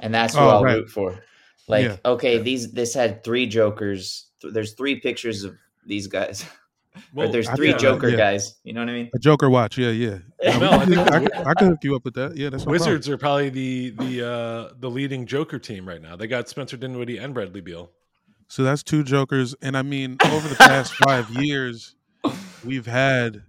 and 0.00 0.12
that's 0.12 0.34
who 0.34 0.40
Oh, 0.40 0.48
I'll 0.48 0.62
right. 0.64 0.76
root 0.78 0.90
for. 0.90 1.22
Like, 1.68 1.84
Yeah. 1.84 1.96
okay, 2.04 2.38
these 2.38 2.72
this 2.72 2.94
had 2.94 3.22
three 3.22 3.46
Jokers. 3.46 4.26
Th- 4.40 4.52
There's 4.52 4.72
three 4.74 5.00
pictures 5.00 5.44
of 5.44 5.56
these 5.86 6.06
guys. 6.06 6.44
or 7.16 7.28
there's 7.28 7.48
three 7.50 7.68
think- 7.68 7.80
Joker 7.80 8.08
yeah. 8.08 8.16
guys. 8.16 8.56
You 8.64 8.72
know 8.72 8.80
what 8.80 8.88
I 8.90 8.92
mean? 8.92 9.10
A 9.14 9.18
Joker 9.18 9.48
watch, 9.50 9.78
yeah, 9.78 9.90
yeah. 9.90 10.18
Yeah. 10.42 10.58
No, 10.58 10.70
I 10.72 10.84
think 10.86 10.98
I, 11.12 11.18
could, 11.20 11.34
I 11.34 11.54
could 11.54 11.68
hook 11.68 11.78
you 11.84 11.94
up 11.94 12.04
with 12.04 12.14
that. 12.14 12.36
Yeah, 12.36 12.50
that's 12.50 12.62
no 12.64 12.72
problem. 12.72 12.80
Wizards 12.80 13.08
are 13.08 13.16
probably 13.16 13.48
the 13.48 13.90
the 13.90 14.28
uh, 14.28 14.72
the 14.80 14.90
leading 14.90 15.24
Joker 15.26 15.58
team 15.60 15.86
right 15.88 16.02
now. 16.02 16.16
They 16.16 16.26
got 16.26 16.48
Spencer 16.48 16.76
Dinwiddie 16.76 17.18
and 17.18 17.32
Bradley 17.32 17.60
Beal. 17.60 17.90
So 18.48 18.64
that's 18.64 18.82
two 18.82 19.02
Jokers, 19.04 19.54
and 19.62 19.76
I 19.76 19.82
mean, 19.82 20.18
over 20.26 20.46
the 20.48 20.56
past 20.56 20.92
five 20.96 21.30
years, 21.30 21.94
we've 22.64 22.86
had 22.86 23.44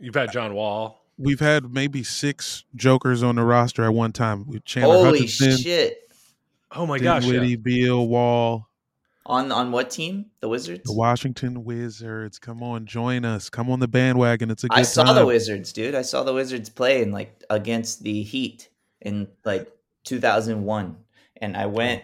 You've 0.00 0.14
had 0.16 0.32
John 0.32 0.54
Wall. 0.54 1.04
we've 1.18 1.38
had 1.38 1.72
maybe 1.72 2.02
six 2.02 2.64
Jokers 2.74 3.22
on 3.22 3.36
the 3.36 3.44
roster 3.44 3.84
at 3.84 3.92
one 3.94 4.10
time. 4.12 4.46
With 4.48 4.64
Chandler 4.64 4.96
Holy 4.96 5.20
Hutchinson, 5.20 5.58
shit! 5.58 6.10
Oh 6.72 6.86
my 6.86 6.98
gosh! 6.98 7.22
Dinwiddie, 7.24 7.50
Yeah. 7.50 7.56
Beal, 7.56 8.08
Wall, 8.08 8.68
On 9.26 9.52
on 9.52 9.70
what 9.70 9.88
team? 9.90 10.26
The 10.40 10.48
Wizards. 10.48 10.82
the 10.84 10.92
Washington 10.94 11.64
Wizards. 11.64 12.38
Come 12.40 12.62
on, 12.62 12.86
join 12.86 13.24
us. 13.24 13.48
Come 13.48 13.70
on 13.70 13.78
the 13.78 13.86
bandwagon. 13.86 14.50
It's 14.50 14.64
a 14.64 14.68
good 14.68 14.78
I 14.78 14.82
saw 14.82 15.04
time. 15.04 15.14
the 15.14 15.26
Wizards, 15.26 15.72
dude. 15.72 15.94
I 15.94 16.02
saw 16.02 16.24
the 16.24 16.32
Wizards 16.34 16.68
play 16.68 17.02
in 17.02 17.12
like 17.12 17.40
against 17.48 18.02
the 18.02 18.22
Heat 18.24 18.68
in 19.00 19.28
like 19.44 19.70
2001, 20.04 20.96
and 21.40 21.56
I 21.56 21.66
went 21.66 22.02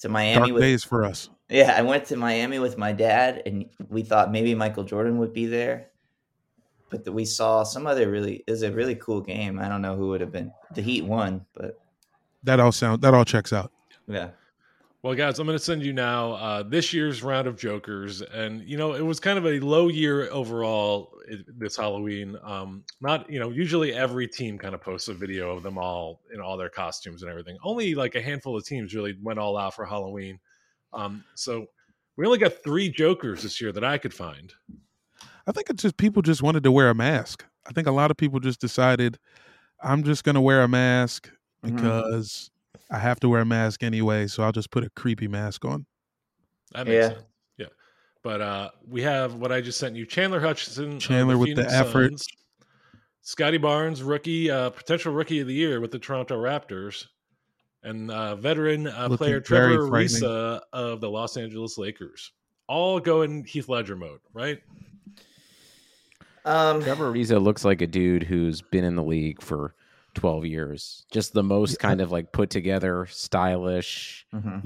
to 0.00 0.08
Miami 0.08 0.38
Dark 0.48 0.52
with 0.54 0.62
days 0.62 0.82
for 0.82 1.04
us. 1.04 1.30
yeah, 1.48 1.74
I 1.76 1.82
went 1.82 2.06
to 2.06 2.16
Miami 2.16 2.58
with 2.58 2.76
my 2.76 2.92
dad, 2.92 3.42
and 3.46 3.66
we 3.88 4.02
thought 4.02 4.32
maybe 4.32 4.52
Michael 4.56 4.82
Jordan 4.84 5.18
would 5.18 5.32
be 5.32 5.46
there, 5.46 5.86
but 6.90 7.04
the, 7.04 7.12
we 7.12 7.24
saw 7.24 7.62
some 7.62 7.86
other 7.86 8.10
really 8.10 8.42
it 8.46 8.50
was 8.50 8.62
a 8.62 8.72
really 8.72 8.96
cool 8.96 9.20
game. 9.20 9.60
I 9.60 9.68
don't 9.68 9.80
know 9.82 9.94
who 9.94 10.08
would 10.08 10.20
have 10.20 10.32
been. 10.32 10.50
The 10.74 10.82
Heat 10.82 11.04
won, 11.04 11.46
but 11.54 11.78
That 12.42 12.58
all 12.58 12.72
sound 12.72 13.02
that 13.02 13.14
all 13.14 13.24
checks 13.24 13.52
out. 13.52 13.70
yeah, 14.08 14.30
Well, 15.02 15.14
guys, 15.14 15.38
I'm 15.38 15.46
going 15.46 15.56
to 15.58 15.62
send 15.64 15.84
you 15.84 15.92
now 15.92 16.32
uh, 16.32 16.62
this 16.64 16.92
year's 16.92 17.22
round 17.22 17.46
of 17.46 17.56
Jokers, 17.56 18.22
and 18.22 18.62
you 18.68 18.76
know 18.76 18.94
it 18.94 19.02
was 19.02 19.20
kind 19.20 19.38
of 19.38 19.46
a 19.46 19.60
low 19.60 19.86
year 19.88 20.28
overall 20.30 21.12
i- 21.30 21.36
this 21.46 21.76
Halloween. 21.76 22.36
Um, 22.42 22.82
not 23.00 23.30
you 23.30 23.38
know 23.38 23.50
usually 23.50 23.92
every 23.94 24.26
team 24.26 24.58
kind 24.58 24.74
of 24.74 24.80
posts 24.80 25.06
a 25.08 25.14
video 25.14 25.54
of 25.56 25.62
them 25.62 25.78
all 25.78 26.22
in 26.34 26.40
all 26.40 26.56
their 26.56 26.70
costumes 26.70 27.22
and 27.22 27.30
everything. 27.30 27.56
Only 27.62 27.94
like 27.94 28.16
a 28.16 28.20
handful 28.22 28.56
of 28.56 28.64
teams 28.64 28.94
really 28.94 29.16
went 29.22 29.38
all 29.38 29.56
out 29.56 29.74
for 29.74 29.84
Halloween. 29.84 30.40
Um, 30.92 31.22
so 31.34 31.66
we 32.16 32.26
only 32.26 32.38
got 32.38 32.54
three 32.64 32.88
Jokers 32.88 33.42
this 33.44 33.60
year 33.60 33.70
that 33.72 33.84
I 33.84 33.98
could 33.98 34.14
find. 34.14 34.52
I 35.46 35.52
think 35.52 35.70
it's 35.70 35.82
just 35.82 35.98
people 35.98 36.22
just 36.22 36.42
wanted 36.42 36.64
to 36.64 36.72
wear 36.72 36.90
a 36.90 36.94
mask. 36.94 37.44
I 37.68 37.72
think 37.72 37.86
a 37.86 37.92
lot 37.92 38.10
of 38.10 38.16
people 38.16 38.40
just 38.40 38.60
decided, 38.60 39.18
I'm 39.80 40.02
just 40.02 40.24
gonna 40.24 40.40
wear 40.40 40.62
a 40.62 40.68
mask 40.68 41.30
Mhm. 41.64 41.76
because 41.76 42.50
I 42.90 42.98
have 42.98 43.18
to 43.20 43.28
wear 43.28 43.40
a 43.40 43.44
mask 43.46 43.82
anyway. 43.82 44.26
So 44.26 44.42
I'll 44.42 44.52
just 44.52 44.70
put 44.70 44.84
a 44.84 44.90
creepy 44.90 45.28
mask 45.28 45.64
on. 45.64 45.86
That 46.72 46.86
makes 46.86 46.94
Yeah. 46.96 47.08
sense. 47.08 47.22
Yeah. 47.58 47.66
But 48.22 48.40
uh, 48.40 48.70
we 48.86 49.02
have 49.02 49.34
what 49.34 49.52
I 49.52 49.60
just 49.60 49.78
sent 49.78 49.96
you 49.96 50.06
Chandler 50.06 50.40
Hutchinson. 50.40 50.94
of 50.96 50.98
Chandler 51.00 51.36
with 51.38 51.56
the 51.56 51.66
effort. 51.70 52.10
Suns. 52.10 52.26
Scottie 53.22 53.58
Barnes, 53.58 54.04
rookie, 54.04 54.50
uh, 54.50 54.70
potential 54.70 55.12
rookie 55.12 55.40
of 55.40 55.48
the 55.48 55.54
year 55.54 55.80
with 55.80 55.90
the 55.90 55.98
Toronto 55.98 56.40
Raptors. 56.40 57.06
And 57.82 58.10
uh, 58.10 58.34
veteran 58.36 58.86
uh, 58.88 59.16
player 59.16 59.40
Trevor 59.40 59.88
frightening. 59.88 60.22
Ariza 60.22 60.60
of 60.72 61.00
the 61.00 61.08
Los 61.10 61.36
Angeles 61.36 61.78
Lakers. 61.78 62.32
All 62.68 62.98
go 62.98 63.22
in 63.22 63.44
Heath 63.44 63.68
Ledger 63.68 63.94
mode, 63.94 64.18
right? 64.32 64.60
um, 66.44 66.82
Trevor 66.82 67.12
Ariza 67.12 67.40
looks 67.42 67.64
like 67.64 67.82
a 67.82 67.86
dude 67.86 68.22
who's 68.24 68.62
been 68.62 68.84
in 68.84 68.96
the 68.96 69.02
league 69.02 69.40
for 69.42 69.74
12 70.16 70.46
years. 70.46 71.06
Just 71.12 71.32
the 71.32 71.44
most 71.44 71.78
kind 71.78 72.00
of 72.00 72.10
like 72.10 72.32
put 72.32 72.50
together, 72.50 73.06
stylish. 73.06 74.26
mhm. 74.34 74.62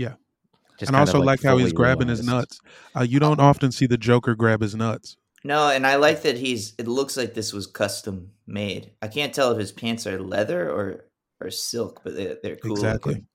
Just 0.78 0.88
and 0.88 0.96
I 0.96 1.00
kind 1.00 1.10
of, 1.10 1.14
also 1.14 1.26
like, 1.26 1.42
how 1.42 1.58
he's 1.58 1.66
fully 1.66 1.76
grabbing 1.76 2.08
his 2.08 2.24
nuts. 2.24 2.58
Uh, 2.96 3.02
you 3.02 3.20
don't 3.20 3.38
often 3.38 3.70
see 3.70 3.84
the 3.84 3.98
Joker 3.98 4.34
grab 4.34 4.62
his 4.62 4.74
nuts. 4.74 5.18
No, 5.44 5.68
and 5.68 5.86
I 5.86 5.96
like 5.96 6.22
that 6.22 6.38
he's. 6.38 6.72
It 6.78 6.88
looks 6.88 7.18
like 7.18 7.34
this 7.34 7.52
was 7.52 7.66
custom 7.66 8.30
made. 8.46 8.92
I 9.02 9.08
can't 9.08 9.34
tell 9.34 9.52
if 9.52 9.58
his 9.58 9.72
pants 9.72 10.06
are 10.06 10.18
leather 10.18 10.70
or 10.70 11.04
or 11.38 11.50
silk, 11.50 12.00
but 12.02 12.16
they, 12.16 12.36
they're 12.42 12.56
cool. 12.56 12.72
Exactly. 12.72 13.12
looking. 13.14 13.26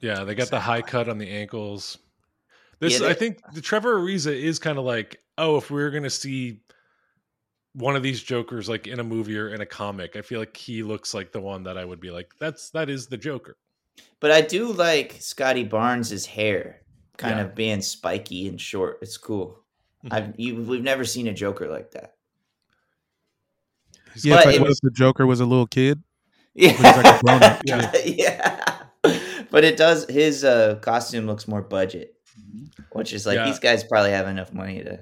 Yeah, 0.00 0.24
they 0.24 0.34
got 0.34 0.50
the 0.50 0.58
high 0.58 0.82
cut 0.82 1.08
on 1.08 1.18
the 1.18 1.28
ankles. 1.28 1.98
This, 2.80 3.00
Yeah, 3.00 3.06
I 3.06 3.14
think, 3.14 3.38
the 3.54 3.60
Trevor 3.60 4.00
Ariza 4.00 4.36
is 4.36 4.58
kind 4.58 4.76
of 4.76 4.84
like, 4.84 5.22
oh, 5.38 5.56
if 5.56 5.70
we 5.70 5.82
are 5.82 5.90
going 5.90 6.02
to 6.02 6.10
see 6.10 6.58
one 7.74 7.96
of 7.96 8.02
these 8.02 8.22
Jokers 8.22 8.68
like 8.68 8.86
in 8.86 9.00
a 9.00 9.04
movie 9.04 9.38
or 9.38 9.48
in 9.54 9.60
a 9.60 9.66
comic, 9.66 10.16
I 10.16 10.22
feel 10.22 10.40
like 10.40 10.56
he 10.56 10.82
looks 10.82 11.14
like 11.14 11.32
the 11.32 11.40
one 11.40 11.62
that 11.64 11.78
I 11.78 11.84
would 11.84 12.00
be 12.00 12.10
like, 12.10 12.32
that's 12.38 12.70
that 12.70 12.90
is 12.90 13.06
the 13.06 13.16
Joker. 13.16 13.56
But 14.20 14.30
I 14.30 14.40
do 14.40 14.72
like 14.72 15.16
Scottie 15.20 15.64
Barnes' 15.64 16.26
hair, 16.26 16.82
kind 17.16 17.38
Yeah. 17.38 17.44
of 17.44 17.54
being 17.54 17.80
spiky 17.82 18.48
and 18.48 18.60
short. 18.60 18.98
It's 19.02 19.16
cool. 19.16 19.58
Mhm. 20.04 20.12
I've 20.12 20.34
you, 20.38 20.56
we've 20.62 20.82
never 20.82 21.04
seen 21.04 21.26
a 21.28 21.32
Joker 21.34 21.68
like 21.68 21.90
that. 21.92 22.14
Yeah, 24.16 24.34
But 24.36 24.38
it's 24.38 24.46
like 24.46 24.60
what 24.60 24.68
was- 24.68 24.78
if 24.78 24.82
the 24.82 24.90
Joker 24.90 25.26
was 25.26 25.40
a 25.40 25.46
little 25.46 25.66
kid? 25.66 26.02
Yeah, 26.54 26.72
like 26.82 27.06
a 27.06 27.18
grown-up, 27.24 27.62
yeah. 28.04 28.82
But 29.50 29.64
it 29.64 29.78
does. 29.78 30.04
His 30.10 30.44
uh, 30.44 30.74
costume 30.82 31.26
looks 31.26 31.48
more 31.48 31.62
budget. 31.62 32.14
which 32.92 33.14
is 33.14 33.24
like 33.24 33.36
Yeah. 33.36 33.46
these 33.46 33.58
guys 33.58 33.82
probably 33.84 34.10
have 34.10 34.26
enough 34.28 34.52
money 34.52 34.82
to 34.84 34.98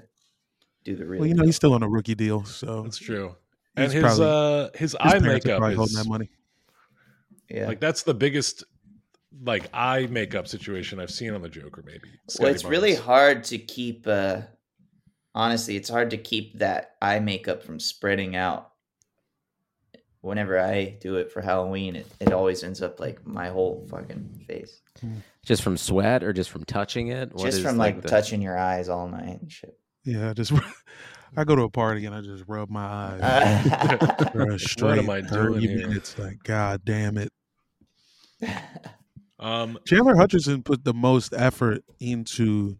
do 0.84 0.96
the 0.96 1.04
real. 1.06 1.20
Well, 1.20 1.28
you 1.28 1.34
know, 1.34 1.44
he's 1.44 1.56
still 1.56 1.74
on 1.74 1.82
a 1.82 1.88
rookie 1.88 2.14
deal, 2.14 2.44
so 2.44 2.82
That's 2.82 2.98
true. 2.98 3.36
And 3.76 3.92
his 3.92 4.02
probably- 4.02 4.26
uh 4.26 4.68
his, 4.72 4.80
his 4.80 4.94
eye 4.96 5.18
parents 5.18 5.26
are 5.26 5.32
makeup 5.32 5.58
probably 5.58 5.76
holding 5.76 5.96
that 5.96 6.06
money. 6.08 6.30
yeah. 7.48 7.66
like 7.66 7.80
that's 7.80 8.02
the 8.02 8.14
biggest 8.14 8.64
like 9.42 9.68
eye 9.72 10.06
makeup 10.10 10.48
situation 10.48 10.98
I've 11.00 11.10
seen 11.10 11.32
on 11.34 11.40
the 11.42 11.48
Joker. 11.48 11.82
Maybe. 11.86 12.00
well, 12.08 12.18
Scottie 12.28 12.50
it's 12.50 12.64
really 12.64 12.94
hard 12.94 13.44
to 13.44 13.58
keep. 13.58 14.06
uh 14.06 14.42
Honestly, 15.32 15.76
it's 15.76 15.88
hard 15.88 16.10
to 16.10 16.18
keep 16.18 16.58
that 16.58 16.96
eye 17.00 17.20
makeup 17.20 17.62
from 17.62 17.78
spreading 17.78 18.34
out. 18.34 18.72
Whenever 20.22 20.58
I 20.60 20.98
do 21.00 21.16
it 21.16 21.30
for 21.32 21.40
Halloween, 21.40 21.94
it, 21.96 22.06
it 22.20 22.32
always 22.32 22.62
ends 22.64 22.82
up 22.82 22.98
like 23.00 23.24
my 23.26 23.48
whole 23.48 23.86
fucking 23.88 24.44
face, 24.46 24.82
Just 25.46 25.62
from 25.62 25.76
sweat 25.78 26.22
or 26.24 26.32
just 26.34 26.50
from 26.50 26.64
touching 26.64 27.08
it? 27.08 27.32
What 27.32 27.44
just 27.44 27.58
is, 27.58 27.64
from 27.64 27.78
like, 27.78 28.02
the- 28.02 28.08
touching 28.08 28.42
your 28.42 28.58
eyes 28.58 28.88
all 28.90 29.08
night 29.08 29.40
and 29.40 29.50
shit. 29.50 29.78
Yeah, 30.04 30.30
I 30.30 30.32
just 30.32 30.52
I 31.36 31.44
go 31.44 31.54
to 31.56 31.62
a 31.62 31.70
party 31.70 32.06
and 32.06 32.14
I 32.14 32.20
just 32.20 32.44
rub 32.48 32.70
my 32.70 32.84
eyes 32.84 33.20
straight 34.60 34.98
am 34.98 35.10
I 35.10 35.20
doing 35.20 35.60
here? 35.60 35.86
minutes. 35.88 36.18
Like, 36.18 36.42
god 36.42 36.82
damn 36.84 37.16
it. 37.18 37.32
Um, 39.38 39.78
Chandler 39.86 40.16
Hutchinson 40.16 40.62
put 40.62 40.84
the 40.84 40.92
most 40.94 41.32
effort 41.34 41.82
into 41.98 42.78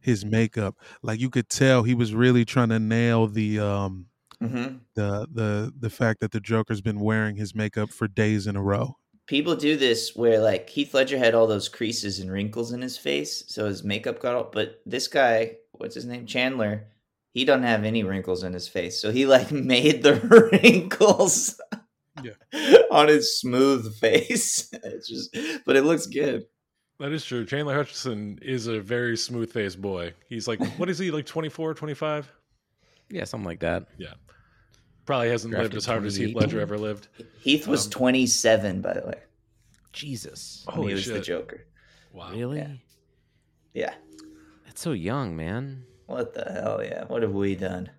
his 0.00 0.24
makeup. 0.24 0.76
Like 1.02 1.18
you 1.20 1.28
could 1.30 1.48
tell 1.48 1.82
he 1.82 1.94
was 1.94 2.14
really 2.14 2.44
trying 2.44 2.68
to 2.68 2.78
nail 2.78 3.26
the 3.26 3.58
um 3.60 4.06
Mhm. 4.40 4.80
the 4.94 5.26
the 5.32 5.72
the 5.80 5.90
fact 5.90 6.20
that 6.20 6.30
the 6.30 6.38
Joker's 6.40 6.80
been 6.80 7.00
wearing 7.00 7.34
his 7.34 7.54
makeup 7.56 7.90
for 7.90 8.06
days 8.06 8.46
in 8.46 8.54
a 8.54 8.62
row. 8.62 8.96
People 9.26 9.56
do 9.56 9.76
this 9.76 10.14
where 10.14 10.40
like 10.40 10.70
Heath 10.70 10.94
Ledger 10.94 11.18
had 11.18 11.34
all 11.34 11.48
those 11.48 11.68
creases 11.68 12.20
and 12.20 12.30
wrinkles 12.30 12.70
in 12.72 12.80
his 12.80 12.96
face, 12.96 13.42
so 13.48 13.66
his 13.66 13.82
makeup 13.82 14.20
got 14.20 14.36
all. 14.36 14.48
But 14.52 14.80
this 14.86 15.08
guy, 15.08 15.56
what's 15.78 15.94
his 15.94 16.04
name, 16.04 16.26
Chandler, 16.26 16.86
he 17.32 17.44
doesn't 17.44 17.64
have 17.64 17.84
any 17.84 18.02
wrinkles 18.04 18.44
in 18.44 18.52
his 18.52 18.68
face, 18.68 19.00
so 19.00 19.10
he 19.10 19.26
like 19.26 19.50
made 19.52 20.02
the 20.02 20.14
wrinkles. 20.14 21.60
Yeah. 22.22 22.32
on 22.90 23.08
his 23.08 23.40
smooth 23.40 23.94
face. 23.96 24.70
It's 24.84 25.08
just, 25.08 25.36
but 25.64 25.76
it 25.76 25.84
looks 25.84 26.06
good. 26.06 26.46
that 26.98 27.12
is 27.12 27.24
true. 27.24 27.44
Chandler 27.46 27.74
Hutchinson 27.76 28.38
is 28.42 28.66
a 28.66 28.80
very 28.80 29.16
smooth 29.16 29.52
faced 29.52 29.80
boy. 29.80 30.14
He's 30.28 30.48
like, 30.48 30.60
what 30.78 30.88
is 30.90 30.98
he, 30.98 31.10
like 31.10 31.26
24, 31.26 31.74
25? 31.74 32.32
Yeah, 33.10 33.24
something 33.24 33.46
like 33.46 33.60
that. 33.60 33.86
Yeah 33.98 34.14
probably 35.08 35.30
hasn't 35.30 35.54
lived 35.54 35.74
as 35.74 35.86
hard 35.86 36.04
as 36.04 36.16
Heath 36.16 36.32
28. 36.32 36.36
Ledger 36.36 36.60
ever 36.60 36.76
lived. 36.76 37.08
Heath 37.40 37.66
was 37.66 37.86
Um, 37.86 37.92
27, 37.92 38.82
by 38.82 38.92
the 38.92 39.06
way. 39.06 39.18
Jesus. 39.90 40.66
oh 40.68 40.86
he 40.86 40.92
was 40.92 41.06
the. 41.06 41.18
Joker. 41.18 41.64
Wow. 42.12 42.30
Really? 42.30 42.58
Yeah. 42.58 42.74
Yeah. 43.72 43.94
That's 44.68 44.82
so 44.82 44.92
young, 44.92 45.34
man. 45.34 45.84
What 46.06 46.34
the 46.34 46.44
hell? 46.44 46.80
Yeah. 46.84 47.04
What 47.06 47.22
have 47.22 47.32
we 47.32 47.56
done? 47.56 47.90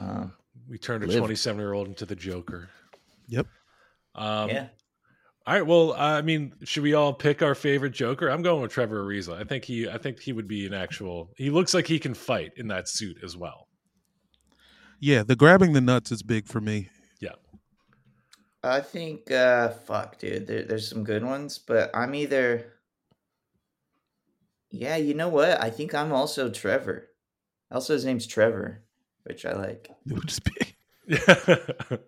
Um, 0.00 0.32
We 0.68 0.78
turned 0.78 1.04
a 1.04 1.06
Lived. 1.06 1.18
27 1.18 1.60
year 1.60 1.74
old 1.74 1.86
into 1.86 2.06
the 2.06 2.16
Joker. 2.16 2.70
Yep. 3.28 3.46
Um, 4.14 4.48
yeah. 4.48 4.68
All 5.46 5.54
right. 5.54 5.66
Well, 5.66 5.92
I 5.92 6.22
mean, 6.22 6.54
should 6.64 6.82
we 6.82 6.94
all 6.94 7.12
pick 7.12 7.42
our 7.42 7.54
favorite 7.54 7.92
Joker? 7.92 8.28
I'm 8.30 8.40
going 8.40 8.62
with 8.62 8.72
Trevor 8.72 9.04
Ariza. 9.04 9.38
I 9.38 9.44
think 9.44 9.64
he, 9.64 9.86
I 9.86 9.98
think 9.98 10.18
he 10.18 10.32
would 10.32 10.48
be 10.48 10.66
an 10.66 10.72
actual. 10.72 11.30
He 11.36 11.50
looks 11.50 11.74
like 11.74 11.86
he 11.86 11.98
can 11.98 12.14
fight 12.14 12.52
in 12.56 12.68
that 12.68 12.88
suit 12.88 13.18
as 13.22 13.36
well. 13.36 13.68
Yeah, 14.98 15.22
the 15.24 15.36
grabbing 15.36 15.74
the 15.74 15.82
nuts 15.82 16.10
is 16.10 16.22
big 16.22 16.46
for 16.46 16.62
me. 16.62 16.88
Yeah. 17.20 17.34
I 18.62 18.80
think, 18.80 19.30
uh, 19.30 19.68
fuck, 19.68 20.18
dude. 20.18 20.46
There, 20.46 20.62
there's 20.62 20.88
some 20.88 21.04
good 21.04 21.22
ones, 21.22 21.58
but 21.58 21.90
I'm 21.94 22.14
either. 22.14 22.72
Yeah, 24.74 24.96
you 24.96 25.14
know 25.14 25.28
what? 25.28 25.60
I 25.62 25.70
think 25.70 25.94
I'm 25.94 26.12
also 26.12 26.50
Trevor. 26.50 27.08
Also, 27.70 27.92
his 27.92 28.04
name's 28.04 28.26
Trevor, 28.26 28.82
which 29.22 29.46
I 29.46 29.52
like. 29.52 29.88
It 30.06 30.12
would 30.12 30.26
just 30.26 30.44
be 30.44 30.74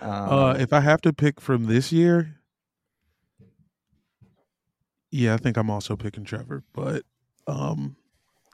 Um, 0.00 0.10
Uh, 0.10 0.54
if 0.58 0.72
I 0.72 0.80
have 0.80 1.00
to 1.02 1.12
pick 1.12 1.40
from 1.40 1.64
this 1.64 1.92
year, 1.92 2.40
yeah, 5.10 5.34
I 5.34 5.36
think 5.36 5.56
I'm 5.56 5.70
also 5.70 5.96
picking 5.96 6.24
Trevor, 6.24 6.64
but 6.74 7.04
um, 7.46 7.96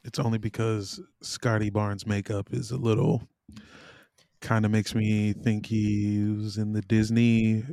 it's 0.05 0.19
only 0.19 0.39
because 0.39 1.01
Scottie 1.23 1.71
Barnes' 1.71 2.07
makeup 2.07 2.53
is 2.53 2.71
a 2.71 2.77
little 2.77 3.27
kind 4.41 4.65
of 4.65 4.71
makes 4.71 4.95
me 4.95 5.33
think 5.33 5.67
he 5.67 6.23
was 6.39 6.57
in 6.59 6.73
the 6.73 6.83
Disney, 6.83 7.65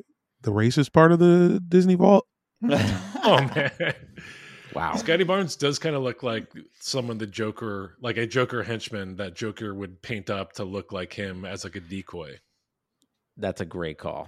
the 0.42 0.52
racist 0.52 0.94
part 0.94 1.12
of 1.12 1.20
the 1.20 1.62
Disney 1.68 1.96
vault. 1.96 2.26
oh 2.64 3.50
man. 3.54 3.94
Wow. 4.74 4.96
Scottie 4.96 5.24
Barnes 5.24 5.56
does 5.56 5.80
kind 5.80 5.96
of 5.96 6.04
look 6.04 6.24
like 6.24 6.52
someone 6.80 7.18
the 7.18 7.28
Joker, 7.28 7.96
like 8.02 8.18
a 8.18 8.28
Joker 8.28 8.64
henchman 8.64 9.16
that 9.16 9.34
Joker 9.36 9.74
would 9.74 10.02
paint 10.02 10.30
up 10.30 10.54
to 10.54 10.64
look 10.64 10.92
like 10.92 11.14
him 11.14 11.46
as 11.46 11.64
like 11.64 11.76
a 11.76 11.80
decoy. 11.80 12.38
That's 13.38 13.62
a 13.62 13.66
great 13.66 13.98
call. 13.98 14.28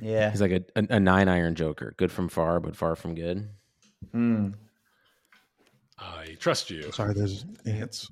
yeah. 0.00 0.30
He's 0.30 0.40
like 0.40 0.52
a, 0.52 0.62
a, 0.76 0.86
a 0.96 1.00
nine 1.00 1.28
iron 1.28 1.54
joker. 1.54 1.92
Good 1.96 2.10
from 2.12 2.28
far, 2.28 2.60
but 2.60 2.76
far 2.76 2.96
from 2.96 3.14
good. 3.14 3.48
Hmm. 4.12 4.48
I 5.98 6.36
trust 6.38 6.70
you, 6.70 6.90
Sorry, 6.92 7.12
there's 7.12 7.44
ants. 7.66 8.10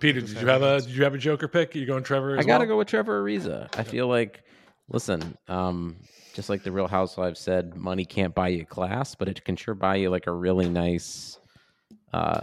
Peter. 0.00 0.20
Did 0.20 0.40
you 0.40 0.46
have 0.48 0.62
a 0.62 0.80
Did 0.80 0.90
you 0.90 1.04
have 1.04 1.14
a 1.14 1.18
Joker 1.18 1.46
pick? 1.48 1.74
you 1.74 1.86
going 1.86 2.02
Trevor? 2.02 2.38
I 2.38 2.42
gotta 2.42 2.62
well? 2.62 2.68
go 2.74 2.78
with 2.78 2.88
Trevor 2.88 3.22
Ariza. 3.22 3.68
I 3.78 3.84
feel 3.84 4.08
like, 4.08 4.42
listen, 4.88 5.36
um, 5.48 5.96
just 6.34 6.48
like 6.48 6.62
the 6.62 6.72
Real 6.72 6.88
Housewives 6.88 7.40
said, 7.40 7.74
money 7.76 8.04
can't 8.04 8.34
buy 8.34 8.48
you 8.48 8.66
class, 8.66 9.14
but 9.14 9.28
it 9.28 9.44
can 9.44 9.56
sure 9.56 9.74
buy 9.74 9.96
you 9.96 10.10
like 10.10 10.26
a 10.26 10.32
really 10.32 10.68
nice, 10.68 11.38
uh, 12.12 12.40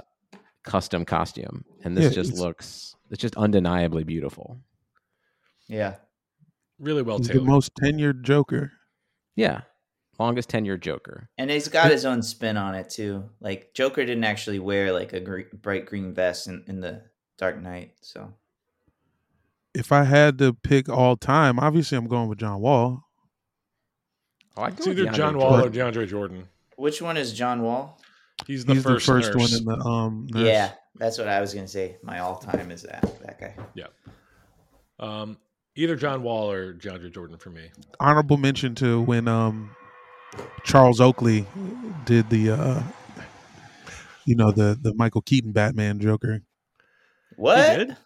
custom 0.64 1.06
costume. 1.06 1.64
And 1.84 1.96
this 1.98 2.06
Yeah, 2.06 2.10
just 2.22 2.30
it's- 2.32 2.40
looks, 2.40 2.96
it's 3.10 3.22
just 3.22 3.36
undeniably 3.36 4.04
beautiful. 4.04 4.60
Yeah. 5.68 5.96
Really 6.80 7.02
well 7.04 7.18
He's 7.20 7.28
the 7.28 7.42
most 7.42 7.72
tenured 7.76 8.24
Joker. 8.24 8.72
Yeah, 9.36 9.62
longest 10.20 10.50
tenured 10.50 10.82
Joker. 10.82 11.30
And 11.38 11.50
he's 11.52 11.68
got 11.68 11.92
his 11.92 12.06
own 12.06 12.22
spin 12.24 12.58
on 12.58 12.76
it 12.76 12.90
too. 12.90 13.30
Like 13.40 13.74
Joker 13.74 14.04
didn't 14.04 14.24
actually 14.24 14.60
wear 14.60 14.92
like 14.92 15.14
a 15.14 15.20
gre- 15.20 15.54
bright 15.54 15.86
green 15.86 16.14
vest 16.14 16.48
in, 16.48 16.64
in 16.68 16.80
the 16.82 17.04
Dark 17.38 17.62
Knight, 17.62 17.94
so 18.02 18.34
If 19.74 19.92
I 19.92 20.04
had 20.04 20.38
to 20.40 20.54
pick 20.54 20.90
all 20.90 21.16
time, 21.16 21.60
obviously 21.60 21.98
I'm 21.98 22.08
going 22.08 22.28
with 22.28 22.40
John 22.40 22.60
Wall. 22.60 23.04
Oh, 24.58 24.64
I'd 24.64 24.74
It's 24.78 24.86
either 24.88 25.06
DeAndre 25.06 25.14
John 25.14 25.38
Wall 25.38 25.56
or 25.56 25.70
Jordan. 25.70 25.94
DeAndre 26.04 26.08
Jordan. 26.10 26.48
which 26.76 27.02
one 27.02 27.16
is 27.18 27.32
John 27.34 27.62
Wall? 27.62 28.00
He's 28.48 28.66
the 28.66 28.74
He's 28.74 28.84
first, 28.84 29.06
the 29.06 29.14
first 29.14 29.36
one 29.36 29.54
in 29.54 29.66
the 29.66 29.86
um. 29.86 30.28
Nurse. 30.32 30.48
Yeah, 30.48 30.72
that's 30.96 31.18
what 31.18 31.28
I 31.28 31.40
was 31.40 31.54
gonna 31.54 31.68
say. 31.68 31.98
My 32.04 32.20
all 32.20 32.38
time 32.38 32.72
is 32.72 32.82
that 32.82 33.02
that 33.22 33.40
guy. 33.40 33.56
Um, 35.00 35.38
either 35.76 35.96
John 35.96 36.22
Wall 36.24 36.52
or 36.52 36.74
DeAndre 36.74 37.12
Jordan 37.14 37.38
for 37.38 37.50
me. 37.50 37.70
honorable 38.00 38.38
mention 38.38 38.76
to 38.76 39.02
when 39.02 39.28
um 39.28 39.76
Charles 40.64 41.00
Oakley 41.00 41.46
did 42.06 42.30
the 42.30 42.52
uh 42.52 42.84
you 44.26 44.36
know 44.36 44.52
the 44.52 44.78
the 44.82 44.94
Michael 44.96 45.22
Keaton 45.22 45.52
Batman 45.54 46.00
Joker. 46.00 46.42
What? 47.38 47.98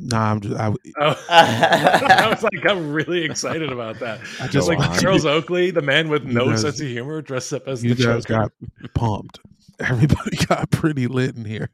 Did? 0.00 0.10
Nah, 0.10 0.30
I'm 0.30 0.40
just 0.40 0.56
I, 0.56 0.68
Oh, 1.00 1.24
I 1.28 2.28
was 2.30 2.42
like, 2.42 2.66
I'm 2.66 2.92
really 2.92 3.24
excited 3.24 3.70
about 3.72 3.98
that. 4.00 4.20
I 4.40 4.48
Just 4.48 4.52
just 4.52 4.68
like 4.68 4.78
on. 4.80 4.98
Charles 4.98 5.26
Oakley, 5.26 5.70
the 5.70 5.82
man 5.82 6.08
with 6.08 6.24
no 6.24 6.46
guys- 6.50 6.62
sense 6.62 6.80
of 6.80 6.86
humor, 6.88 7.22
dressed 7.22 7.52
up 7.52 7.66
as 7.68 7.84
you 7.84 7.94
the 7.94 8.04
guys 8.04 8.24
Joker. 8.24 8.50
got 8.82 8.94
pumped. 8.94 9.40
Everybody 9.80 10.36
got 10.46 10.70
pretty 10.70 11.06
lit 11.06 11.36
in 11.36 11.44
here. 11.44 11.70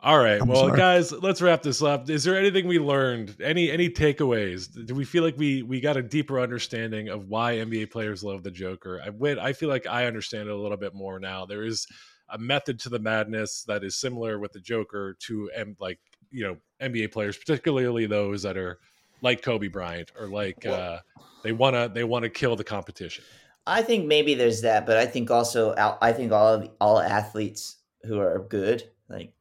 All 0.00 0.18
right, 0.18 0.40
I'm 0.40 0.46
well, 0.46 0.66
sorry. 0.68 0.78
guys, 0.78 1.10
let's 1.10 1.42
wrap 1.42 1.60
this 1.62 1.82
up. 1.82 2.08
Is 2.08 2.22
there 2.22 2.38
anything 2.38 2.68
we 2.68 2.78
learned? 2.78 3.34
Any 3.42 3.68
any 3.68 3.90
takeaways? 3.90 4.68
Do 4.86 4.94
we 4.94 5.04
feel 5.04 5.24
like 5.24 5.36
we 5.36 5.64
we 5.64 5.80
got 5.80 5.96
a 5.96 6.02
deeper 6.02 6.38
understanding 6.38 7.08
of 7.08 7.26
why 7.26 7.54
NBA 7.56 7.90
players 7.90 8.22
love 8.22 8.44
the 8.44 8.52
Joker? 8.52 9.00
I 9.04 9.10
wit, 9.10 9.38
I 9.38 9.52
feel 9.52 9.68
like 9.68 9.88
I 9.88 10.06
understand 10.06 10.48
it 10.48 10.52
a 10.52 10.56
little 10.56 10.76
bit 10.76 10.94
more 10.94 11.18
now. 11.18 11.46
There 11.46 11.64
is 11.64 11.84
a 12.28 12.38
method 12.38 12.78
to 12.80 12.90
the 12.90 13.00
madness 13.00 13.64
that 13.66 13.82
is 13.82 13.96
similar 13.98 14.38
with 14.38 14.52
the 14.52 14.60
Joker 14.60 15.16
to 15.26 15.50
and 15.56 15.76
like 15.80 15.98
you 16.30 16.44
know 16.46 16.56
NBA 16.80 17.12
players, 17.12 17.36
particularly 17.36 18.06
those 18.06 18.42
that 18.42 18.56
are 18.56 18.78
like 19.22 19.42
Kobe 19.42 19.68
Bryant 19.68 20.12
or 20.18 20.28
like 20.28 20.64
uh, 20.66 20.98
they 21.42 21.52
wanna 21.52 21.88
they 21.88 22.04
wanna 22.04 22.28
kill 22.28 22.56
the 22.56 22.64
competition. 22.64 23.24
I 23.66 23.82
think 23.82 24.06
maybe 24.06 24.34
there's 24.34 24.62
that, 24.62 24.86
but 24.86 24.96
I 24.96 25.06
think 25.06 25.30
also 25.30 25.74
I 26.00 26.12
think 26.12 26.32
all 26.32 26.54
of 26.54 26.70
all 26.80 27.00
athletes 27.00 27.76
who 28.04 28.18
are 28.18 28.46
good, 28.48 28.84
like 29.08 29.32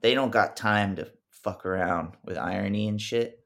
they 0.00 0.14
don't 0.14 0.32
got 0.32 0.56
time 0.56 0.96
to 0.96 1.10
fuck 1.30 1.64
around 1.66 2.14
with 2.24 2.38
irony 2.38 2.88
and 2.88 3.00
shit. 3.00 3.44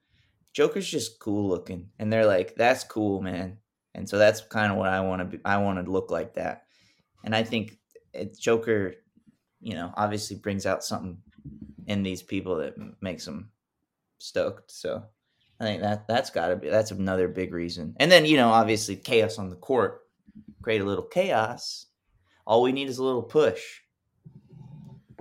Joker's 0.52 0.88
just 0.88 1.20
cool 1.20 1.48
looking, 1.48 1.90
and 1.98 2.10
they're 2.10 2.26
like, 2.26 2.54
"That's 2.54 2.84
cool, 2.84 3.20
man." 3.20 3.58
And 3.94 4.08
so 4.08 4.18
that's 4.18 4.40
kind 4.40 4.72
of 4.72 4.78
what 4.78 4.88
I 4.88 5.00
want 5.00 5.20
to 5.20 5.24
be. 5.24 5.44
I 5.44 5.58
want 5.58 5.84
to 5.84 5.90
look 5.90 6.10
like 6.10 6.34
that, 6.34 6.66
and 7.24 7.34
I 7.34 7.42
think 7.42 7.78
it, 8.14 8.38
Joker, 8.38 8.94
you 9.60 9.74
know, 9.74 9.92
obviously 9.96 10.36
brings 10.36 10.64
out 10.64 10.82
something 10.82 11.18
in 11.86 12.02
these 12.02 12.22
people 12.22 12.56
that 12.56 12.74
makes 13.00 13.24
them 13.24 13.50
stoked. 14.18 14.70
So 14.70 15.02
I 15.60 15.64
think 15.64 15.82
that 15.82 16.06
that's 16.08 16.30
got 16.30 16.48
to 16.48 16.56
be 16.56 16.68
that's 16.68 16.90
another 16.90 17.28
big 17.28 17.52
reason. 17.52 17.94
And 17.98 18.10
then 18.10 18.26
you 18.26 18.36
know, 18.36 18.48
obviously 18.48 18.96
chaos 18.96 19.38
on 19.38 19.50
the 19.50 19.56
court 19.56 20.02
create 20.62 20.80
a 20.80 20.84
little 20.84 21.04
chaos. 21.04 21.86
All 22.46 22.62
we 22.62 22.72
need 22.72 22.88
is 22.88 22.98
a 22.98 23.04
little 23.04 23.22
push. 23.22 23.62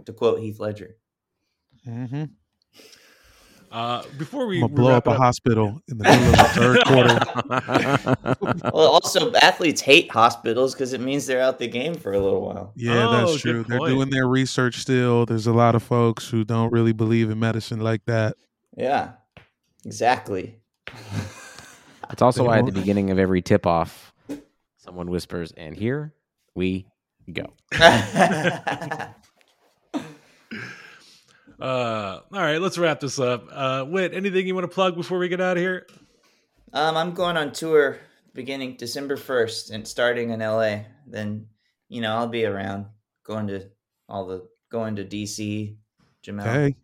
To 0.05 0.13
quote 0.13 0.39
Heath 0.39 0.59
Ledger. 0.59 0.97
Mm-hmm. 1.87 2.25
Uh, 3.71 4.03
before 4.17 4.47
we 4.47 4.61
I'm 4.63 4.73
blow 4.73 4.89
wrap 4.89 5.07
up 5.07 5.13
a 5.13 5.15
up- 5.15 5.17
hospital 5.21 5.81
in 5.89 5.97
the 5.97 6.03
middle 6.03 6.29
of 6.29 6.31
the 6.37 6.43
third 6.53 6.85
quarter. 6.85 8.65
Well, 8.73 8.87
also 8.87 9.31
athletes 9.35 9.81
hate 9.81 10.09
hospitals 10.11 10.73
because 10.73 10.93
it 10.93 11.01
means 11.01 11.25
they're 11.25 11.41
out 11.41 11.59
the 11.59 11.67
game 11.67 11.95
for 11.95 12.13
a 12.13 12.19
little 12.19 12.41
while. 12.45 12.73
Yeah, 12.75 13.07
Oh, 13.07 13.11
that's 13.27 13.41
true. 13.41 13.63
They're 13.67 13.79
doing 13.79 14.09
their 14.09 14.27
research 14.27 14.77
still. 14.79 15.25
There's 15.25 15.47
a 15.47 15.53
lot 15.53 15.75
of 15.75 15.83
folks 15.83 16.27
who 16.29 16.43
don't 16.43 16.71
really 16.71 16.93
believe 16.93 17.29
in 17.29 17.39
medicine 17.39 17.79
like 17.79 18.05
that. 18.05 18.35
Yeah, 18.77 19.11
exactly. 19.85 20.59
It's 22.11 22.21
also 22.21 22.43
They 22.43 22.47
why 22.49 22.59
at 22.59 22.65
the 22.67 22.71
beginning 22.71 23.09
of 23.09 23.17
every 23.17 23.41
tip 23.41 23.65
off, 23.65 24.13
someone 24.77 25.09
whispers, 25.09 25.51
and 25.57 25.75
here 25.75 26.13
we 26.53 26.85
go. 27.33 27.47
Uh, 31.59 32.19
all 32.33 32.39
right, 32.39 32.59
let's 32.59 32.77
wrap 32.77 32.99
this 32.99 33.17
up. 33.19 33.47
Uh, 33.51 33.83
Whit, 33.85 34.13
anything 34.13 34.45
you 34.47 34.55
want 34.55 34.69
to 34.69 34.73
plug 34.73 34.95
before 34.95 35.17
we 35.19 35.29
get 35.29 35.39
out 35.41 35.57
of 35.57 35.61
here? 35.61 35.87
Um, 36.73 36.97
I'm 36.97 37.13
going 37.13 37.37
on 37.37 37.51
tour 37.53 37.97
beginning 38.33 38.75
December 38.77 39.15
1st 39.15 39.71
and 39.71 39.87
starting 39.87 40.31
in 40.31 40.39
LA. 40.41 40.79
Then, 41.07 41.47
you 41.87 42.01
know, 42.01 42.13
I'll 42.15 42.27
be 42.27 42.45
around 42.45 42.87
going 43.23 43.47
to 43.47 43.69
all 44.09 44.27
the 44.27 44.47
going 44.69 44.97
to 44.97 45.05
DC, 45.05 45.77
Jamel, 46.25 46.43
Hey, 46.43 46.75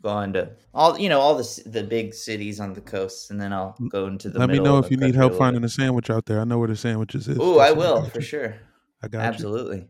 going 0.00 0.32
to 0.34 0.52
all 0.72 0.96
you 0.98 1.08
know 1.08 1.18
all 1.20 1.34
the 1.34 1.62
the 1.66 1.82
big 1.82 2.14
cities 2.14 2.60
on 2.60 2.72
the 2.74 2.80
coast, 2.80 3.30
and 3.32 3.40
then 3.40 3.52
I'll 3.52 3.74
go 3.88 4.06
into 4.06 4.30
the. 4.30 4.38
let 4.38 4.50
me 4.50 4.60
know 4.60 4.78
if 4.78 4.90
you 4.90 4.96
need 4.96 5.14
help 5.16 5.34
finding 5.34 5.62
bit. 5.62 5.66
a 5.70 5.74
sandwich 5.74 6.08
out 6.10 6.26
there. 6.26 6.40
I 6.40 6.44
know 6.44 6.58
where 6.58 6.68
the 6.68 6.76
sandwiches 6.76 7.26
is. 7.26 7.38
Ooh, 7.38 7.58
I 7.58 7.72
will 7.72 8.04
for 8.04 8.18
you. 8.20 8.24
sure. 8.24 8.54
I 9.02 9.08
got 9.08 9.18
you. 9.18 9.24
Absolutely. 9.24 9.88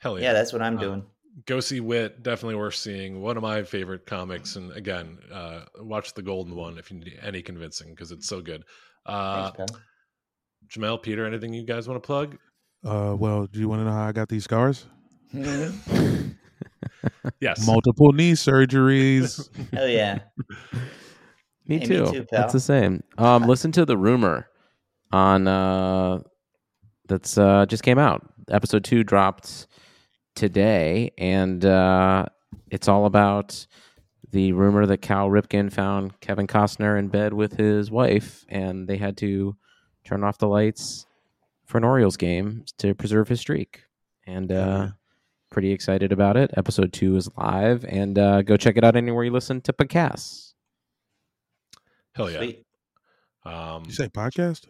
Hell 0.00 0.18
yeah. 0.18 0.26
Yeah, 0.28 0.32
that's 0.32 0.52
what 0.52 0.62
I'm 0.62 0.78
Uh, 0.78 0.80
doing. 0.80 1.04
Go 1.46 1.60
see 1.60 1.80
Whit. 1.80 2.22
Definitely 2.22 2.56
worth 2.56 2.74
seeing. 2.74 3.22
One 3.22 3.36
of 3.36 3.42
my 3.42 3.62
favorite 3.62 4.04
comics. 4.06 4.56
And 4.56 4.70
again, 4.72 5.18
uh, 5.32 5.62
watch 5.80 6.12
the 6.14 6.22
Golden 6.22 6.54
One 6.54 6.78
if 6.78 6.90
you 6.90 6.98
need 6.98 7.18
any 7.22 7.42
convincing 7.42 7.90
because 7.90 8.12
it's 8.12 8.28
so 8.28 8.40
good. 8.40 8.64
Uh, 9.06 9.50
Thanks. 9.52 9.72
Jamel, 10.68 11.02
Peter, 11.02 11.26
anything 11.26 11.52
you 11.54 11.64
guys 11.64 11.88
want 11.88 12.02
to 12.02 12.06
plug? 12.06 12.36
Uh, 12.84 13.14
well, 13.18 13.46
do 13.46 13.60
you 13.60 13.68
want 13.68 13.80
to 13.80 13.84
know 13.84 13.92
how 13.92 14.06
I 14.08 14.12
got 14.12 14.28
these 14.28 14.44
scars? 14.44 14.86
Yes. 17.40 17.66
Multiple 17.66 18.12
knee 18.12 18.32
surgeries. 18.32 19.48
Hell 19.72 19.88
yeah. 19.88 20.20
Me 21.66 21.78
Hey, 21.78 21.78
me 21.78 21.86
too. 21.86 22.06
too, 22.06 22.24
pal. 22.24 22.40
That's 22.40 22.52
the 22.52 22.60
same. 22.60 23.02
Um, 23.18 23.44
listen 23.46 23.72
to 23.72 23.84
the 23.84 23.96
rumor 23.96 24.48
on 25.12 25.48
uh, 25.48 26.20
that's 27.08 27.38
uh, 27.38 27.66
just 27.66 27.82
came 27.82 27.98
out. 27.98 28.26
Episode 28.50 28.84
two 28.84 29.02
dropped 29.04 29.66
today, 30.34 31.12
and 31.18 31.64
uh, 31.64 32.26
it's 32.70 32.88
all 32.88 33.06
about 33.06 33.66
the 34.30 34.52
rumor 34.52 34.86
that 34.86 35.02
Cal 35.02 35.28
Ripken 35.28 35.72
found 35.72 36.18
Kevin 36.20 36.46
Costner 36.46 36.98
in 36.98 37.08
bed 37.08 37.34
with 37.34 37.56
his 37.56 37.90
wife, 37.90 38.44
and 38.48 38.88
they 38.88 38.96
had 38.96 39.16
to 39.18 39.56
turn 40.04 40.24
off 40.24 40.38
the 40.38 40.48
lights 40.48 41.06
for 41.66 41.78
an 41.78 41.84
Orioles 41.84 42.16
game 42.16 42.64
to 42.78 42.94
preserve 42.94 43.28
his 43.28 43.40
streak. 43.40 43.84
And 44.26 44.50
uh, 44.50 44.88
pretty 45.50 45.70
excited 45.72 46.12
about 46.12 46.36
it. 46.36 46.50
Episode 46.56 46.92
two 46.92 47.16
is 47.16 47.28
live, 47.36 47.84
and 47.84 48.18
uh, 48.18 48.42
go 48.42 48.56
check 48.56 48.76
it 48.76 48.84
out 48.84 48.96
anywhere 48.96 49.24
you 49.24 49.30
listen 49.30 49.60
to 49.62 49.72
podcasts. 49.72 50.54
Hell 52.14 52.30
yeah. 52.30 52.38
Sweet. 52.38 52.66
Um, 53.44 53.84
you 53.86 53.92
say 53.92 54.08
podcast? 54.08 54.66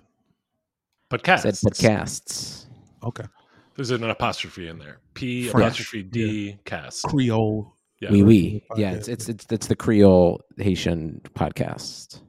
podcast. 1.10 1.40
Said 1.40 1.54
podcasts. 1.54 2.66
Okay. 3.04 3.24
There's 3.76 3.90
an 3.90 4.04
apostrophe 4.04 4.68
in 4.68 4.78
there. 4.78 4.98
P 5.14 5.48
French, 5.48 5.80
apostrophe 5.80 6.02
D 6.02 6.58
cast. 6.64 7.04
Creole. 7.04 7.74
Yeah. 8.00 8.10
Oui, 8.10 8.20
version 8.20 8.26
oui. 8.26 8.64
Yeah, 8.76 8.92
it's 8.92 9.08
it's 9.08 9.28
it's 9.28 9.46
it's 9.50 9.66
the 9.66 9.76
Creole 9.76 10.40
Haitian 10.58 11.20
podcast. 11.34 12.20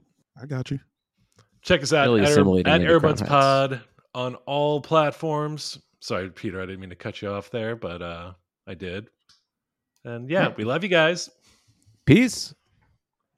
I 0.41 0.45
got 0.45 0.71
you. 0.71 0.79
Check 1.61 1.81
us 1.81 1.93
out 1.93 2.07
Really 2.07 2.21
at, 2.21 2.81
Air, 2.81 2.95
at 2.95 3.01
Airbuds 3.01 3.25
Pod 3.25 3.81
on 4.13 4.35
all 4.45 4.81
platforms. 4.81 5.79
Sorry, 5.99 6.29
Peter, 6.29 6.61
I 6.61 6.65
didn't 6.65 6.81
mean 6.81 6.89
to 6.89 6.95
cut 6.95 7.21
you 7.21 7.29
off 7.29 7.49
there, 7.49 7.75
but 7.75 8.01
uh, 8.01 8.33
I 8.67 8.73
did. 8.73 9.07
And 10.03 10.29
yeah, 10.29 10.53
we 10.57 10.65
love 10.65 10.83
you 10.83 10.89
guys. 10.89 11.29
Peace. 12.05 12.53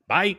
Bye. 0.08 0.38